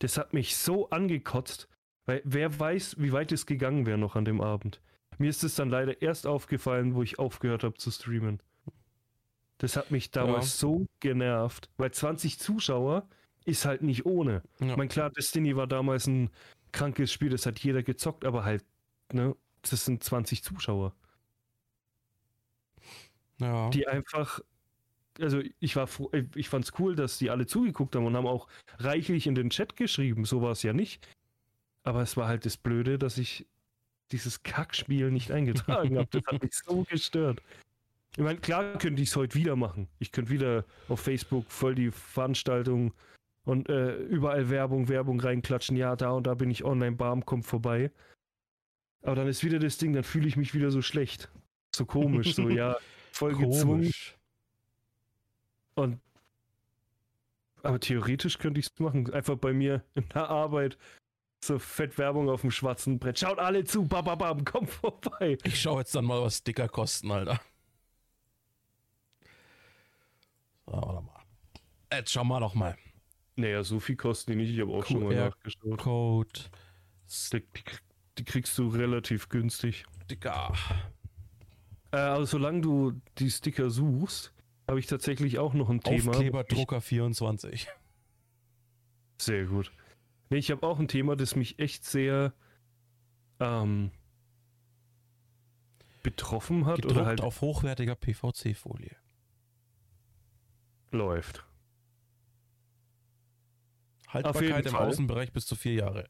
Das 0.00 0.18
hat 0.18 0.34
mich 0.34 0.56
so 0.56 0.90
angekotzt, 0.90 1.68
weil 2.06 2.22
wer 2.24 2.58
weiß, 2.58 2.96
wie 2.98 3.12
weit 3.12 3.32
es 3.32 3.46
gegangen 3.46 3.86
wäre 3.86 3.98
noch 3.98 4.16
an 4.16 4.24
dem 4.24 4.40
Abend. 4.40 4.80
Mir 5.18 5.30
ist 5.30 5.44
es 5.44 5.54
dann 5.54 5.70
leider 5.70 6.02
erst 6.02 6.26
aufgefallen, 6.26 6.94
wo 6.94 7.02
ich 7.02 7.18
aufgehört 7.18 7.64
habe 7.64 7.74
zu 7.74 7.90
streamen. 7.90 8.40
Das 9.58 9.76
hat 9.76 9.90
mich 9.90 10.10
damals 10.10 10.60
Ja. 10.60 10.68
so 10.68 10.86
genervt, 11.00 11.70
weil 11.78 11.90
20 11.90 12.38
Zuschauer 12.38 13.08
ist 13.44 13.64
halt 13.64 13.82
nicht 13.82 14.04
ohne. 14.04 14.42
Ja. 14.60 14.70
Ich 14.70 14.76
meine, 14.76 14.88
klar, 14.88 15.10
Destiny 15.10 15.56
war 15.56 15.66
damals 15.66 16.06
ein 16.06 16.30
krankes 16.72 17.12
Spiel, 17.12 17.30
das 17.30 17.46
hat 17.46 17.58
jeder 17.60 17.82
gezockt, 17.82 18.24
aber 18.24 18.44
halt, 18.44 18.64
ne, 19.12 19.34
das 19.62 19.84
sind 19.86 20.04
20 20.04 20.42
Zuschauer, 20.42 20.94
ja. 23.40 23.70
die 23.70 23.88
einfach, 23.88 24.40
also 25.18 25.40
ich 25.60 25.76
war 25.76 25.86
froh, 25.86 26.10
ich 26.34 26.48
fand's 26.48 26.72
cool, 26.78 26.94
dass 26.94 27.18
die 27.18 27.30
alle 27.30 27.46
zugeguckt 27.46 27.96
haben 27.96 28.04
und 28.04 28.16
haben 28.16 28.26
auch 28.26 28.48
reichlich 28.78 29.26
in 29.26 29.34
den 29.34 29.48
Chat 29.50 29.76
geschrieben, 29.76 30.24
so 30.26 30.42
war 30.42 30.52
es 30.52 30.62
ja 30.62 30.72
nicht. 30.74 31.06
Aber 31.86 32.02
es 32.02 32.16
war 32.16 32.26
halt 32.26 32.44
das 32.44 32.56
Blöde, 32.56 32.98
dass 32.98 33.16
ich 33.16 33.46
dieses 34.10 34.42
Kackspiel 34.42 35.12
nicht 35.12 35.30
eingetragen 35.30 35.96
habe. 35.96 36.08
Das 36.10 36.22
hat 36.26 36.42
mich 36.42 36.52
so 36.52 36.82
gestört. 36.82 37.40
Ich 38.16 38.24
meine, 38.24 38.40
klar 38.40 38.76
könnte 38.78 39.00
ich 39.00 39.10
es 39.10 39.16
heute 39.16 39.36
wieder 39.36 39.54
machen. 39.54 39.86
Ich 40.00 40.10
könnte 40.10 40.32
wieder 40.32 40.64
auf 40.88 40.98
Facebook 40.98 41.48
voll 41.48 41.76
die 41.76 41.92
Veranstaltung 41.92 42.92
und 43.44 43.68
äh, 43.68 43.94
überall 43.98 44.50
Werbung, 44.50 44.88
Werbung 44.88 45.20
reinklatschen. 45.20 45.76
Ja, 45.76 45.94
da 45.94 46.10
und 46.10 46.26
da 46.26 46.34
bin 46.34 46.50
ich 46.50 46.64
online, 46.64 46.96
bam, 46.96 47.24
kommt 47.24 47.46
vorbei. 47.46 47.92
Aber 49.02 49.14
dann 49.14 49.28
ist 49.28 49.44
wieder 49.44 49.60
das 49.60 49.78
Ding, 49.78 49.92
dann 49.92 50.02
fühle 50.02 50.26
ich 50.26 50.36
mich 50.36 50.54
wieder 50.54 50.72
so 50.72 50.82
schlecht. 50.82 51.30
So 51.72 51.86
komisch, 51.86 52.34
so, 52.34 52.48
ja, 52.48 52.76
voll 53.12 53.36
gezwungen. 53.36 53.82
Komisch. 53.82 54.16
Und 55.76 56.00
aber 57.62 57.78
theoretisch 57.78 58.38
könnte 58.38 58.58
ich 58.58 58.66
es 58.66 58.78
machen. 58.80 59.12
Einfach 59.12 59.36
bei 59.36 59.52
mir 59.52 59.84
in 59.94 60.08
der 60.08 60.28
Arbeit 60.30 60.78
so 61.46 61.58
fett 61.58 61.96
Werbung 61.98 62.28
auf 62.28 62.42
dem 62.42 62.50
schwarzen 62.50 62.98
Brett. 62.98 63.18
Schaut 63.18 63.38
alle 63.38 63.64
zu, 63.64 63.84
bababam, 63.84 64.44
kommt 64.44 64.70
vorbei. 64.70 65.38
Ich 65.44 65.60
schau 65.60 65.78
jetzt 65.78 65.94
dann 65.94 66.04
mal, 66.04 66.20
was 66.20 66.38
Sticker 66.38 66.68
kosten, 66.68 67.10
Alter. 67.10 67.40
So, 70.66 70.72
warte 70.72 71.02
mal. 71.02 71.22
Jetzt 71.92 72.12
schauen 72.12 72.28
wir 72.28 72.40
doch 72.40 72.54
mal. 72.54 72.76
Naja, 73.36 73.62
so 73.62 73.80
viel 73.80 73.96
kosten 73.96 74.32
die 74.32 74.36
nicht. 74.36 74.50
Ich 74.50 74.60
habe 74.60 74.72
auch 74.72 74.84
schon 74.84 75.04
mal 75.04 75.14
nachgeschaut. 75.14 75.78
Code. 75.78 76.40
Die, 77.32 77.40
die, 77.40 77.62
die 78.18 78.24
kriegst 78.24 78.56
du 78.58 78.68
relativ 78.68 79.28
günstig. 79.28 79.84
Sticker. 80.04 80.54
Äh, 81.92 81.98
aber 81.98 82.26
solange 82.26 82.62
du 82.62 83.00
die 83.18 83.30
Sticker 83.30 83.70
suchst, 83.70 84.32
habe 84.66 84.80
ich 84.80 84.86
tatsächlich 84.86 85.38
auch 85.38 85.54
noch 85.54 85.68
ein 85.68 85.80
Thema. 85.80 86.10
Aufkleber 86.10 86.44
Drucker 86.44 86.80
24. 86.80 87.68
Sehr 89.18 89.44
gut. 89.44 89.70
Nee, 90.28 90.38
ich 90.38 90.50
habe 90.50 90.66
auch 90.66 90.78
ein 90.78 90.88
Thema, 90.88 91.16
das 91.16 91.36
mich 91.36 91.58
echt 91.58 91.84
sehr 91.84 92.32
ähm, 93.40 93.90
betroffen 96.02 96.66
hat 96.66 96.76
Gedruckt 96.76 96.96
oder 96.96 97.06
halt 97.06 97.20
auf 97.20 97.40
hochwertiger 97.40 97.94
PVC-Folie. 97.94 98.96
läuft. 100.92 101.44
Haltbarkeit 104.08 104.66
im 104.66 104.72
Fall. 104.72 104.88
Außenbereich 104.88 105.32
bis 105.32 105.46
zu 105.46 105.56
vier 105.56 105.74
Jahre. 105.74 106.08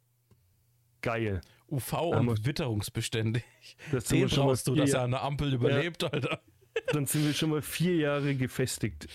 Geil. 1.02 1.40
UV 1.68 1.94
Aber- 1.94 2.18
und 2.18 2.46
witterungsbeständig. 2.46 3.42
Das 3.90 4.04
Den 4.04 4.28
brauchst 4.28 4.66
du, 4.68 4.74
dass 4.74 4.90
Ja- 4.92 4.98
er 4.98 5.04
an 5.04 5.10
der 5.12 5.22
Ampel 5.22 5.52
überlebt, 5.54 6.04
Alter. 6.04 6.40
Dann 6.92 7.06
sind 7.06 7.24
wir 7.26 7.32
schon 7.34 7.50
mal 7.50 7.62
vier 7.62 7.96
Jahre 7.96 8.34
gefestigt. 8.36 9.08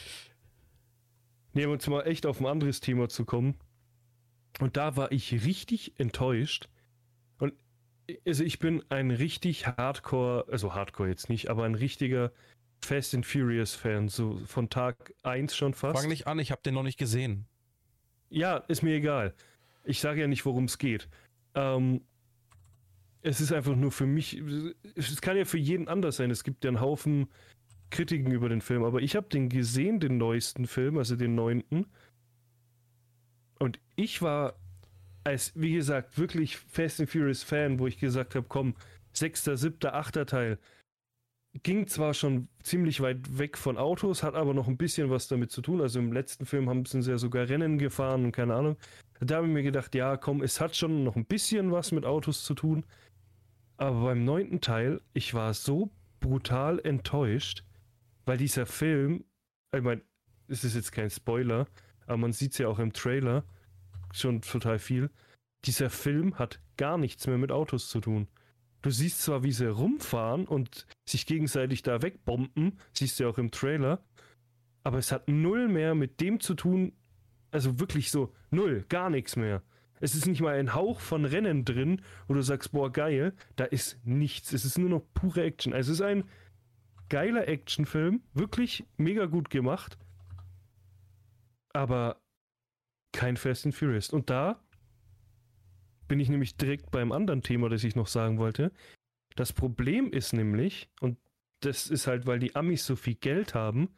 Nehmen 1.53 1.67
wir 1.69 1.73
uns 1.73 1.87
mal 1.87 2.01
echt 2.07 2.25
auf 2.25 2.39
ein 2.39 2.47
anderes 2.47 2.79
Thema 2.79 3.07
zu 3.07 3.23
kommen. 3.23 3.55
Und 4.59 4.77
da 4.77 4.95
war 4.95 5.11
ich 5.11 5.45
richtig 5.45 5.93
enttäuscht. 5.97 6.69
Und 7.39 7.53
also 8.27 8.43
ich 8.43 8.59
bin 8.59 8.83
ein 8.89 9.11
richtig 9.11 9.67
Hardcore, 9.67 10.45
also 10.51 10.73
Hardcore 10.73 11.09
jetzt 11.09 11.29
nicht, 11.29 11.49
aber 11.49 11.63
ein 11.63 11.75
richtiger 11.75 12.31
Fast 12.83 13.13
and 13.13 13.25
Furious 13.25 13.75
Fan, 13.75 14.09
so 14.09 14.39
von 14.45 14.69
Tag 14.69 15.13
1 15.23 15.55
schon 15.55 15.73
fast. 15.73 15.99
Fang 15.99 16.09
nicht 16.09 16.27
an, 16.27 16.39
ich 16.39 16.51
habe 16.51 16.61
den 16.63 16.73
noch 16.73 16.83
nicht 16.83 16.97
gesehen. 16.97 17.45
Ja, 18.29 18.57
ist 18.57 18.81
mir 18.81 18.95
egal. 18.95 19.33
Ich 19.83 19.99
sage 19.99 20.21
ja 20.21 20.27
nicht, 20.27 20.45
worum 20.45 20.65
es 20.65 20.77
geht. 20.77 21.07
Ähm, 21.53 22.01
es 23.21 23.39
ist 23.39 23.51
einfach 23.51 23.75
nur 23.75 23.91
für 23.91 24.07
mich, 24.07 24.41
es 24.95 25.21
kann 25.21 25.37
ja 25.37 25.45
für 25.45 25.57
jeden 25.57 25.87
anders 25.87 26.17
sein. 26.17 26.31
Es 26.31 26.43
gibt 26.43 26.63
ja 26.63 26.69
einen 26.69 26.81
Haufen 26.81 27.29
Kritiken 27.91 28.31
über 28.31 28.49
den 28.49 28.61
Film, 28.61 28.83
aber 28.83 29.01
ich 29.01 29.15
habe 29.15 29.27
den 29.27 29.49
gesehen, 29.49 29.99
den 29.99 30.17
neuesten 30.17 30.65
Film, 30.65 30.97
also 30.97 31.15
den 31.15 31.35
neunten. 31.35 31.85
Und 33.61 33.79
ich 33.95 34.23
war 34.23 34.55
als, 35.23 35.51
wie 35.53 35.73
gesagt, 35.73 36.17
wirklich 36.17 36.57
Fast 36.57 36.99
and 36.99 37.11
Furious 37.11 37.43
Fan, 37.43 37.77
wo 37.77 37.85
ich 37.85 37.99
gesagt 37.99 38.33
habe, 38.33 38.47
komm, 38.49 38.73
sechster, 39.13 39.55
siebter, 39.55 39.93
achter 39.93 40.25
Teil. 40.25 40.57
Ging 41.61 41.85
zwar 41.85 42.15
schon 42.15 42.47
ziemlich 42.63 43.01
weit 43.01 43.37
weg 43.37 43.59
von 43.59 43.77
Autos, 43.77 44.23
hat 44.23 44.33
aber 44.33 44.55
noch 44.55 44.67
ein 44.67 44.77
bisschen 44.77 45.11
was 45.11 45.27
damit 45.27 45.51
zu 45.51 45.61
tun. 45.61 45.79
Also 45.79 45.99
im 45.99 46.11
letzten 46.11 46.47
Film 46.47 46.69
haben 46.69 46.85
sie 46.85 47.01
ja 47.01 47.19
sogar 47.19 47.49
Rennen 47.49 47.77
gefahren 47.77 48.25
und 48.25 48.31
keine 48.31 48.55
Ahnung. 48.55 48.77
Da 49.19 49.35
habe 49.35 49.45
ich 49.45 49.53
mir 49.53 49.61
gedacht, 49.61 49.93
ja, 49.93 50.17
komm, 50.17 50.41
es 50.41 50.59
hat 50.59 50.75
schon 50.75 51.03
noch 51.03 51.15
ein 51.15 51.25
bisschen 51.25 51.71
was 51.71 51.91
mit 51.91 52.03
Autos 52.03 52.43
zu 52.43 52.55
tun. 52.55 52.83
Aber 53.77 54.05
beim 54.05 54.25
neunten 54.25 54.61
Teil, 54.61 55.01
ich 55.13 55.35
war 55.35 55.53
so 55.53 55.91
brutal 56.19 56.79
enttäuscht, 56.79 57.63
weil 58.25 58.37
dieser 58.37 58.65
Film, 58.65 59.23
ich 59.75 59.83
meine, 59.83 60.01
es 60.47 60.63
ist 60.63 60.73
jetzt 60.73 60.91
kein 60.91 61.11
Spoiler, 61.11 61.67
aber 62.11 62.17
man 62.17 62.33
sieht 62.33 62.51
es 62.51 62.57
ja 62.57 62.67
auch 62.67 62.79
im 62.79 62.91
Trailer, 62.91 63.45
schon 64.11 64.41
total 64.41 64.79
viel. 64.79 65.09
Dieser 65.63 65.89
Film 65.89 66.37
hat 66.37 66.59
gar 66.75 66.97
nichts 66.97 67.25
mehr 67.25 67.37
mit 67.37 67.53
Autos 67.53 67.87
zu 67.89 68.01
tun. 68.01 68.27
Du 68.81 68.89
siehst 68.89 69.21
zwar, 69.21 69.43
wie 69.43 69.53
sie 69.53 69.71
rumfahren 69.71 70.45
und 70.45 70.87
sich 71.07 71.25
gegenseitig 71.25 71.83
da 71.83 72.01
wegbomben, 72.01 72.77
siehst 72.91 73.17
du 73.17 73.23
ja 73.23 73.29
auch 73.29 73.37
im 73.37 73.49
Trailer, 73.49 74.03
aber 74.83 74.97
es 74.97 75.13
hat 75.13 75.29
null 75.29 75.69
mehr 75.69 75.95
mit 75.95 76.19
dem 76.19 76.41
zu 76.41 76.53
tun, 76.53 76.91
also 77.49 77.79
wirklich 77.79 78.11
so 78.11 78.33
null, 78.49 78.83
gar 78.89 79.09
nichts 79.09 79.37
mehr. 79.37 79.63
Es 80.01 80.13
ist 80.13 80.25
nicht 80.25 80.41
mal 80.41 80.55
ein 80.55 80.73
Hauch 80.75 80.99
von 80.99 81.23
Rennen 81.23 81.63
drin, 81.63 82.01
wo 82.27 82.33
du 82.33 82.41
sagst, 82.41 82.73
boah, 82.73 82.91
geil, 82.91 83.33
da 83.55 83.63
ist 83.63 83.99
nichts. 84.03 84.51
Es 84.51 84.65
ist 84.65 84.77
nur 84.77 84.89
noch 84.89 85.03
pure 85.13 85.43
Action. 85.43 85.71
Also 85.73 85.93
es 85.93 85.99
ist 85.99 86.05
ein 86.05 86.25
geiler 87.07 87.47
Actionfilm, 87.47 88.21
wirklich 88.33 88.83
mega 88.97 89.27
gut 89.27 89.49
gemacht, 89.49 89.97
aber 91.73 92.21
kein 93.13 93.37
Fast 93.37 93.65
and 93.65 93.75
Furious. 93.75 94.09
Und 94.09 94.29
da 94.29 94.63
bin 96.07 96.19
ich 96.19 96.29
nämlich 96.29 96.57
direkt 96.57 96.91
beim 96.91 97.11
anderen 97.11 97.41
Thema, 97.41 97.69
das 97.69 97.83
ich 97.83 97.95
noch 97.95 98.07
sagen 98.07 98.37
wollte. 98.37 98.71
Das 99.35 99.53
Problem 99.53 100.11
ist 100.11 100.33
nämlich, 100.33 100.89
und 100.99 101.17
das 101.61 101.89
ist 101.89 102.07
halt, 102.07 102.25
weil 102.25 102.39
die 102.39 102.55
Amis 102.55 102.85
so 102.85 102.95
viel 102.95 103.15
Geld 103.15 103.53
haben, 103.53 103.89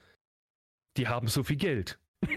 die 0.97 1.07
haben 1.07 1.27
so 1.27 1.43
viel 1.43 1.55
Geld. 1.55 1.99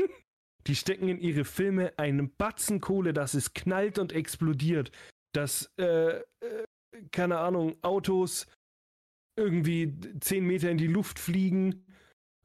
die 0.67 0.77
stecken 0.77 1.09
in 1.09 1.19
ihre 1.19 1.45
Filme 1.45 1.93
einen 1.99 2.35
Batzen 2.37 2.81
Kohle, 2.81 3.13
dass 3.13 3.35
es 3.35 3.53
knallt 3.53 3.99
und 3.99 4.13
explodiert. 4.13 4.93
Dass, 5.33 5.73
äh, 5.79 6.19
äh, 6.19 6.23
keine 7.11 7.39
Ahnung, 7.39 7.77
Autos 7.83 8.47
irgendwie 9.37 9.95
10 10.21 10.47
Meter 10.47 10.71
in 10.71 10.79
die 10.79 10.87
Luft 10.87 11.19
fliegen 11.19 11.86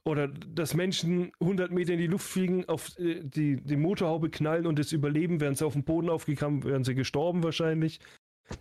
oder 0.04 0.28
dass 0.28 0.74
Menschen 0.74 1.32
100 1.40 1.72
Meter 1.72 1.94
in 1.94 2.00
die 2.00 2.08
Luft 2.08 2.28
fliegen, 2.28 2.68
auf 2.68 2.98
äh, 2.98 3.22
die, 3.24 3.58
die 3.58 3.76
Motorhaube 3.76 4.30
knallen 4.30 4.66
und 4.66 4.80
es 4.80 4.92
überleben, 4.92 5.40
wären 5.40 5.56
sie 5.56 5.66
auf 5.66 5.74
den 5.74 5.84
Boden 5.84 6.10
aufgekommen, 6.10 6.64
wären 6.64 6.84
sie 6.84 6.96
gestorben 6.96 7.44
wahrscheinlich. 7.44 8.00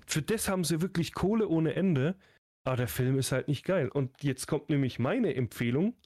Für 0.07 0.23
das 0.23 0.49
haben 0.49 0.65
sie 0.65 0.83
wirklich 0.83 1.15
Kohle 1.15 1.49
ohne 1.49 1.75
Ende. 1.75 2.17
Aber 2.65 2.77
der 2.77 2.89
Film 2.89 3.19
ist 3.19 3.33
halt 3.33 3.49
nicht 3.49 3.65
geil. 3.65 3.89
Und 3.89 4.23
jetzt 4.23 4.47
kommt 4.47 4.69
nämlich 4.69 4.99
meine 4.99 5.35
Empfehlung. 5.35 5.97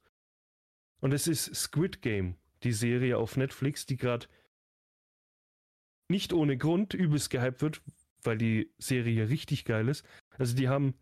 Und 1.00 1.12
es 1.12 1.26
ist 1.26 1.54
Squid 1.54 2.00
Game, 2.00 2.36
die 2.62 2.72
Serie 2.72 3.18
auf 3.18 3.36
Netflix, 3.36 3.86
die 3.86 3.96
gerade 3.96 4.26
nicht 6.08 6.32
ohne 6.32 6.56
Grund 6.56 6.94
übelst 6.94 7.30
gehypt 7.30 7.60
wird, 7.60 7.82
weil 8.22 8.38
die 8.38 8.72
Serie 8.78 9.28
richtig 9.28 9.64
geil 9.64 9.88
ist. 9.88 10.06
Also 10.38 10.54
die 10.54 10.68
haben 10.68 10.94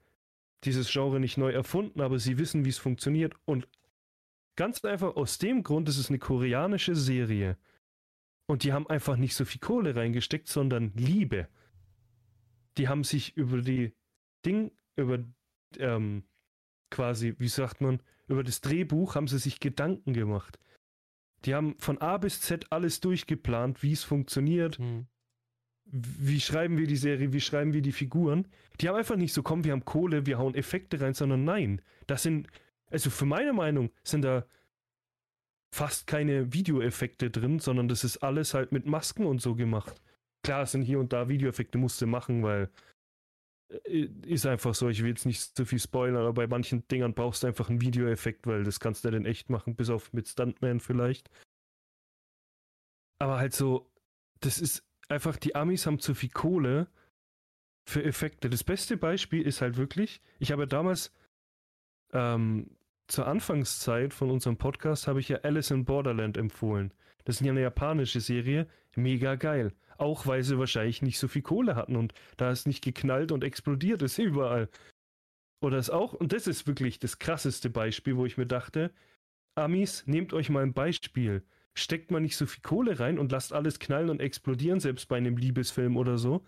dieses 0.65 0.91
Genre 0.91 1.21
nicht 1.21 1.37
neu 1.37 1.53
erfunden, 1.53 2.01
aber 2.01 2.19
sie 2.19 2.39
wissen, 2.39 2.65
wie 2.65 2.71
es 2.71 2.79
funktioniert. 2.79 3.35
Und 3.45 3.69
Ganz 4.57 4.85
einfach 4.85 5.17
aus 5.17 5.39
dem 5.39 5.63
Grund, 5.63 5.89
es 5.89 5.99
ist 5.99 6.11
eine 6.11 6.19
koreanische 6.19 6.95
Serie. 6.95 7.57
Und 8.47 8.65
die 8.65 8.73
haben 8.73 8.87
einfach 8.87 9.17
nicht 9.17 9.35
so 9.35 9.45
viel 9.45 9.61
Kohle 9.61 9.95
reingesteckt, 9.95 10.49
sondern 10.49 10.93
Liebe. 10.95 11.49
Die 12.77 12.89
haben 12.89 13.05
sich 13.05 13.37
über 13.37 13.63
die 13.63 13.95
Ding, 14.45 14.73
über 14.97 15.25
ähm, 15.79 16.25
quasi, 16.91 17.35
wie 17.39 17.49
sagt 17.49 17.81
man, 17.81 18.03
über 18.29 18.45
das 18.45 18.61
Drehbuch 18.61 19.15
haben 19.15 19.29
sie 19.29 19.39
sich 19.39 19.61
Gedanken 19.61 20.13
gemacht. 20.13 20.59
Die 21.45 21.55
haben 21.55 21.77
von 21.79 21.99
A 21.99 22.19
bis 22.19 22.41
Z 22.41 22.67
alles 22.71 23.01
durchgeplant, 23.01 23.83
wie 23.83 23.93
es 23.93 24.05
funktioniert. 24.05 24.79
Hm. 24.79 25.07
Wie 25.85 26.41
schreiben 26.41 26.79
wir 26.79 26.87
die 26.87 26.97
Serie, 26.97 27.33
wie 27.33 27.41
schreiben 27.41 27.73
wir 27.73 27.83
die 27.83 27.93
Figuren? 27.93 28.47
Die 28.81 28.89
haben 28.89 28.97
einfach 28.97 29.17
nicht 29.17 29.33
so, 29.33 29.43
komm, 29.43 29.65
wir 29.65 29.73
haben 29.73 29.85
Kohle, 29.85 30.27
wir 30.27 30.39
hauen 30.39 30.55
Effekte 30.55 31.01
rein, 31.01 31.15
sondern 31.15 31.45
nein, 31.45 31.83
das 32.07 32.23
sind 32.23 32.49
also 32.93 33.11
für 33.11 33.25
meine 33.25 33.53
Meinung 33.53 33.91
sind 34.05 34.23
da 34.23 34.47
fast 35.75 36.07
keine 36.07 36.53
Videoeffekte 36.53 37.31
drin, 37.31 37.59
sondern 37.59 37.89
das 37.89 38.05
ist 38.05 38.19
alles 38.19 38.55
halt 38.55 38.73
mit 38.73 38.87
Masken 38.87 39.25
und 39.25 39.41
so 39.41 39.55
gemacht. 39.55 40.03
Klar, 40.45 40.67
sind 40.67 40.83
hier 40.83 41.01
und 41.01 41.13
da 41.13 41.29
Videoeffekte 41.29 41.79
musste 41.79 42.07
machen, 42.07 42.43
weil 42.43 42.71
äh, 43.85 44.09
ist 44.27 44.45
einfach 44.45 44.75
so, 44.75 44.89
ich 44.89 45.03
will 45.03 45.11
jetzt 45.11 45.25
nicht 45.25 45.57
zu 45.57 45.65
viel 45.65 45.79
spoilern, 45.79 46.17
aber 46.17 46.35
bei 46.35 46.47
manchen 46.47 46.87
Dingern 46.89 47.15
brauchst 47.15 47.43
du 47.43 47.47
einfach 47.47 47.71
einen 47.71 47.81
Videoeffekt, 47.81 48.47
weil 48.47 48.65
das 48.65 48.81
kannst 48.81 49.05
du 49.05 49.09
ja 49.09 49.13
dann 49.13 49.25
echt 49.25 49.49
machen, 49.49 49.75
bis 49.75 49.89
auf 49.89 50.13
mit 50.13 50.29
Stuntman 50.29 50.81
vielleicht. 50.81 51.31
Aber 53.19 53.39
halt 53.39 53.55
so, 53.55 53.91
das 54.41 54.59
ist 54.59 54.85
einfach, 55.09 55.37
die 55.37 55.55
Amis 55.55 55.87
haben 55.87 56.01
zu 56.01 56.15
viel 56.15 56.31
Kohle 56.31 56.89
für 57.89 58.05
Effekte. 58.05 58.51
Das 58.51 58.65
beste 58.65 58.97
Beispiel 58.97 59.43
ist 59.43 59.63
halt 59.63 59.77
wirklich, 59.77 60.21
ich 60.39 60.53
habe 60.53 60.67
damals 60.67 61.13
ähm, 62.13 62.77
zur 63.09 63.27
Anfangszeit 63.27 64.15
von 64.15 64.31
unserem 64.31 64.57
Podcast 64.57 65.07
habe 65.07 65.21
ich 65.21 65.29
ja 65.29 65.39
Alice 65.39 65.71
in 65.71 65.85
Borderland 65.85 66.37
empfohlen. 66.37 66.93
Das 67.25 67.37
ist 67.37 67.45
ja 67.45 67.53
eine 67.53 67.63
japanische 67.63 68.21
Serie, 68.21 68.67
mega 68.97 69.35
geil. 69.35 69.73
Auch 69.99 70.27
weil 70.27 70.43
sie 70.43 70.59
wahrscheinlich 70.59 71.03
nicht 71.03 71.19
so 71.19 71.29
viel 71.29 71.43
Kohle 71.43 71.77
hatten 71.77 71.97
und 71.97 72.15
da 72.37 72.51
ist 72.51 72.67
nicht 72.67 72.83
geknallt 72.83 73.31
und 73.31 73.45
explodiert 73.45 74.03
ist 74.03 74.19
überall. 74.19 74.69
Oder 75.63 75.79
ist 75.79 75.91
auch, 75.91 76.13
und 76.13 76.33
das 76.33 76.47
ist 76.47 76.67
wirklich 76.67 76.99
das 76.99 77.19
krasseste 77.19 77.71
Beispiel, 77.71 78.17
wo 78.17 78.27
ich 78.27 78.37
mir 78.37 78.47
dachte, 78.47 78.93
Amis, 79.55 80.05
nehmt 80.07 80.33
euch 80.33 80.51
mal 80.51 80.63
ein 80.63 80.73
Beispiel. 80.73 81.45
Steckt 81.75 82.11
mal 82.11 82.21
nicht 82.21 82.37
so 82.37 82.47
viel 82.47 82.63
Kohle 82.63 82.99
rein 82.99 83.19
und 83.19 83.31
lasst 83.31 83.53
alles 83.53 83.79
knallen 83.79 84.11
und 84.11 84.21
explodieren, 84.21 84.81
selbst 84.81 85.09
bei 85.09 85.17
einem 85.17 85.37
Liebesfilm 85.37 85.97
oder 85.97 86.19
so, 86.19 86.45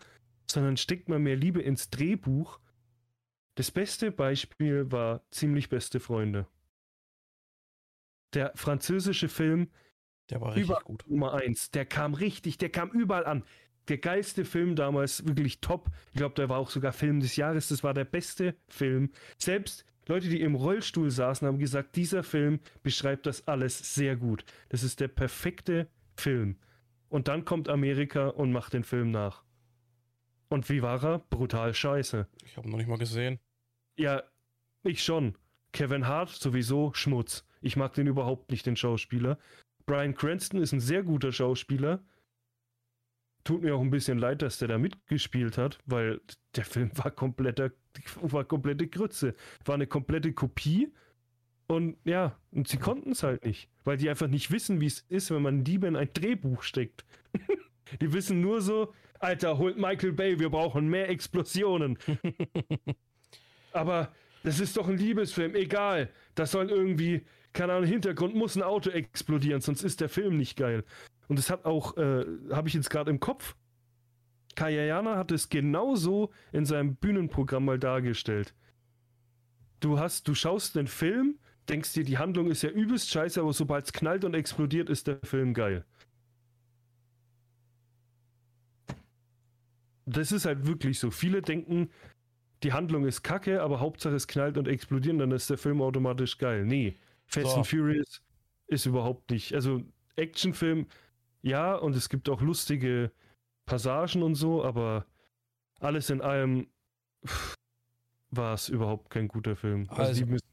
sondern 0.51 0.77
steckt 0.77 1.09
mal 1.09 1.19
mehr 1.19 1.37
Liebe 1.37 1.63
ins 1.63 1.91
Drehbuch. 1.91 2.61
Das 3.57 3.71
beste 3.71 4.11
Beispiel 4.11 4.91
war 4.91 5.23
ziemlich 5.31 5.69
beste 5.69 6.01
Freunde 6.01 6.47
der 8.35 8.53
französische 8.55 9.29
Film 9.29 9.69
der 10.31 10.41
war 10.41 10.55
richtig 10.55 10.81
gut. 10.85 11.05
Nummer 11.07 11.35
eins. 11.35 11.71
Der 11.71 11.85
kam 11.85 12.15
richtig, 12.15 12.57
der 12.57 12.71
kam 12.71 12.91
überall 12.91 13.27
an. 13.27 13.45
Der 13.89 13.99
geilste 13.99 14.47
Film 14.47 14.75
damals, 14.75 15.27
wirklich 15.27 15.61
top. 15.61 15.91
Ich 16.13 16.17
glaube, 16.17 16.35
der 16.35 16.49
war 16.49 16.57
auch 16.57 16.71
sogar 16.71 16.95
Film 16.95 17.21
des 17.21 17.37
Jahres. 17.37 17.69
Das 17.69 17.85
war 17.85 17.93
der 17.93 18.07
beste 18.07 18.57
Film. 18.67 19.11
Selbst 19.37 19.85
Leute, 20.07 20.31
die 20.31 20.41
im 20.41 20.55
Rollstuhl 20.55 21.11
saßen, 21.11 21.47
haben 21.47 21.59
gesagt, 21.59 21.95
dieser 21.97 22.23
Film 22.23 22.61
beschreibt 22.83 23.27
das 23.27 23.47
alles 23.47 23.95
sehr 23.95 24.17
gut. 24.17 24.47
Das 24.71 24.83
ist 24.83 25.01
der 25.01 25.09
perfekte 25.09 25.89
Film. 26.17 26.57
Und 27.11 27.29
dann 27.29 27.45
kommt 27.45 27.69
Amerika 27.69 28.29
und 28.29 28.51
macht 28.51 28.73
den 28.73 28.85
Film 28.85 29.11
nach. 29.11 29.45
Und 30.49 30.71
wie 30.71 30.81
war 30.81 31.05
er? 31.05 31.19
Brutal 31.19 31.75
scheiße. 31.75 32.27
Ich 32.47 32.57
habe 32.57 32.71
noch 32.71 32.79
nicht 32.79 32.89
mal 32.89 32.97
gesehen. 32.97 33.39
Ja, 33.97 34.23
ich 34.83 35.03
schon. 35.03 35.37
Kevin 35.73 36.07
Hart 36.07 36.31
sowieso 36.31 36.93
Schmutz. 36.95 37.45
Ich 37.61 37.77
mag 37.77 37.95
den 37.95 38.07
überhaupt 38.07 38.51
nicht, 38.51 38.67
den 38.67 38.77
Schauspieler. 38.77 39.39
Brian 39.87 40.15
Cranston 40.15 40.61
ist 40.61 40.73
ein 40.73 40.81
sehr 40.81 41.03
guter 41.03 41.33
Schauspieler. 41.33 42.03
Tut 43.43 43.63
mir 43.63 43.75
auch 43.75 43.81
ein 43.81 43.91
bisschen 43.91 44.19
leid, 44.19 44.41
dass 44.43 44.59
der 44.59 44.69
da 44.69 44.79
mitgespielt 44.79 45.59
hat, 45.59 45.79
weil 45.85 46.21
der 46.57 46.65
Film 46.65 46.91
war 46.97 47.11
kompletter, 47.11 47.71
war 48.23 48.45
komplette 48.45 48.87
Grütze. 48.87 49.35
War 49.65 49.75
eine 49.75 49.87
komplette 49.87 50.33
Kopie. 50.33 50.93
Und 51.67 51.97
ja, 52.05 52.39
und 52.51 52.69
sie 52.69 52.79
konnten 52.79 53.13
es 53.13 53.23
halt 53.23 53.45
nicht, 53.45 53.71
weil 53.85 53.97
die 53.97 54.11
einfach 54.11 54.29
nicht 54.29 54.51
wissen, 54.51 54.81
wie 54.81 54.87
es 54.87 55.01
ist, 55.09 55.31
wenn 55.31 55.43
man 55.43 55.65
Diebe 55.65 55.87
in 55.87 55.97
ein 55.97 56.11
Drehbuch 56.13 56.63
steckt. 56.63 57.05
die 58.01 58.13
wissen 58.13 58.41
nur 58.41 58.61
so, 58.61 58.93
Alter, 59.19 59.59
holt 59.59 59.79
Michael 59.79 60.13
Bay, 60.13 60.39
wir 60.39 60.51
brauchen 60.51 60.89
mehr 60.89 61.09
Explosionen. 61.09 61.99
Aber 63.75 64.13
das 64.45 64.61
ist 64.61 64.77
doch 64.77 64.89
ein 64.89 64.97
Liebesfilm, 64.97 65.55
egal. 65.57 66.09
Das 66.35 66.53
soll 66.53 66.71
irgendwie, 66.71 67.27
keine 67.53 67.73
Ahnung, 67.73 67.89
Hintergrund 67.89 68.35
muss 68.35 68.57
ein 68.57 68.63
Auto 68.63 68.91
explodieren, 68.91 69.61
sonst 69.61 69.83
ist 69.83 70.01
der 70.01 70.09
Film 70.09 70.37
nicht 70.37 70.57
geil. 70.57 70.85
Und 71.29 71.39
das 71.39 71.51
hat 71.51 71.65
auch, 71.65 71.97
äh, 71.97 72.25
habe 72.51 72.69
ich 72.69 72.75
jetzt 72.75 72.91
gerade 72.91 73.11
im 73.11 73.21
Kopf. 73.21 73.57
Kayayana 74.55 75.17
hat 75.17 75.33
es 75.33 75.49
genauso 75.49 76.31
in 76.53 76.65
seinem 76.65 76.95
Bühnenprogramm 76.95 77.65
mal 77.65 77.79
dargestellt. 77.79 78.55
Du 79.81 79.99
hast, 79.99 80.29
du 80.29 80.35
schaust 80.35 80.77
den 80.77 80.87
Film, 80.87 81.39
denkst 81.69 81.93
dir, 81.95 82.05
die 82.05 82.19
Handlung 82.19 82.49
ist 82.51 82.63
ja 82.63 82.71
übelst 82.71 83.11
scheiße, 83.11 83.41
aber 83.41 83.53
sobald 83.53 83.87
es 83.87 83.93
knallt 83.93 84.25
und 84.25 84.35
explodiert, 84.35 84.89
ist 84.89 85.09
der 85.09 85.19
Film 85.25 85.53
geil. 85.53 85.85
Das 90.07 90.31
ist 90.31 90.45
halt 90.45 90.67
wirklich 90.67 91.01
so. 91.01 91.11
Viele 91.11 91.43
denken, 91.43 91.91
die 92.65 92.73
Handlung 92.73 93.05
ist 93.05 93.23
kacke, 93.23 93.63
aber 93.63 93.81
Hauptsache 93.81 94.15
es 94.15 94.27
knallt 94.27 94.57
und 94.59 94.67
explodiert, 94.67 95.21
dann 95.21 95.31
ist 95.31 95.51
der 95.51 95.59
Film 95.59 95.83
automatisch 95.83 96.39
geil. 96.39 96.65
Nee, 96.65 96.97
Fast 97.27 97.51
so. 97.51 97.57
and 97.57 97.67
Furious 97.67 98.23
ist 98.67 98.87
überhaupt 98.87 99.31
nicht. 99.31 99.55
Also 99.55 99.83
Actionfilm, 100.17 100.87
ja, 101.43 101.75
und 101.75 101.95
es 101.95 102.09
gibt 102.09 102.29
auch 102.29 102.41
lustige 102.41 103.13
Passagen 103.67 104.23
und 104.23 104.35
so, 104.35 104.65
aber 104.65 105.07
alles 105.81 106.11
in 106.11 106.23
allem 106.23 106.67
war 108.31 108.55
es 108.55 108.69
überhaupt 108.69 109.11
kein 109.11 109.29
guter 109.29 109.57
Film. 109.57 109.87
Also, 109.91 110.03
also 110.03 110.27
müssen, 110.27 110.49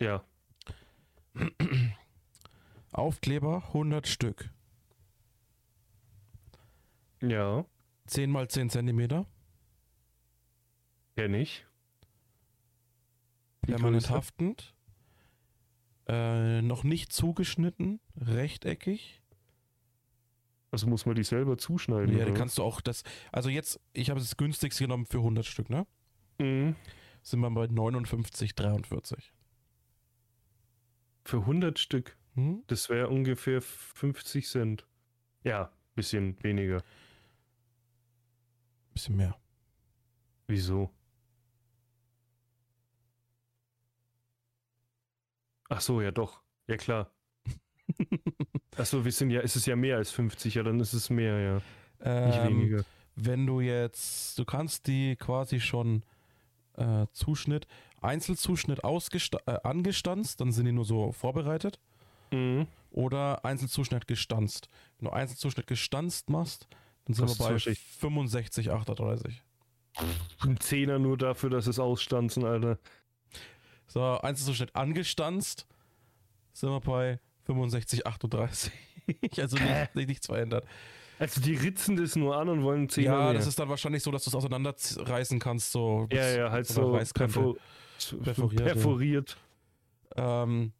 ja. 0.00 0.24
Aufkleber 2.92 3.62
100 3.68 4.06
Stück. 4.06 4.50
Ja. 7.22 7.64
10 8.06 8.30
mal 8.30 8.48
10 8.48 8.68
Zentimeter. 8.70 9.26
Kenn 11.16 11.34
ich. 11.34 11.66
Permanent 13.62 14.10
haftend. 14.10 14.74
Äh, 16.08 16.62
noch 16.62 16.82
nicht 16.82 17.12
zugeschnitten, 17.12 18.00
rechteckig. 18.16 19.22
Also 20.72 20.88
muss 20.88 21.06
man 21.06 21.14
die 21.14 21.22
selber 21.22 21.58
zuschneiden. 21.58 22.16
Ja, 22.16 22.24
oder? 22.24 22.34
kannst 22.34 22.58
du 22.58 22.62
auch 22.62 22.80
das. 22.80 23.02
Also 23.30 23.50
jetzt, 23.50 23.78
ich 23.92 24.10
habe 24.10 24.18
das 24.18 24.36
günstigste 24.36 24.84
genommen 24.84 25.06
für 25.06 25.18
100 25.18 25.44
Stück, 25.44 25.70
ne? 25.70 25.86
Mhm. 26.38 26.74
Sind 27.22 27.40
wir 27.40 27.50
bei 27.50 27.66
59,43. 27.66 29.30
Für 31.24 31.36
100 31.38 31.78
Stück. 31.78 32.16
Hm? 32.34 32.64
Das 32.66 32.88
wäre 32.88 33.08
ungefähr 33.08 33.60
50 33.60 34.48
Cent. 34.48 34.86
Ja, 35.44 35.70
bisschen 35.94 36.42
weniger. 36.42 36.82
Bisschen 38.92 39.16
mehr. 39.16 39.36
Wieso? 40.48 40.90
Ach 45.76 45.80
so, 45.80 46.00
ja 46.00 46.10
doch. 46.10 46.40
Ja 46.66 46.76
klar. 46.76 47.10
Ach 48.76 48.86
so, 48.86 49.04
wir 49.04 49.12
sind 49.12 49.30
ja, 49.30 49.40
es 49.40 49.56
ist 49.56 49.66
ja 49.66 49.76
mehr 49.76 49.96
als 49.96 50.10
50, 50.10 50.54
ja, 50.54 50.62
dann 50.62 50.80
ist 50.80 50.92
es 50.92 51.10
mehr, 51.10 51.38
ja. 51.40 51.54
Nicht 52.26 52.38
Ähm, 52.38 52.58
weniger. 52.60 52.84
wenn 53.16 53.46
du 53.46 53.60
jetzt, 53.60 54.38
du 54.38 54.44
kannst 54.44 54.86
die 54.86 55.16
quasi 55.16 55.60
schon 55.60 56.02
äh, 56.76 57.06
Zuschnitt, 57.12 57.66
Einzelzuschnitt 58.00 58.80
äh, 58.80 59.58
angestanzt, 59.62 60.40
dann 60.40 60.52
sind 60.52 60.64
die 60.66 60.72
nur 60.72 60.84
so 60.84 61.12
vorbereitet. 61.12 61.78
Mhm. 62.30 62.66
Oder 62.90 63.44
Einzelzuschnitt 63.44 64.06
gestanzt. 64.08 64.68
Wenn 64.98 65.06
du 65.08 65.12
Einzelzuschnitt 65.12 65.66
gestanzt 65.66 66.30
machst, 66.30 66.66
dann 67.04 67.14
sind 67.14 67.26
Kostet 67.26 67.40
wir 67.40 67.46
bei 67.46 67.52
wahrscheinlich- 67.52 67.80
65,38. 68.00 69.34
Ein 70.40 70.58
Zehner 70.60 70.98
nur 70.98 71.18
dafür, 71.18 71.50
dass 71.50 71.66
es 71.66 71.78
ausstanzen, 71.78 72.44
Alter. 72.44 72.78
So, 73.92 74.02
Einzelzuschnitt 74.20 74.74
angestanzt, 74.74 75.66
sind 76.54 76.70
wir 76.70 76.80
bei 76.80 77.20
65,38. 77.46 78.70
also 79.40 79.58
Hä? 79.58 79.80
nicht, 79.82 79.94
nicht, 79.94 80.08
nichts 80.08 80.26
verändert. 80.26 80.64
Also 81.18 81.40
die 81.40 81.54
ritzen 81.54 81.96
das 81.96 82.16
nur 82.16 82.36
an 82.36 82.48
und 82.48 82.62
wollen 82.62 82.78
einen 82.80 82.88
Zehner 82.88 83.12
Ja, 83.12 83.24
mehr. 83.24 83.32
das 83.34 83.46
ist 83.46 83.58
dann 83.58 83.68
wahrscheinlich 83.68 84.02
so, 84.02 84.10
dass 84.10 84.24
du 84.24 84.30
es 84.30 84.34
auseinanderreißen 84.34 85.38
kannst. 85.38 85.72
So 85.72 86.08
ja, 86.10 86.26
ja, 86.36 86.50
halt 86.50 86.66
so 86.66 86.80
eine 86.80 86.90
so 86.90 86.96
Reißkante. 86.96 87.32
perfo 87.34 87.56
so 87.98 88.16
Perforiert, 88.18 88.60
ja. 88.60 88.66
perforiert. 88.72 89.36
Ähm, 90.16 90.72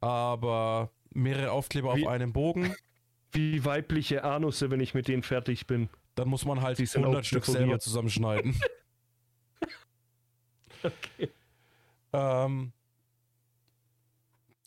aber 0.00 0.90
mehrere 1.12 1.52
Aufkleber 1.52 1.94
Wie- 1.96 2.04
auf 2.04 2.08
einem 2.08 2.32
Bogen, 2.32 2.74
Wie 3.32 3.62
weibliche 3.62 4.24
Anusse, 4.24 4.70
wenn 4.70 4.80
ich 4.80 4.94
mit 4.94 5.06
denen 5.06 5.22
fertig 5.22 5.66
bin. 5.66 5.90
dann 6.14 6.28
muss 6.28 6.46
man 6.46 6.62
halt 6.62 6.78
Die 6.78 6.86
sind 6.86 7.02
100 7.02 7.20
auch 7.20 7.26
Stück 7.26 7.44
selber 7.44 7.78
zusammenschneiden. 7.78 8.58
Okay. 10.82 11.28
Ähm, 12.12 12.72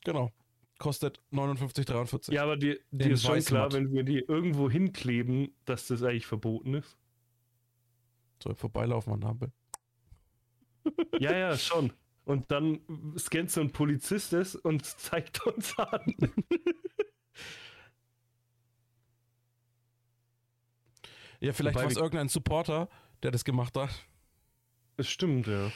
genau. 0.03 0.31
Kostet 0.77 1.19
59,43. 1.31 2.33
Ja, 2.33 2.43
aber 2.43 2.57
dir, 2.57 2.79
dir 2.89 3.11
ist 3.11 3.23
schon 3.23 3.39
klar, 3.39 3.67
Weißmatt. 3.67 3.73
wenn 3.73 3.93
wir 3.93 4.03
die 4.03 4.19
irgendwo 4.19 4.69
hinkleben, 4.69 5.53
dass 5.65 5.87
das 5.87 6.01
eigentlich 6.01 6.25
verboten 6.25 6.73
ist. 6.73 6.97
So, 8.41 8.53
Vorbeilaufen 8.55 9.13
an 9.13 9.23
Ampel. 9.23 9.51
Ja, 11.19 11.33
ja, 11.33 11.57
schon. 11.57 11.93
Und 12.25 12.49
dann 12.49 12.79
scannt 13.17 13.51
so 13.51 13.61
ein 13.61 13.71
Polizist 13.71 14.33
es 14.33 14.55
und 14.55 14.85
zeigt 14.99 15.45
uns 15.45 15.77
an. 15.77 16.15
Ja, 21.39 21.53
vielleicht 21.53 21.75
war 21.75 21.85
es 21.85 21.97
irgendein 21.97 22.29
Supporter, 22.29 22.87
der 23.23 23.31
das 23.31 23.43
gemacht 23.43 23.75
hat. 23.75 23.89
Das 24.97 25.09
stimmt, 25.09 25.47
ja. 25.47 25.71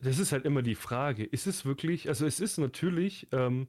Das 0.00 0.18
ist 0.18 0.32
halt 0.32 0.44
immer 0.44 0.62
die 0.62 0.74
Frage. 0.74 1.24
Ist 1.24 1.46
es 1.46 1.64
wirklich, 1.64 2.08
also 2.08 2.26
es 2.26 2.40
ist 2.40 2.58
natürlich, 2.58 3.28
ähm, 3.32 3.68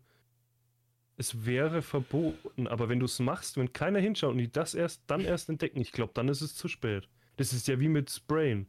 es 1.18 1.46
wäre 1.46 1.82
verboten, 1.82 2.68
aber 2.68 2.90
wenn 2.90 3.00
du 3.00 3.06
es 3.06 3.20
machst, 3.20 3.58
wenn 3.58 3.72
keiner 3.72 4.00
hinschaut 4.00 4.32
und 4.32 4.38
die 4.40 4.52
das 4.52 4.74
erst, 4.74 5.04
dann 5.08 5.22
erst 5.22 5.50
entdecken, 5.50 5.80
ich 5.80 5.92
glaube, 5.92 6.12
dann 6.14 6.28
ist 6.28 6.42
es 6.42 6.56
zu 6.56 6.68
spät. 6.68 7.08
Das 7.38 7.54
ist 7.54 7.68
ja 7.68 7.80
wie 7.80 7.88
mit 7.88 8.10
Sprayen. 8.10 8.68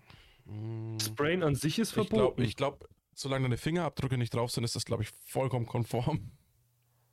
Sprayen 1.03 1.43
an 1.43 1.55
sich 1.57 1.79
ist 1.79 1.89
Ich 1.91 1.95
glaube, 1.95 2.09
verboten. 2.11 2.43
ich 2.43 2.57
glaub, 2.57 2.89
solange 3.15 3.45
deine 3.45 3.57
Fingerabdrücke 3.57 4.17
nicht 4.17 4.35
drauf 4.35 4.51
sind, 4.53 4.63
ist 4.65 4.77
das, 4.77 4.85
glaube 4.85 5.03
ich, 5.03 5.11
vollkommen 5.27 5.67
konform. 5.67 6.31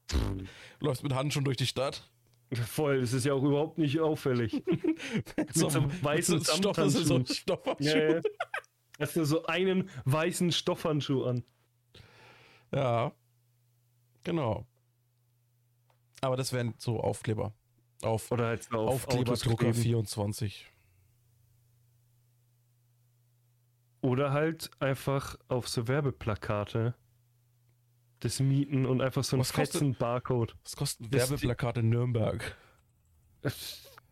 Läufst 0.79 1.01
mit 1.03 1.13
Handschuhen 1.13 1.45
durch 1.45 1.57
die 1.57 1.65
Stadt. 1.65 2.11
Voll, 2.53 3.01
das 3.01 3.13
ist 3.13 3.25
ja 3.25 3.33
auch 3.33 3.43
überhaupt 3.43 3.79
nicht 3.79 3.99
auffällig. 3.99 4.63
Mit 5.37 5.53
so 5.55 5.67
einem 5.69 5.89
weißen 6.03 6.43
Stoff, 6.43 6.75
so 6.75 7.15
ein. 7.15 7.25
Stoffhandschuh. 7.25 7.83
ja, 7.83 8.11
ja. 8.15 8.21
Hast 8.99 9.15
du 9.15 9.25
so 9.25 9.45
einen 9.45 9.89
weißen 10.05 10.51
Stoffhandschuh 10.51 11.23
an. 11.25 11.43
Ja. 12.71 13.11
Genau. 14.23 14.65
Aber 16.21 16.37
das 16.37 16.53
wären 16.53 16.73
so 16.77 16.99
Aufkleber. 16.99 17.53
Auf 18.01 18.31
Oder 18.31 18.47
halt 18.47 18.63
so 18.63 18.77
auf 18.77 19.07
Aufkleberdrucker 19.07 19.71
kleben. 19.71 19.81
24. 19.81 20.69
Oder 24.01 24.31
halt 24.33 24.69
einfach 24.79 25.37
auf 25.47 25.67
so 25.69 25.87
Werbeplakate 25.87 26.93
das 28.19 28.39
mieten 28.39 28.85
und 28.85 29.01
einfach 29.01 29.23
so 29.23 29.35
einen 29.35 29.41
Was 29.41 29.51
kostet- 29.53 29.97
Barcode. 29.99 30.55
Was 30.63 30.75
kosten 30.77 31.11
Werbeplakate 31.11 31.81
in 31.81 31.89
Nürnberg? 31.89 32.55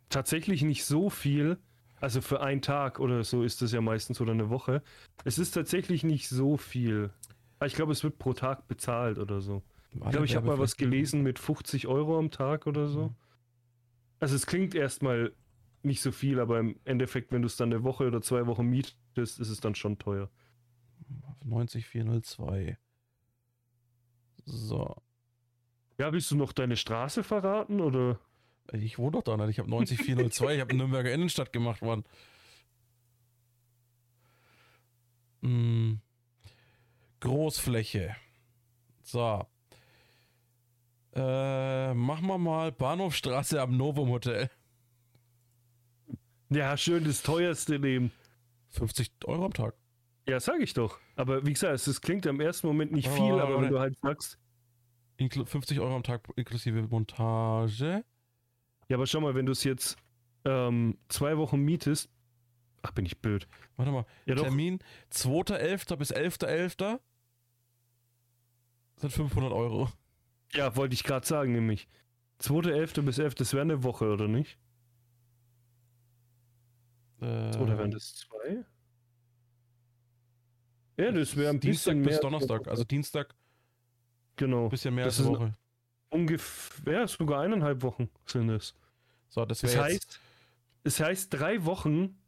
Tatsächlich 0.10 0.64
nicht 0.64 0.84
so 0.84 1.10
viel. 1.10 1.58
Also 2.02 2.20
für 2.20 2.42
einen 2.42 2.62
Tag 2.62 3.00
oder 3.00 3.24
so 3.24 3.44
ist 3.44 3.62
das 3.62 3.72
ja 3.72 3.80
meistens 3.80 4.20
oder 4.20 4.32
eine 4.32 4.50
Woche. 4.50 4.82
Es 5.24 5.38
ist 5.38 5.52
tatsächlich 5.52 6.04
nicht 6.04 6.28
so 6.28 6.58
viel. 6.58 7.12
Aber 7.60 7.68
Ich 7.68 7.76
glaube, 7.76 7.92
es 7.92 8.04
wird 8.04 8.18
pro 8.18 8.34
Tag 8.34 8.68
bezahlt 8.68 9.20
oder 9.20 9.40
so. 9.40 9.62
Ich 9.94 10.10
glaube, 10.10 10.26
ich 10.26 10.36
habe 10.36 10.48
mal 10.48 10.58
was 10.58 10.78
gelesen 10.78 11.22
mit 11.22 11.38
50 11.38 11.88
Euro 11.88 12.18
am 12.18 12.32
Tag 12.32 12.66
oder 12.66 12.88
so. 12.88 13.10
Mhm. 13.10 13.16
Also 14.20 14.36
es 14.36 14.48
klingt 14.48 14.74
erstmal 14.74 15.32
nicht 15.84 16.02
so 16.02 16.12
viel, 16.12 16.40
aber 16.40 16.60
im 16.60 16.80
Endeffekt, 16.86 17.32
wenn 17.32 17.44
du 17.44 17.46
es 17.46 17.56
dann 17.56 17.72
eine 17.72 17.84
Woche 17.84 18.08
oder 18.08 18.22
zwei 18.22 18.48
Wochen 18.48 18.66
mietest, 18.66 19.40
ist 19.40 19.40
es 19.40 19.60
dann 19.60 19.76
schon 19.76 20.00
teuer. 20.00 20.30
90402. 21.44 22.78
So. 24.46 24.96
Ja, 26.00 26.12
willst 26.14 26.32
du 26.32 26.36
noch 26.36 26.52
deine 26.52 26.78
Straße 26.78 27.24
verraten 27.24 27.80
oder? 27.80 28.20
Ich 28.74 28.98
wohne 28.98 29.12
doch 29.12 29.24
da 29.24 29.38
nicht. 29.38 29.50
Ich 29.50 29.60
habe 29.60 29.70
90402. 29.70 30.56
ich 30.56 30.62
habe 30.62 30.76
Nürnberger 30.76 31.12
Innenstadt 31.12 31.52
gemacht, 31.52 31.82
Mann. 31.82 32.04
Mm. 35.42 35.96
Großfläche. 37.20 38.16
So. 39.04 39.46
Äh, 41.14 41.94
machen 41.94 42.28
wir 42.28 42.38
mal 42.38 42.72
Bahnhofstraße 42.72 43.62
am 43.62 43.76
Novum 43.76 44.10
Hotel. 44.10 44.50
Ja, 46.50 46.78
schön 46.78 47.04
das 47.04 47.22
teuerste 47.22 47.80
nehmen. 47.80 48.12
50 48.70 49.12
Euro 49.26 49.46
am 49.46 49.54
Tag. 49.54 49.76
Ja, 50.28 50.40
sag 50.40 50.62
ich 50.62 50.74
doch. 50.74 51.00
Aber 51.16 51.46
wie 51.46 51.54
gesagt, 51.54 51.86
es 51.86 52.02
klingt 52.02 52.26
im 52.26 52.40
ersten 52.40 52.68
Moment 52.68 52.92
nicht 52.94 53.08
viel, 53.10 53.34
Aber- 53.34 53.44
aber 53.44 53.62
wenn 53.62 53.70
du 53.72 53.80
halt 53.80 53.98
sagst, 54.00 54.38
Inklu 55.18 55.46
50 55.46 55.80
Euro 55.80 55.96
am 55.96 56.04
Tag 56.04 56.28
inklusive 56.36 56.82
Montage. 56.84 58.04
Ja, 58.92 58.98
aber 58.98 59.08
schau 59.08 59.22
mal, 59.22 59.36
wenn 59.36 59.46
du 59.46 59.54
es 59.54 59.64
jetzt 59.64 59.96
ähm, 60.44 60.98
zwei 61.08 61.38
Wochen 61.38 61.62
mietest, 61.62 62.10
ach, 62.82 62.92
bin 62.92 63.06
ich 63.06 63.18
blöd. 63.22 63.48
Warte 63.78 63.90
mal. 63.94 64.06
Ja. 64.26 64.36
Termin 64.36 64.80
2.11. 65.14 65.96
bis 65.96 66.14
11.11. 66.14 67.00
sind 68.98 69.14
500 69.14 69.54
Euro. 69.54 69.90
Ja, 70.54 70.76
wollte 70.76 70.94
ich 70.94 71.06
gerade 71.06 71.26
sagen, 71.26 71.54
nämlich. 71.54 71.88
2.11. 72.42 73.04
bis 73.04 73.18
11. 73.18 73.36
Das 73.36 73.54
wäre 73.54 73.62
eine 73.62 73.82
Woche, 73.84 74.12
oder 74.12 74.28
nicht? 74.28 74.58
Äh, 77.22 77.56
Oder 77.56 77.78
wären 77.78 77.92
das 77.92 78.14
zwei? 78.16 78.66
Ja, 80.98 81.12
das 81.14 81.38
wäre 81.38 81.52
ein 81.52 81.62
Dienstag 81.62 81.94
bisschen 81.94 82.04
bis. 82.04 82.20
Donnerstag. 82.20 82.68
Also 82.68 82.84
Dienstag 82.84 83.34
Genau. 84.36 84.66
ein 84.66 84.70
bisschen 84.70 84.94
mehr 84.96 85.06
Das 85.06 85.18
als 85.20 85.28
eine 85.28 85.38
Woche. 85.38 85.54
Ungefähr, 86.10 87.08
sogar 87.08 87.42
eineinhalb 87.42 87.84
Wochen 87.84 88.10
sind 88.26 88.50
es. 88.50 88.76
So, 89.32 89.46
das 89.46 89.62
Das 89.62 89.76
heißt, 89.78 90.20
das 90.84 91.00
heißt, 91.00 91.34
drei 91.34 91.64
Wochen 91.66 92.20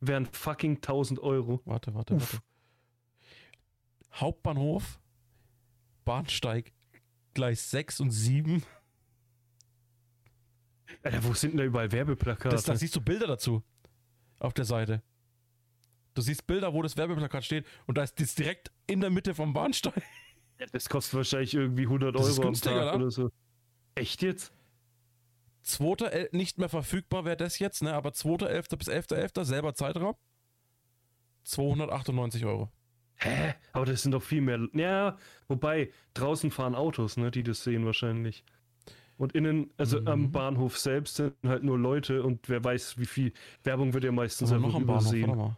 wären 0.00 0.26
fucking 0.26 0.76
1000 0.76 1.18
Euro. 1.20 1.60
Warte, 1.64 1.92
warte, 1.94 2.14
Uff. 2.14 2.34
warte. 2.34 2.44
Hauptbahnhof, 4.12 5.00
Bahnsteig, 6.04 6.72
Gleis 7.34 7.70
6 7.70 8.00
und 8.00 8.10
7. 8.12 8.62
Alter, 11.02 11.24
wo 11.24 11.34
sind 11.34 11.50
denn 11.50 11.58
da 11.58 11.64
überall 11.64 11.90
Werbeplakate? 11.90 12.54
Das, 12.54 12.62
da 12.62 12.76
siehst 12.76 12.94
du 12.96 13.00
Bilder 13.00 13.26
dazu. 13.26 13.62
Auf 14.38 14.54
der 14.54 14.64
Seite. 14.64 15.02
Du 16.14 16.22
siehst 16.22 16.46
Bilder, 16.46 16.72
wo 16.72 16.80
das 16.80 16.96
Werbeplakat 16.96 17.44
steht 17.44 17.66
und 17.86 17.98
da 17.98 18.04
ist 18.04 18.18
das 18.20 18.34
direkt 18.34 18.70
in 18.86 19.00
der 19.00 19.10
Mitte 19.10 19.34
vom 19.34 19.52
Bahnsteig. 19.52 20.02
Ja, 20.58 20.66
das 20.72 20.88
kostet 20.88 21.14
wahrscheinlich 21.14 21.52
irgendwie 21.52 21.82
100 21.82 22.14
Das 22.14 22.38
Euro 22.38 22.48
am 22.48 22.54
Tag 22.54 22.94
oder 22.94 23.10
so. 23.10 23.30
Echt 23.94 24.22
jetzt? 24.22 24.52
2.11. 25.66 26.36
nicht 26.36 26.58
mehr 26.58 26.68
verfügbar 26.68 27.24
wäre 27.24 27.36
das 27.36 27.58
jetzt, 27.58 27.82
ne? 27.82 27.92
aber 27.94 28.10
2.11. 28.10 28.76
bis 28.76 28.88
11.11. 28.88 29.44
selber 29.44 29.74
Zeitraum. 29.74 30.14
298 31.44 32.44
Euro. 32.44 32.70
Hä? 33.16 33.54
Aber 33.72 33.86
das 33.86 34.02
sind 34.02 34.12
doch 34.12 34.22
viel 34.22 34.40
mehr. 34.42 34.68
Ja, 34.74 35.16
wobei, 35.48 35.90
draußen 36.14 36.50
fahren 36.50 36.74
Autos, 36.74 37.16
ne, 37.16 37.30
die 37.30 37.42
das 37.42 37.64
sehen 37.64 37.84
wahrscheinlich. 37.86 38.44
Und 39.16 39.32
innen, 39.34 39.70
also 39.78 40.00
Mhm. 40.00 40.08
am 40.08 40.32
Bahnhof 40.32 40.78
selbst 40.78 41.16
sind 41.16 41.34
halt 41.44 41.62
nur 41.62 41.78
Leute 41.78 42.22
und 42.22 42.48
wer 42.48 42.62
weiß, 42.62 42.98
wie 42.98 43.06
viel 43.06 43.32
Werbung 43.64 43.94
wird 43.94 44.04
ja 44.04 44.12
meistens 44.12 44.52
einfach 44.52 44.68
noch 44.68 44.74
am 44.76 44.86
Bahnhof? 44.86 45.02
übersehen. 45.04 45.28
Warte 45.28 45.40
mal. 45.40 45.56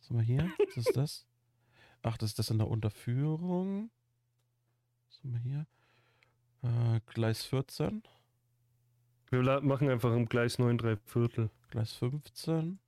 Sind 0.00 0.16
wir 0.18 0.22
hier? 0.22 0.50
Was 0.66 0.76
ist 0.76 0.96
das? 0.96 1.26
Ach, 2.02 2.16
das 2.16 2.30
ist 2.30 2.38
das 2.38 2.50
in 2.50 2.58
der 2.58 2.68
Unterführung. 2.68 3.90
Was 5.08 5.18
sind 5.18 5.32
wir 5.32 5.40
hier? 5.40 5.66
Äh, 6.62 7.00
Gleis 7.06 7.42
14, 7.44 8.04
Wir 9.30 9.60
machen 9.60 9.88
einfach 9.90 10.12
im 10.14 10.26
Gleis 10.28 10.58
9 10.58 10.78
3 10.78 10.96
Viertel. 11.04 11.50
Gleis 11.70 11.92
15. 11.94 12.78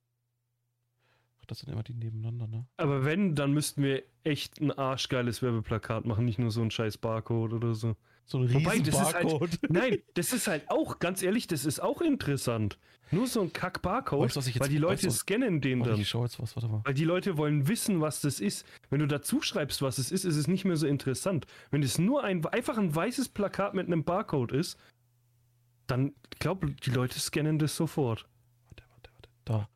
Ach, 1.41 1.45
das 1.47 1.59
sind 1.59 1.71
immer 1.71 1.83
die 1.83 1.93
nebeneinander, 1.93 2.47
ne? 2.47 2.65
Aber 2.77 3.03
wenn, 3.05 3.35
dann 3.35 3.51
müssten 3.53 3.83
wir 3.83 4.03
echt 4.23 4.59
ein 4.61 4.71
arschgeiles 4.71 5.41
Werbeplakat 5.41 6.05
machen, 6.05 6.25
nicht 6.25 6.39
nur 6.39 6.51
so 6.51 6.61
ein 6.61 6.71
scheiß 6.71 6.97
Barcode 6.97 7.53
oder 7.53 7.73
so. 7.73 7.95
So 8.25 8.37
ein 8.37 8.53
Wobei, 8.53 8.73
riesen 8.73 8.85
das 8.85 9.01
ist 9.01 9.13
halt- 9.15 9.27
Barcode. 9.27 9.59
Nein, 9.69 9.97
das 10.13 10.33
ist 10.33 10.47
halt 10.47 10.69
auch, 10.69 10.99
ganz 10.99 11.23
ehrlich, 11.23 11.47
das 11.47 11.65
ist 11.65 11.79
auch 11.81 11.99
interessant. 11.99 12.77
Nur 13.11 13.25
so 13.25 13.41
ein 13.41 13.51
Kack-Barcode, 13.51 14.21
Weißt 14.25 14.35
du, 14.35 14.37
was 14.37 14.47
ich 14.47 14.53
jetzt- 14.55 14.61
weil 14.61 14.69
die 14.69 14.75
weißt 14.75 14.83
Leute 14.83 15.07
du- 15.07 15.11
scannen 15.11 15.61
den 15.61 15.79
Warte, 15.79 15.91
dann. 15.93 16.01
ich 16.01 16.09
schau 16.09 16.23
jetzt 16.23 16.39
was, 16.39 16.55
warte 16.55 16.69
mal. 16.69 16.81
Weil 16.85 16.93
die 16.93 17.05
Leute 17.05 17.37
wollen 17.37 17.67
wissen, 17.67 18.01
was 18.01 18.21
das 18.21 18.39
ist. 18.39 18.65
Wenn 18.91 18.99
du 18.99 19.07
dazu 19.07 19.41
schreibst, 19.41 19.81
was 19.81 19.97
es 19.97 20.11
ist, 20.11 20.25
ist 20.25 20.35
es 20.35 20.47
nicht 20.47 20.63
mehr 20.63 20.75
so 20.77 20.85
interessant. 20.85 21.47
Wenn 21.71 21.81
es 21.81 21.97
nur 21.97 22.23
ein 22.23 22.45
einfach 22.45 22.77
ein 22.77 22.93
weißes 22.95 23.29
Plakat 23.29 23.73
mit 23.73 23.87
einem 23.87 24.03
Barcode 24.03 24.51
ist, 24.51 24.77
dann 25.89 26.13
glaube 26.39 26.71
die 26.71 26.91
Leute 26.91 27.19
scannen 27.19 27.59
das 27.59 27.75
sofort. 27.75 28.27
Warte, 28.67 28.83
warte, 28.89 29.09
warte. 29.13 29.29
Da. 29.45 29.69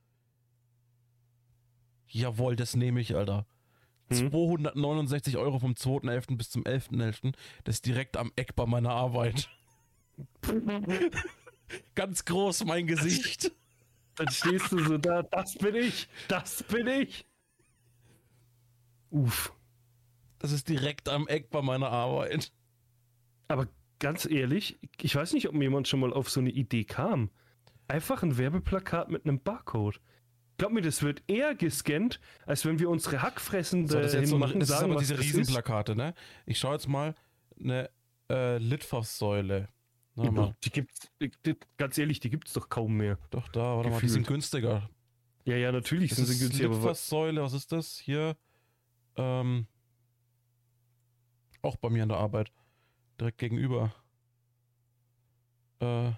Jawohl, 2.07 2.55
das 2.55 2.75
nehme 2.75 3.01
ich, 3.01 3.15
Alter. 3.15 3.45
Hm? 4.09 4.29
269 4.29 5.37
Euro 5.37 5.59
vom 5.59 5.73
2.11. 5.73 6.37
bis 6.37 6.49
zum 6.51 6.63
11.11. 6.63 7.33
Das 7.63 7.75
ist 7.75 7.85
direkt 7.85 8.17
am 8.17 8.31
Eck 8.35 8.55
bei 8.55 8.65
meiner 8.65 8.91
Arbeit. 8.91 9.49
Ganz 11.95 12.25
groß 12.25 12.65
mein 12.65 12.85
Gesicht. 12.85 13.51
Dann 14.15 14.29
stehst 14.29 14.71
du 14.71 14.79
so 14.83 14.97
da, 14.99 15.23
das 15.23 15.55
bin 15.55 15.75
ich, 15.75 16.07
das 16.27 16.61
bin 16.63 16.87
ich. 16.87 17.25
Uff. 19.09 19.53
Das 20.37 20.51
ist 20.51 20.69
direkt 20.69 21.09
am 21.09 21.27
Eck 21.27 21.49
bei 21.49 21.61
meiner 21.61 21.89
Arbeit. 21.89 22.51
Aber 23.47 23.67
ganz 24.03 24.25
ehrlich, 24.29 24.77
ich 25.01 25.15
weiß 25.15 25.33
nicht, 25.33 25.47
ob 25.47 25.55
mir 25.55 25.63
jemand 25.63 25.87
schon 25.87 26.01
mal 26.01 26.13
auf 26.13 26.29
so 26.29 26.39
eine 26.41 26.51
Idee 26.51 26.83
kam. 26.83 27.29
Einfach 27.87 28.21
ein 28.21 28.37
Werbeplakat 28.37 29.09
mit 29.09 29.25
einem 29.25 29.39
Barcode. 29.41 29.99
Glaub 30.57 30.71
mir, 30.71 30.81
das 30.81 31.01
wird 31.01 31.23
eher 31.27 31.55
gescannt, 31.55 32.19
als 32.45 32.65
wenn 32.65 32.77
wir 32.79 32.89
unsere 32.89 33.21
Hackfressen 33.23 33.87
So, 33.87 33.97
das 33.97 34.13
ist 34.13 34.19
jetzt 34.19 34.29
so, 34.29 34.37
machen, 34.37 34.59
das 34.59 34.69
ist 34.69 34.75
sagen, 34.75 34.91
aber 34.91 34.95
was 34.95 35.07
diese 35.07 35.15
ist. 35.15 35.21
Riesenplakate, 35.21 35.95
ne? 35.95 36.13
Ich 36.45 36.59
schaue 36.59 36.73
jetzt 36.73 36.87
mal 36.87 37.15
eine 37.59 37.89
äh, 38.29 38.57
Litfaßsäule. 38.57 39.69
Na, 40.15 40.31
mal. 40.31 40.55
Die 40.63 40.69
gibt's, 40.69 41.09
die, 41.19 41.31
die, 41.45 41.55
ganz 41.77 41.97
ehrlich, 41.97 42.19
die 42.19 42.29
gibt's 42.29 42.53
doch 42.53 42.69
kaum 42.69 42.95
mehr. 42.97 43.17
Doch, 43.31 43.47
da, 43.47 43.61
warte 43.77 43.89
mal, 43.89 43.95
die 43.95 44.01
Gefühlt. 44.01 44.11
sind 44.11 44.27
günstiger. 44.27 44.89
Ja, 45.45 45.55
ja, 45.55 45.71
natürlich 45.71 46.09
Das 46.09 46.17
sind 46.17 46.27
sie 46.27 46.33
ist 46.33 46.39
günstig, 46.41 46.65
aber 46.65 46.75
wa- 46.75 46.79
Litfaßsäule, 46.89 47.41
was 47.41 47.53
ist 47.53 47.71
das? 47.71 47.97
Hier. 47.97 48.35
Ähm, 49.15 49.65
auch 51.61 51.77
bei 51.77 51.89
mir 51.89 52.03
in 52.03 52.09
der 52.09 52.19
Arbeit. 52.19 52.51
Direkt 53.23 53.37
gegenüber. 53.37 53.95
Äh, 55.79 56.11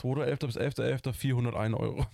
2.11. 0.00 0.46
bis 0.46 0.58
11.11. 0.58 1.12
401 1.12 1.74
Euro. 1.76 2.06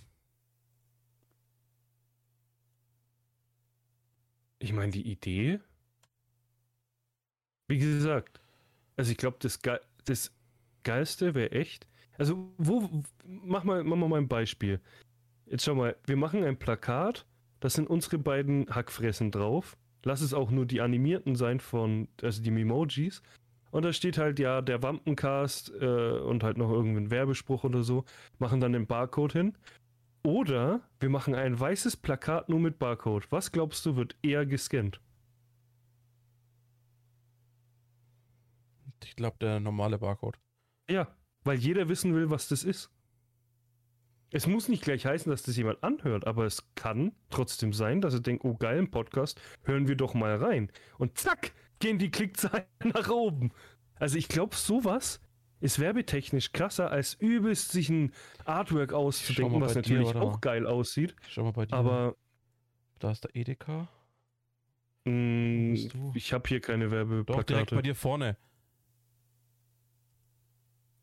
ich 4.59 4.73
meine, 4.73 4.91
die 4.91 5.09
Idee. 5.09 5.59
Wie 7.67 7.79
gesagt, 7.79 8.39
also 8.95 9.09
ich 9.11 9.17
glaube, 9.17 9.37
das, 9.39 9.59
Ge 9.63 9.79
das 10.05 10.31
Geilste 10.83 11.33
wäre 11.33 11.49
echt. 11.51 11.87
Also, 12.19 12.53
wo, 12.59 12.87
mach 13.25 13.63
mal, 13.63 13.83
mach 13.83 14.07
mal 14.07 14.19
ein 14.19 14.27
Beispiel. 14.27 14.79
Jetzt 15.47 15.65
schau 15.65 15.73
mal, 15.73 15.97
wir 16.05 16.15
machen 16.15 16.43
ein 16.43 16.59
Plakat, 16.59 17.25
da 17.59 17.71
sind 17.71 17.89
unsere 17.89 18.19
beiden 18.19 18.69
Hackfressen 18.69 19.31
drauf. 19.31 19.77
Lass 20.03 20.21
es 20.21 20.35
auch 20.35 20.51
nur 20.51 20.67
die 20.67 20.81
animierten 20.81 21.35
sein 21.35 21.59
von, 21.59 22.07
also 22.21 22.43
die 22.43 22.51
Memojis. 22.51 23.23
Und 23.71 23.83
da 23.83 23.93
steht 23.93 24.17
halt 24.17 24.39
ja 24.39 24.61
der 24.61 24.81
Wampencast 24.81 25.71
äh, 25.79 26.19
und 26.19 26.43
halt 26.43 26.57
noch 26.57 26.71
irgendein 26.71 27.11
Werbespruch 27.11 27.63
oder 27.63 27.83
so. 27.83 28.05
Machen 28.39 28.59
dann 28.59 28.73
den 28.73 28.87
Barcode 28.87 29.33
hin. 29.33 29.57
Oder 30.23 30.81
wir 30.99 31.09
machen 31.09 31.35
ein 31.35 31.59
weißes 31.59 31.97
Plakat 31.97 32.49
nur 32.49 32.59
mit 32.59 32.79
Barcode. 32.79 33.31
Was 33.31 33.51
glaubst 33.51 33.85
du, 33.85 33.95
wird 33.95 34.15
eher 34.21 34.45
gescannt? 34.45 34.99
Ich 39.03 39.15
glaube, 39.15 39.37
der 39.39 39.59
normale 39.59 39.97
Barcode. 39.97 40.37
Ja, 40.89 41.07
weil 41.43 41.57
jeder 41.57 41.87
wissen 41.87 42.13
will, 42.13 42.29
was 42.29 42.47
das 42.47 42.63
ist. 42.63 42.89
Es 44.31 44.45
muss 44.45 44.67
nicht 44.67 44.83
gleich 44.83 45.05
heißen, 45.05 45.29
dass 45.29 45.43
das 45.43 45.55
jemand 45.55 45.81
anhört, 45.83 46.27
aber 46.27 46.43
es 46.45 46.67
kann 46.75 47.13
trotzdem 47.29 47.71
sein, 47.71 48.01
dass 48.01 48.13
er 48.13 48.19
denkt, 48.19 48.43
oh 48.43 48.55
geil, 48.55 48.77
im 48.77 48.91
Podcast, 48.91 49.39
hören 49.63 49.87
wir 49.87 49.95
doch 49.95 50.13
mal 50.13 50.35
rein. 50.35 50.69
Und 50.97 51.17
zack, 51.17 51.53
gehen 51.79 51.99
die 51.99 52.11
Klickzahlen 52.11 52.65
nach 52.93 53.09
oben. 53.09 53.51
Also 53.95 54.17
ich 54.17 54.27
glaube, 54.27 54.55
sowas 54.55 55.19
ist 55.59 55.79
werbetechnisch 55.79 56.51
krasser, 56.51 56.91
als 56.91 57.15
übelst 57.15 57.71
sich 57.71 57.89
ein 57.89 58.13
Artwork 58.45 58.93
auszudenken, 58.93 59.59
was 59.59 59.73
dir, 59.73 59.79
natürlich 59.79 60.07
warte 60.07 60.21
auch 60.21 60.41
geil 60.41 60.67
aussieht. 60.67 61.15
Schau 61.27 61.43
mal 61.43 61.51
bei 61.51 61.65
dir. 61.65 61.73
Aber 61.73 62.15
da 62.99 63.11
ist 63.11 63.23
der 63.23 63.35
Edeka. 63.35 63.87
mh, 65.05 65.89
du? 65.91 66.11
ich 66.15 66.31
habe 66.33 66.47
hier 66.47 66.61
keine 66.61 66.85
Doch, 66.85 66.91
direkt 66.91 67.27
Werbeplakate. 67.49 67.75
bei 67.75 67.81
dir 67.81 67.95
vorne. 67.95 68.37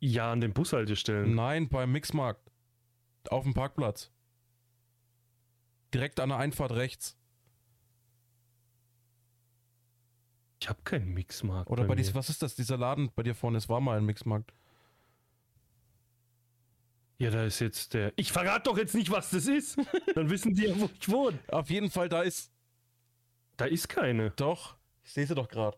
Ja, 0.01 0.31
an 0.33 0.41
den 0.41 0.53
Bushaltestellen. 0.53 1.35
Nein, 1.35 1.69
beim 1.69 1.91
Mixmarkt. 1.91 2.51
Auf 3.31 3.45
dem 3.45 3.55
Parkplatz. 3.55 4.13
Direkt 5.95 6.21
an 6.21 6.29
der 6.29 6.39
Einfahrt 6.39 6.73
rechts. 6.73 7.17
Ich 10.61 10.69
habe 10.69 10.81
keinen 10.85 11.13
Mixmarkt. 11.13 11.71
Oder 11.71 11.83
bei 11.85 11.91
mir. 11.91 11.97
diesem, 11.97 12.15
was 12.15 12.31
ist 12.31 12.43
das? 12.43 12.55
Dieser 12.55 12.77
Laden 12.79 13.11
bei 13.15 13.23
dir 13.23 13.35
vorne, 13.35 13.59
es 13.59 13.69
war 13.69 13.81
mal 13.81 13.99
ein 13.99 14.05
Mixmarkt. 14.05 14.53
Ja, 17.19 17.31
da 17.31 17.45
ist 17.45 17.61
jetzt 17.61 17.95
der. 17.95 18.13
Ich 18.17 18.33
verrate 18.33 18.65
doch 18.65 18.77
jetzt 18.79 18.95
nicht, 18.95 19.11
was 19.11 19.31
das 19.31 19.47
ist. 19.47 19.79
Dann 20.15 20.31
wissen 20.31 20.55
die 20.55 20.65
ja, 20.67 20.79
wo 20.79 20.89
ich 20.99 21.09
wohne. 21.09 21.39
Auf 21.49 21.71
jeden 21.71 21.91
Fall, 21.91 22.09
da 22.09 22.23
ist. 22.23 22.51
Da 23.57 23.67
ist 23.67 23.89
keine. 23.89 24.31
Doch. 24.33 24.77
Ich 25.05 25.13
sehe 25.13 25.27
sie 25.27 25.35
doch 25.35 25.49
gerade. 25.49 25.77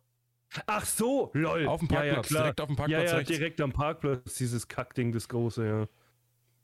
Ach 0.66 0.85
so, 0.87 1.31
lol. 1.35 1.66
Auf 1.66 1.81
dem 1.81 1.89
Ja, 1.91 2.05
ja, 2.05 2.14
Parkplatz. 2.14 2.29
klar. 2.29 2.43
direkt 2.45 2.61
auf 2.61 2.66
dem 2.68 2.72
Ja, 2.72 2.77
Parkplatz 2.77 3.11
ja, 3.11 3.16
rechts. 3.16 3.31
direkt 3.33 3.61
am 3.61 3.72
Parkplatz, 3.72 4.35
dieses 4.37 4.68
Kackding, 4.68 5.12
das 5.12 5.29
große, 5.29 5.66
ja. 5.66 5.89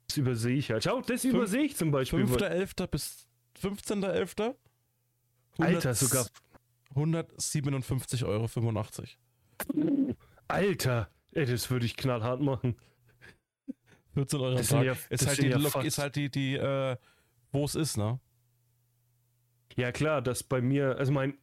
Das 0.07 0.17
übersehe 0.17 0.55
ich 0.55 0.71
halt. 0.71 0.83
Schau, 0.83 1.01
das 1.01 1.21
Fünf- 1.21 1.33
übersehe 1.35 1.63
ich 1.63 1.75
zum 1.75 1.91
Beispiel. 1.91 2.23
5.11. 2.23 2.87
bis 2.87 3.27
15.11. 3.61 4.55
Alter, 5.59 5.93
sogar. 5.93 6.25
157,85 6.95 8.25
Euro. 8.25 8.47
Alter, 10.47 11.09
ey, 11.31 11.45
das 11.45 11.69
würde 11.69 11.85
ich 11.85 11.95
knallhart 11.97 12.41
machen. 12.41 12.75
14 14.13 14.39
Euro 14.39 14.57
am 14.57 14.63
Tag. 14.65 14.85
ja- 14.85 14.95
ist, 15.09 15.27
halt 15.27 15.39
ja 15.43 15.59
fast- 15.59 15.85
ist 15.85 15.97
halt 15.97 16.15
die, 16.15 16.29
die 16.29 16.55
äh, 16.55 16.97
wo 17.51 17.65
es 17.65 17.75
ist, 17.75 17.97
ne? 17.97 18.19
Ja, 19.75 19.91
klar, 19.91 20.21
das 20.21 20.43
bei 20.43 20.61
mir, 20.61 20.97
also 20.97 21.11
mein. 21.11 21.37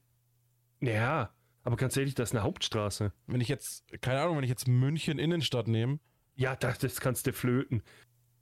Ja, 0.80 1.34
aber 1.64 1.76
ganz 1.76 1.96
ehrlich, 1.96 2.14
das 2.14 2.30
ist 2.30 2.34
eine 2.36 2.44
Hauptstraße. 2.44 3.12
Wenn 3.26 3.40
ich 3.40 3.48
jetzt, 3.48 3.84
keine 4.00 4.20
Ahnung, 4.20 4.36
wenn 4.36 4.44
ich 4.44 4.50
jetzt 4.50 4.68
München 4.68 5.18
Innenstadt 5.18 5.66
nehme, 5.68 5.98
Ja, 6.36 6.54
das, 6.56 6.78
das 6.78 7.00
kannst 7.00 7.26
du 7.26 7.32
flöten. 7.32 7.82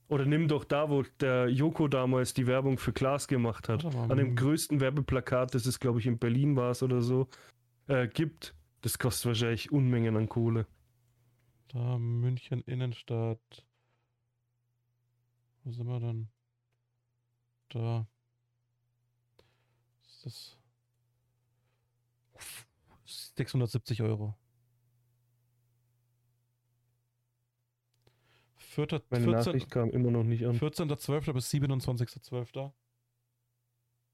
Oder 0.08 0.24
nimm 0.24 0.48
doch 0.48 0.64
da, 0.64 0.88
wo 0.88 1.02
der 1.20 1.48
Joko 1.48 1.86
damals 1.86 2.32
die 2.32 2.46
Werbung 2.46 2.78
für 2.78 2.92
Glas 2.92 3.28
gemacht 3.28 3.68
hat. 3.68 3.84
An 3.84 4.16
dem 4.16 4.34
größten 4.36 4.80
Werbeplakat, 4.80 5.54
das 5.54 5.66
es, 5.66 5.80
glaube 5.80 6.00
ich, 6.00 6.06
in 6.06 6.18
Berlin 6.18 6.56
war 6.56 6.70
es 6.70 6.82
oder 6.82 7.02
so, 7.02 7.28
äh, 7.88 8.08
gibt. 8.08 8.54
Das 8.80 8.98
kostet 8.98 9.26
wahrscheinlich 9.26 9.70
Unmengen 9.70 10.16
an 10.16 10.28
Kohle. 10.28 10.66
da 11.68 11.98
München 11.98 12.62
Innenstadt. 12.62 13.66
Wo 15.64 15.72
sind 15.72 15.86
wir 15.86 16.00
denn? 16.00 16.28
Da. 17.68 18.06
Was 20.02 20.14
ist 20.14 20.24
das? 20.24 20.58
670 23.36 24.02
Euro. 24.02 24.34
Vierter, 28.78 29.02
Meine 29.10 29.24
14, 29.24 29.32
Nachricht 29.32 29.70
kam 29.72 29.90
immer 29.90 30.12
noch 30.12 30.22
nicht 30.22 30.46
an. 30.46 30.56
14.12. 30.56 31.32
bis 31.32 31.50
27.12. 31.50 32.70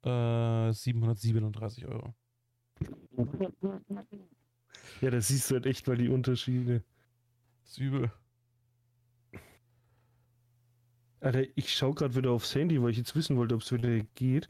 Äh, 0.06 0.72
737 0.72 1.86
Euro. 1.86 2.14
Ja, 5.02 5.10
da 5.10 5.20
siehst 5.20 5.50
du 5.50 5.56
halt 5.56 5.66
echt 5.66 5.86
mal 5.86 5.98
die 5.98 6.08
Unterschiede. 6.08 6.82
Das 7.60 7.72
ist 7.72 7.78
übel. 7.78 8.10
Alter, 11.20 11.44
ich 11.56 11.74
schaue 11.74 11.94
gerade 11.94 12.14
wieder 12.14 12.30
aufs 12.30 12.54
Handy, 12.54 12.80
weil 12.80 12.92
ich 12.92 12.96
jetzt 12.96 13.14
wissen 13.14 13.36
wollte, 13.36 13.56
ob 13.56 13.60
es 13.60 13.70
wieder 13.70 14.00
geht. 14.14 14.48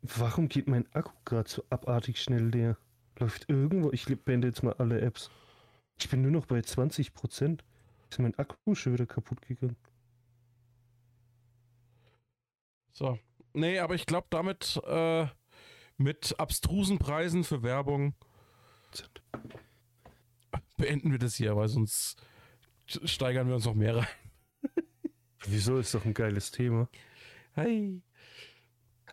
Warum 0.00 0.48
geht 0.48 0.66
mein 0.66 0.90
Akku 0.94 1.12
gerade 1.26 1.50
so 1.50 1.62
abartig 1.68 2.22
schnell 2.22 2.48
leer? 2.48 2.78
Läuft 3.18 3.50
irgendwo? 3.50 3.92
Ich 3.92 4.06
beende 4.24 4.48
jetzt 4.48 4.62
mal 4.62 4.72
alle 4.78 5.02
Apps. 5.02 5.30
Ich 5.98 6.08
bin 6.08 6.22
nur 6.22 6.30
noch 6.30 6.46
bei 6.46 6.60
20%. 6.60 7.60
Ist 8.12 8.18
mein 8.18 8.38
Akku 8.38 8.74
schon 8.74 8.92
wieder 8.92 9.06
kaputt 9.06 9.40
gegangen? 9.40 9.74
So. 12.92 13.18
Nee, 13.54 13.78
aber 13.78 13.94
ich 13.94 14.04
glaube, 14.04 14.26
damit 14.28 14.78
äh, 14.84 15.26
mit 15.96 16.38
abstrusen 16.38 16.98
Preisen 16.98 17.42
für 17.42 17.62
Werbung 17.62 18.14
beenden 20.76 21.10
wir 21.10 21.18
das 21.18 21.36
hier, 21.36 21.56
weil 21.56 21.68
sonst 21.68 22.22
steigern 22.84 23.48
wir 23.48 23.54
uns 23.54 23.64
noch 23.64 23.72
mehr 23.72 23.96
rein. 23.96 24.06
Wieso 25.46 25.78
ist 25.78 25.94
doch 25.94 26.04
ein 26.04 26.12
geiles 26.12 26.50
Thema? 26.50 26.90
Hey. 27.52 28.02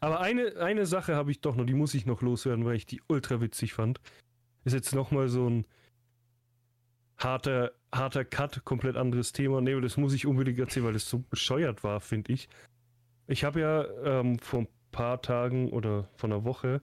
Aber 0.02 0.20
eine, 0.20 0.58
eine 0.58 0.86
Sache 0.86 1.16
habe 1.16 1.32
ich 1.32 1.40
doch 1.40 1.56
noch, 1.56 1.66
die 1.66 1.74
muss 1.74 1.94
ich 1.94 2.06
noch 2.06 2.22
loswerden, 2.22 2.66
weil 2.66 2.76
ich 2.76 2.86
die 2.86 3.02
ultra 3.08 3.40
witzig 3.40 3.72
fand. 3.72 4.02
Ist 4.66 4.74
jetzt 4.74 4.94
nochmal 4.94 5.30
so 5.30 5.50
ein 5.50 5.66
harter, 7.20 7.72
harter 7.94 8.26
Cut, 8.26 8.64
komplett 8.66 8.98
anderes 8.98 9.32
Thema. 9.32 9.62
Nee, 9.62 9.80
das 9.80 9.98
muss 9.98 10.14
ich 10.14 10.26
unbedingt 10.26 10.60
erzählen, 10.60 10.86
weil 10.86 10.94
das 10.94 11.10
so 11.10 11.20
bescheuert 11.20 11.84
war, 11.84 12.00
finde 12.02 12.34
ich. 12.34 12.50
Ich 13.28 13.44
habe 13.44 13.60
ja 13.60 13.86
ähm, 14.04 14.40
vor 14.40 14.62
ein 14.62 14.68
paar 14.92 15.22
Tagen 15.22 15.70
oder 15.70 16.10
vor 16.16 16.30
einer 16.30 16.44
Woche 16.44 16.82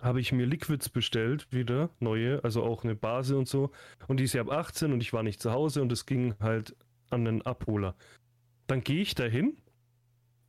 habe 0.00 0.20
ich 0.20 0.32
mir 0.32 0.46
Liquids 0.46 0.88
bestellt, 0.88 1.48
wieder 1.50 1.90
neue, 2.00 2.42
also 2.44 2.62
auch 2.62 2.84
eine 2.84 2.94
Base 2.94 3.36
und 3.36 3.48
so. 3.48 3.70
Und 4.08 4.20
die 4.20 4.24
ist 4.24 4.34
ja 4.34 4.42
ab 4.42 4.50
18 4.50 4.92
und 4.92 5.00
ich 5.00 5.12
war 5.12 5.22
nicht 5.22 5.40
zu 5.40 5.52
Hause 5.52 5.82
und 5.82 5.90
es 5.90 6.06
ging 6.06 6.34
halt 6.38 6.76
an 7.10 7.24
den 7.24 7.42
Abholer. 7.42 7.94
Dann 8.66 8.82
gehe 8.82 9.00
ich 9.00 9.14
dahin, 9.14 9.56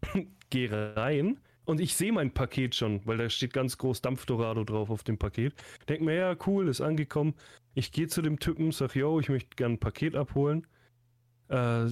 gehe 0.50 0.96
rein 0.96 1.40
und 1.66 1.80
ich 1.80 1.96
sehe 1.96 2.12
mein 2.12 2.34
Paket 2.34 2.76
schon, 2.76 3.06
weil 3.06 3.18
da 3.18 3.30
steht 3.30 3.54
ganz 3.54 3.78
groß 3.78 4.02
Dampfdorado 4.02 4.64
drauf 4.64 4.90
auf 4.90 5.04
dem 5.04 5.18
Paket. 5.18 5.54
Denk 5.88 6.02
mir, 6.02 6.16
ja, 6.16 6.36
cool, 6.46 6.68
ist 6.68 6.82
angekommen. 6.82 7.34
Ich 7.78 7.92
gehe 7.92 8.08
zu 8.08 8.24
dem 8.24 8.40
Typen, 8.40 8.72
sag, 8.72 8.96
yo, 8.96 9.20
ich 9.20 9.30
möchte 9.30 9.56
gerne 9.56 9.76
ein 9.76 9.80
Paket 9.80 10.16
abholen. 10.16 10.66
Äh, 11.48 11.86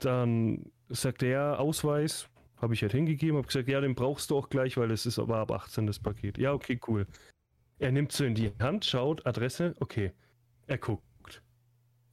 dann 0.00 0.72
sagt 0.88 1.22
er, 1.22 1.60
Ausweis, 1.60 2.28
habe 2.56 2.74
ich 2.74 2.82
halt 2.82 2.90
hingegeben, 2.90 3.36
habe 3.36 3.46
gesagt, 3.46 3.68
ja, 3.68 3.80
den 3.80 3.94
brauchst 3.94 4.28
du 4.30 4.36
auch 4.36 4.48
gleich, 4.48 4.76
weil 4.76 4.90
es 4.90 5.06
ist 5.06 5.20
aber 5.20 5.36
ab 5.36 5.52
18 5.52 5.86
das 5.86 6.00
Paket. 6.00 6.36
Ja, 6.36 6.52
okay, 6.52 6.80
cool. 6.88 7.06
Er 7.78 7.92
nimmt 7.92 8.10
so 8.10 8.24
in 8.24 8.34
die 8.34 8.50
Hand, 8.58 8.86
schaut, 8.86 9.24
Adresse, 9.24 9.76
okay. 9.78 10.10
Er 10.66 10.78
guckt. 10.78 11.44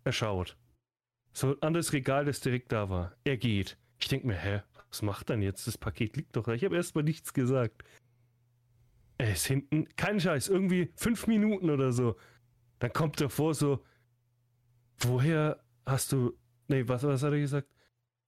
Er 0.04 0.12
schaut. 0.12 0.56
So 1.34 1.60
an 1.62 1.74
das 1.74 1.92
Regal, 1.92 2.26
das 2.26 2.40
direkt 2.40 2.72
da 2.72 2.88
war. 2.92 3.16
Er 3.24 3.38
geht. 3.38 3.80
Ich 4.00 4.10
denke 4.10 4.28
mir, 4.28 4.36
hä, 4.38 4.62
was 4.90 5.02
macht 5.02 5.32
dann 5.32 5.42
jetzt? 5.42 5.66
Das 5.66 5.80
Paket 5.80 6.18
liegt 6.18 6.36
doch 6.36 6.44
da. 6.44 6.54
Ich 6.54 6.64
habe 6.64 6.76
erstmal 6.76 7.04
nichts 7.04 7.34
gesagt. 7.34 7.84
Er 9.18 9.32
ist 9.32 9.48
hinten, 9.48 9.88
kein 9.96 10.20
Scheiß, 10.20 10.50
irgendwie 10.50 10.92
fünf 10.96 11.26
Minuten 11.26 11.72
oder 11.72 11.92
so. 11.92 12.16
Dann 12.86 12.94
kommt 12.94 13.20
er 13.20 13.32
vor 13.32 13.56
so, 13.56 13.84
woher 15.00 15.60
hast 15.88 16.12
du, 16.12 16.38
nee, 16.68 16.88
was, 16.88 17.02
was 17.02 17.24
hat 17.24 17.34
er 17.34 17.40
gesagt? 17.40 17.68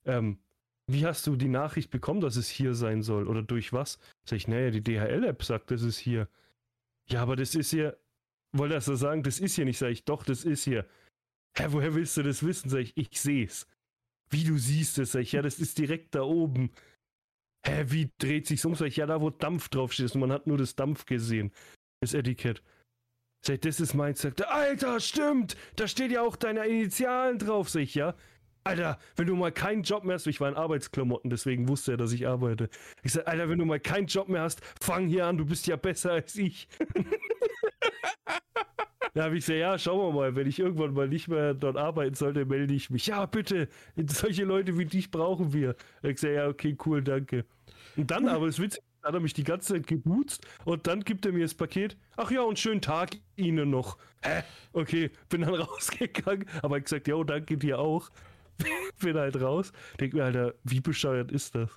Ähm, 0.03 0.39
wie 0.87 1.05
hast 1.05 1.27
du 1.27 1.35
die 1.35 1.47
Nachricht 1.47 1.91
bekommen, 1.91 2.21
dass 2.21 2.37
es 2.37 2.49
hier 2.49 2.73
sein 2.73 3.03
soll? 3.03 3.27
Oder 3.27 3.43
durch 3.43 3.71
was? 3.71 3.99
Sag 4.27 4.37
ich, 4.37 4.47
naja, 4.47 4.71
die 4.71 4.83
DHL-App 4.83 5.43
sagt, 5.43 5.69
das 5.69 5.83
ist 5.83 5.99
hier. 5.99 6.27
Ja, 7.07 7.21
aber 7.21 7.35
das 7.35 7.53
ist 7.53 7.69
hier, 7.69 7.99
wollte 8.51 8.73
er 8.73 8.81
so 8.81 8.95
sagen, 8.95 9.21
das 9.21 9.39
ist 9.39 9.53
hier 9.53 9.65
nicht, 9.65 9.77
sag 9.77 9.91
ich, 9.91 10.05
doch, 10.05 10.23
das 10.23 10.43
ist 10.43 10.63
hier. 10.63 10.87
Hä, 11.55 11.67
woher 11.69 11.93
willst 11.93 12.17
du 12.17 12.23
das 12.23 12.41
wissen? 12.41 12.71
Sag 12.71 12.79
ich, 12.79 12.97
ich 12.97 13.21
seh's. 13.21 13.67
Wie 14.31 14.43
du 14.43 14.57
siehst 14.57 14.97
es, 14.97 15.11
sag 15.11 15.21
ich, 15.21 15.33
ja, 15.33 15.43
das 15.43 15.59
ist 15.59 15.77
direkt 15.77 16.15
da 16.15 16.23
oben. 16.23 16.71
Hä, 17.63 17.85
wie 17.89 18.09
dreht 18.17 18.47
sich's 18.47 18.65
um? 18.65 18.73
Sag 18.73 18.87
ich, 18.87 18.97
ja, 18.97 19.05
da 19.05 19.21
wo 19.21 19.29
Dampf 19.29 19.69
draufsteht 19.69 20.15
und 20.15 20.21
man 20.21 20.31
hat 20.31 20.47
nur 20.47 20.57
das 20.57 20.75
Dampf 20.75 21.05
gesehen. 21.05 21.51
Das 21.99 22.15
Etikett. 22.15 22.63
Ich, 23.49 23.59
das 23.61 23.79
ist 23.79 23.93
meins. 23.93 24.21
Sagt 24.21 24.41
er, 24.41 24.53
Alter, 24.53 24.99
stimmt, 24.99 25.55
da 25.75 25.87
steht 25.87 26.11
ja 26.11 26.21
auch 26.21 26.35
deine 26.35 26.65
Initialen 26.65 27.39
drauf, 27.39 27.73
ich, 27.75 27.95
ja. 27.95 28.15
Alter, 28.63 28.99
wenn 29.15 29.27
du 29.27 29.35
mal 29.35 29.51
keinen 29.51 29.83
Job 29.83 30.03
mehr 30.03 30.15
hast, 30.15 30.27
ich 30.27 30.41
war 30.41 30.49
in 30.49 30.55
Arbeitsklamotten, 30.55 31.29
deswegen 31.29 31.69
wusste 31.69 31.91
er, 31.93 31.97
dass 31.97 32.11
ich 32.11 32.27
arbeite. 32.27 32.69
Ich 33.01 33.13
sag, 33.13 33.25
Alter, 33.25 33.47
wenn 33.49 33.59
du 33.59 33.65
mal 33.65 33.79
keinen 33.79 34.07
Job 34.07 34.27
mehr 34.27 34.41
hast, 34.41 34.59
fang 34.81 35.07
hier 35.07 35.25
an, 35.25 35.37
du 35.37 35.45
bist 35.45 35.67
ja 35.67 35.77
besser 35.77 36.11
als 36.11 36.35
ich. 36.35 36.67
Da 39.13 39.23
habe 39.23 39.35
ich 39.35 39.47
gesagt, 39.47 39.59
ja, 39.59 39.79
schauen 39.79 39.99
wir 39.99 40.11
mal, 40.11 40.35
wenn 40.35 40.45
ich 40.45 40.59
irgendwann 40.59 40.93
mal 40.93 41.07
nicht 41.07 41.27
mehr 41.27 41.55
dort 41.55 41.75
arbeiten 41.75 42.13
sollte, 42.13 42.45
melde 42.45 42.75
ich 42.75 42.91
mich. 42.91 43.07
Ja, 43.07 43.25
bitte, 43.25 43.67
solche 43.95 44.43
Leute 44.43 44.77
wie 44.77 44.85
dich 44.85 45.09
brauchen 45.09 45.53
wir. 45.53 45.75
Ich 46.03 46.17
gesagt, 46.17 46.35
ja, 46.35 46.47
okay, 46.47 46.77
cool, 46.85 47.01
danke. 47.01 47.43
Und 47.95 48.11
dann 48.11 48.27
aber, 48.27 48.45
das 48.45 48.59
Witzige, 48.59 48.83
hat 49.07 49.13
er 49.13 49.19
mich 49.21 49.33
die 49.33 49.43
ganze 49.43 49.73
Zeit 49.73 49.87
gebuzt 49.87 50.45
und 50.65 50.85
dann 50.85 51.01
gibt 51.01 51.25
er 51.25 51.31
mir 51.31 51.43
das 51.43 51.53
Paket. 51.53 51.97
Ach 52.17 52.29
ja, 52.29 52.41
und 52.41 52.59
schönen 52.59 52.81
Tag 52.81 53.11
Ihnen 53.37 53.69
noch. 53.69 53.97
Hä? 54.21 54.43
Okay, 54.73 55.11
bin 55.29 55.41
dann 55.41 55.55
rausgegangen, 55.55 56.45
aber 56.61 56.77
ich 56.77 56.83
gesagt, 56.83 57.07
ja, 57.07 57.23
danke 57.23 57.57
dir 57.57 57.79
auch. 57.79 58.09
bin 58.99 59.17
halt 59.17 59.39
raus. 59.39 59.71
Denk 59.99 60.13
mir, 60.13 60.25
Alter, 60.25 60.55
wie 60.63 60.81
bescheuert 60.81 61.31
ist 61.31 61.55
das? 61.55 61.69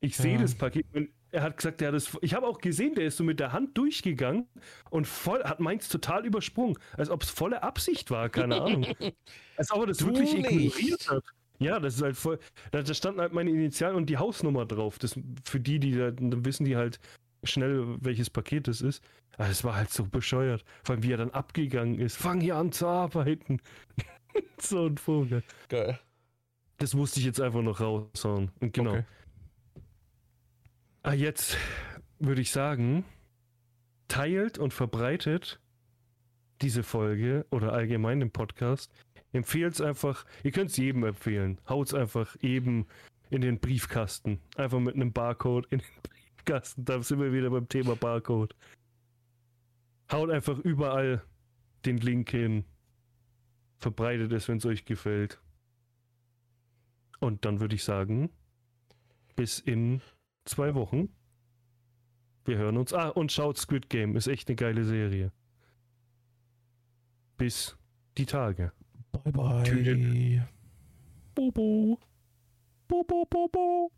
Ich 0.00 0.16
sehe 0.16 0.34
ja. 0.34 0.40
das 0.40 0.54
Paket. 0.54 0.84
Er 1.30 1.42
hat 1.42 1.56
gesagt, 1.56 1.80
er 1.80 1.92
das. 1.92 2.18
Ich 2.20 2.34
habe 2.34 2.46
auch 2.46 2.58
gesehen, 2.58 2.94
der 2.94 3.06
ist 3.06 3.16
so 3.16 3.24
mit 3.24 3.40
der 3.40 3.52
Hand 3.52 3.78
durchgegangen 3.78 4.46
und 4.90 5.06
voll 5.06 5.42
hat 5.44 5.60
meins 5.60 5.88
total 5.88 6.26
übersprungen, 6.26 6.76
als 6.98 7.08
ob 7.08 7.22
es 7.22 7.30
volle 7.30 7.62
Absicht 7.62 8.10
war, 8.10 8.28
keine 8.28 8.60
Ahnung. 8.60 8.84
als 9.56 9.70
ob 9.70 9.82
er 9.82 9.86
das 9.86 9.98
du 9.98 10.06
wirklich 10.06 10.34
nicht. 10.34 10.50
ignoriert 10.50 11.08
hat. 11.08 11.24
Ja, 11.62 11.80
das 11.80 11.96
ist 11.96 12.02
halt 12.02 12.16
voll. 12.16 12.38
Da, 12.70 12.82
da 12.82 12.94
standen 12.94 13.20
halt 13.20 13.32
meine 13.32 13.50
Initialen 13.50 13.96
und 13.96 14.06
die 14.06 14.18
Hausnummer 14.18 14.66
drauf. 14.66 14.98
Das, 14.98 15.18
für 15.44 15.60
die, 15.60 15.78
die 15.78 15.92
da, 15.92 16.10
dann 16.10 16.44
wissen 16.44 16.64
die 16.64 16.76
halt 16.76 16.98
schnell, 17.44 17.96
welches 18.00 18.30
Paket 18.30 18.68
das 18.68 18.80
ist. 18.80 19.02
Aber 19.36 19.48
es 19.48 19.64
war 19.64 19.76
halt 19.76 19.90
so 19.90 20.04
bescheuert. 20.04 20.64
Vor 20.84 20.94
allem, 20.94 21.02
wie 21.02 21.12
er 21.12 21.16
dann 21.16 21.30
abgegangen 21.30 21.98
ist. 21.98 22.16
Fang 22.16 22.40
hier 22.40 22.56
an 22.56 22.72
zu 22.72 22.86
arbeiten. 22.86 23.60
so 24.58 24.86
ein 24.86 24.98
Vogel. 24.98 25.42
Geil. 25.68 25.98
Das 26.78 26.94
musste 26.94 27.20
ich 27.20 27.26
jetzt 27.26 27.40
einfach 27.40 27.62
noch 27.62 27.80
raushauen. 27.80 28.50
Und 28.60 28.72
genau. 28.72 28.92
Okay. 28.92 29.04
Ah, 31.04 31.14
jetzt 31.14 31.56
würde 32.18 32.40
ich 32.40 32.52
sagen, 32.52 33.04
teilt 34.08 34.58
und 34.58 34.72
verbreitet 34.72 35.58
diese 36.60 36.82
Folge 36.82 37.44
oder 37.50 37.72
allgemein 37.72 38.20
den 38.20 38.30
Podcast. 38.30 38.92
Empfehlt 39.32 39.74
es 39.74 39.80
einfach, 39.80 40.26
ihr 40.44 40.50
könnt 40.50 40.70
es 40.70 40.76
jedem 40.76 41.04
empfehlen. 41.04 41.58
Haut 41.68 41.88
es 41.88 41.94
einfach 41.94 42.36
eben 42.42 42.86
in 43.30 43.40
den 43.40 43.58
Briefkasten. 43.58 44.40
Einfach 44.56 44.78
mit 44.78 44.94
einem 44.94 45.12
Barcode 45.12 45.66
in 45.70 45.78
den 45.78 45.88
Briefkasten. 46.02 46.84
Da 46.84 47.02
sind 47.02 47.20
wir 47.20 47.32
wieder 47.32 47.50
beim 47.50 47.68
Thema 47.68 47.96
Barcode. 47.96 48.54
Haut 50.10 50.30
einfach 50.30 50.58
überall 50.58 51.22
den 51.86 51.96
Link 51.96 52.30
hin. 52.30 52.64
Verbreitet 53.78 54.32
es, 54.32 54.48
wenn 54.48 54.58
es 54.58 54.66
euch 54.66 54.84
gefällt. 54.84 55.40
Und 57.20 57.44
dann 57.44 57.60
würde 57.60 57.74
ich 57.74 57.84
sagen, 57.84 58.30
bis 59.34 59.58
in 59.60 60.02
zwei 60.44 60.74
Wochen. 60.74 61.08
Wir 62.44 62.58
hören 62.58 62.76
uns. 62.76 62.92
Ah, 62.92 63.08
und 63.08 63.32
schaut 63.32 63.56
Squid 63.56 63.88
Game. 63.88 64.16
Ist 64.16 64.26
echt 64.26 64.48
eine 64.48 64.56
geile 64.56 64.84
Serie. 64.84 65.32
Bis 67.38 67.78
die 68.18 68.26
Tage. 68.26 68.72
Bye 69.12 69.30
bye. 69.30 70.42
Boo 71.34 71.50
boo. 71.52 71.98
Boo 72.88 73.04
boo 73.04 73.24
boo 73.30 73.48
boo. 73.52 73.90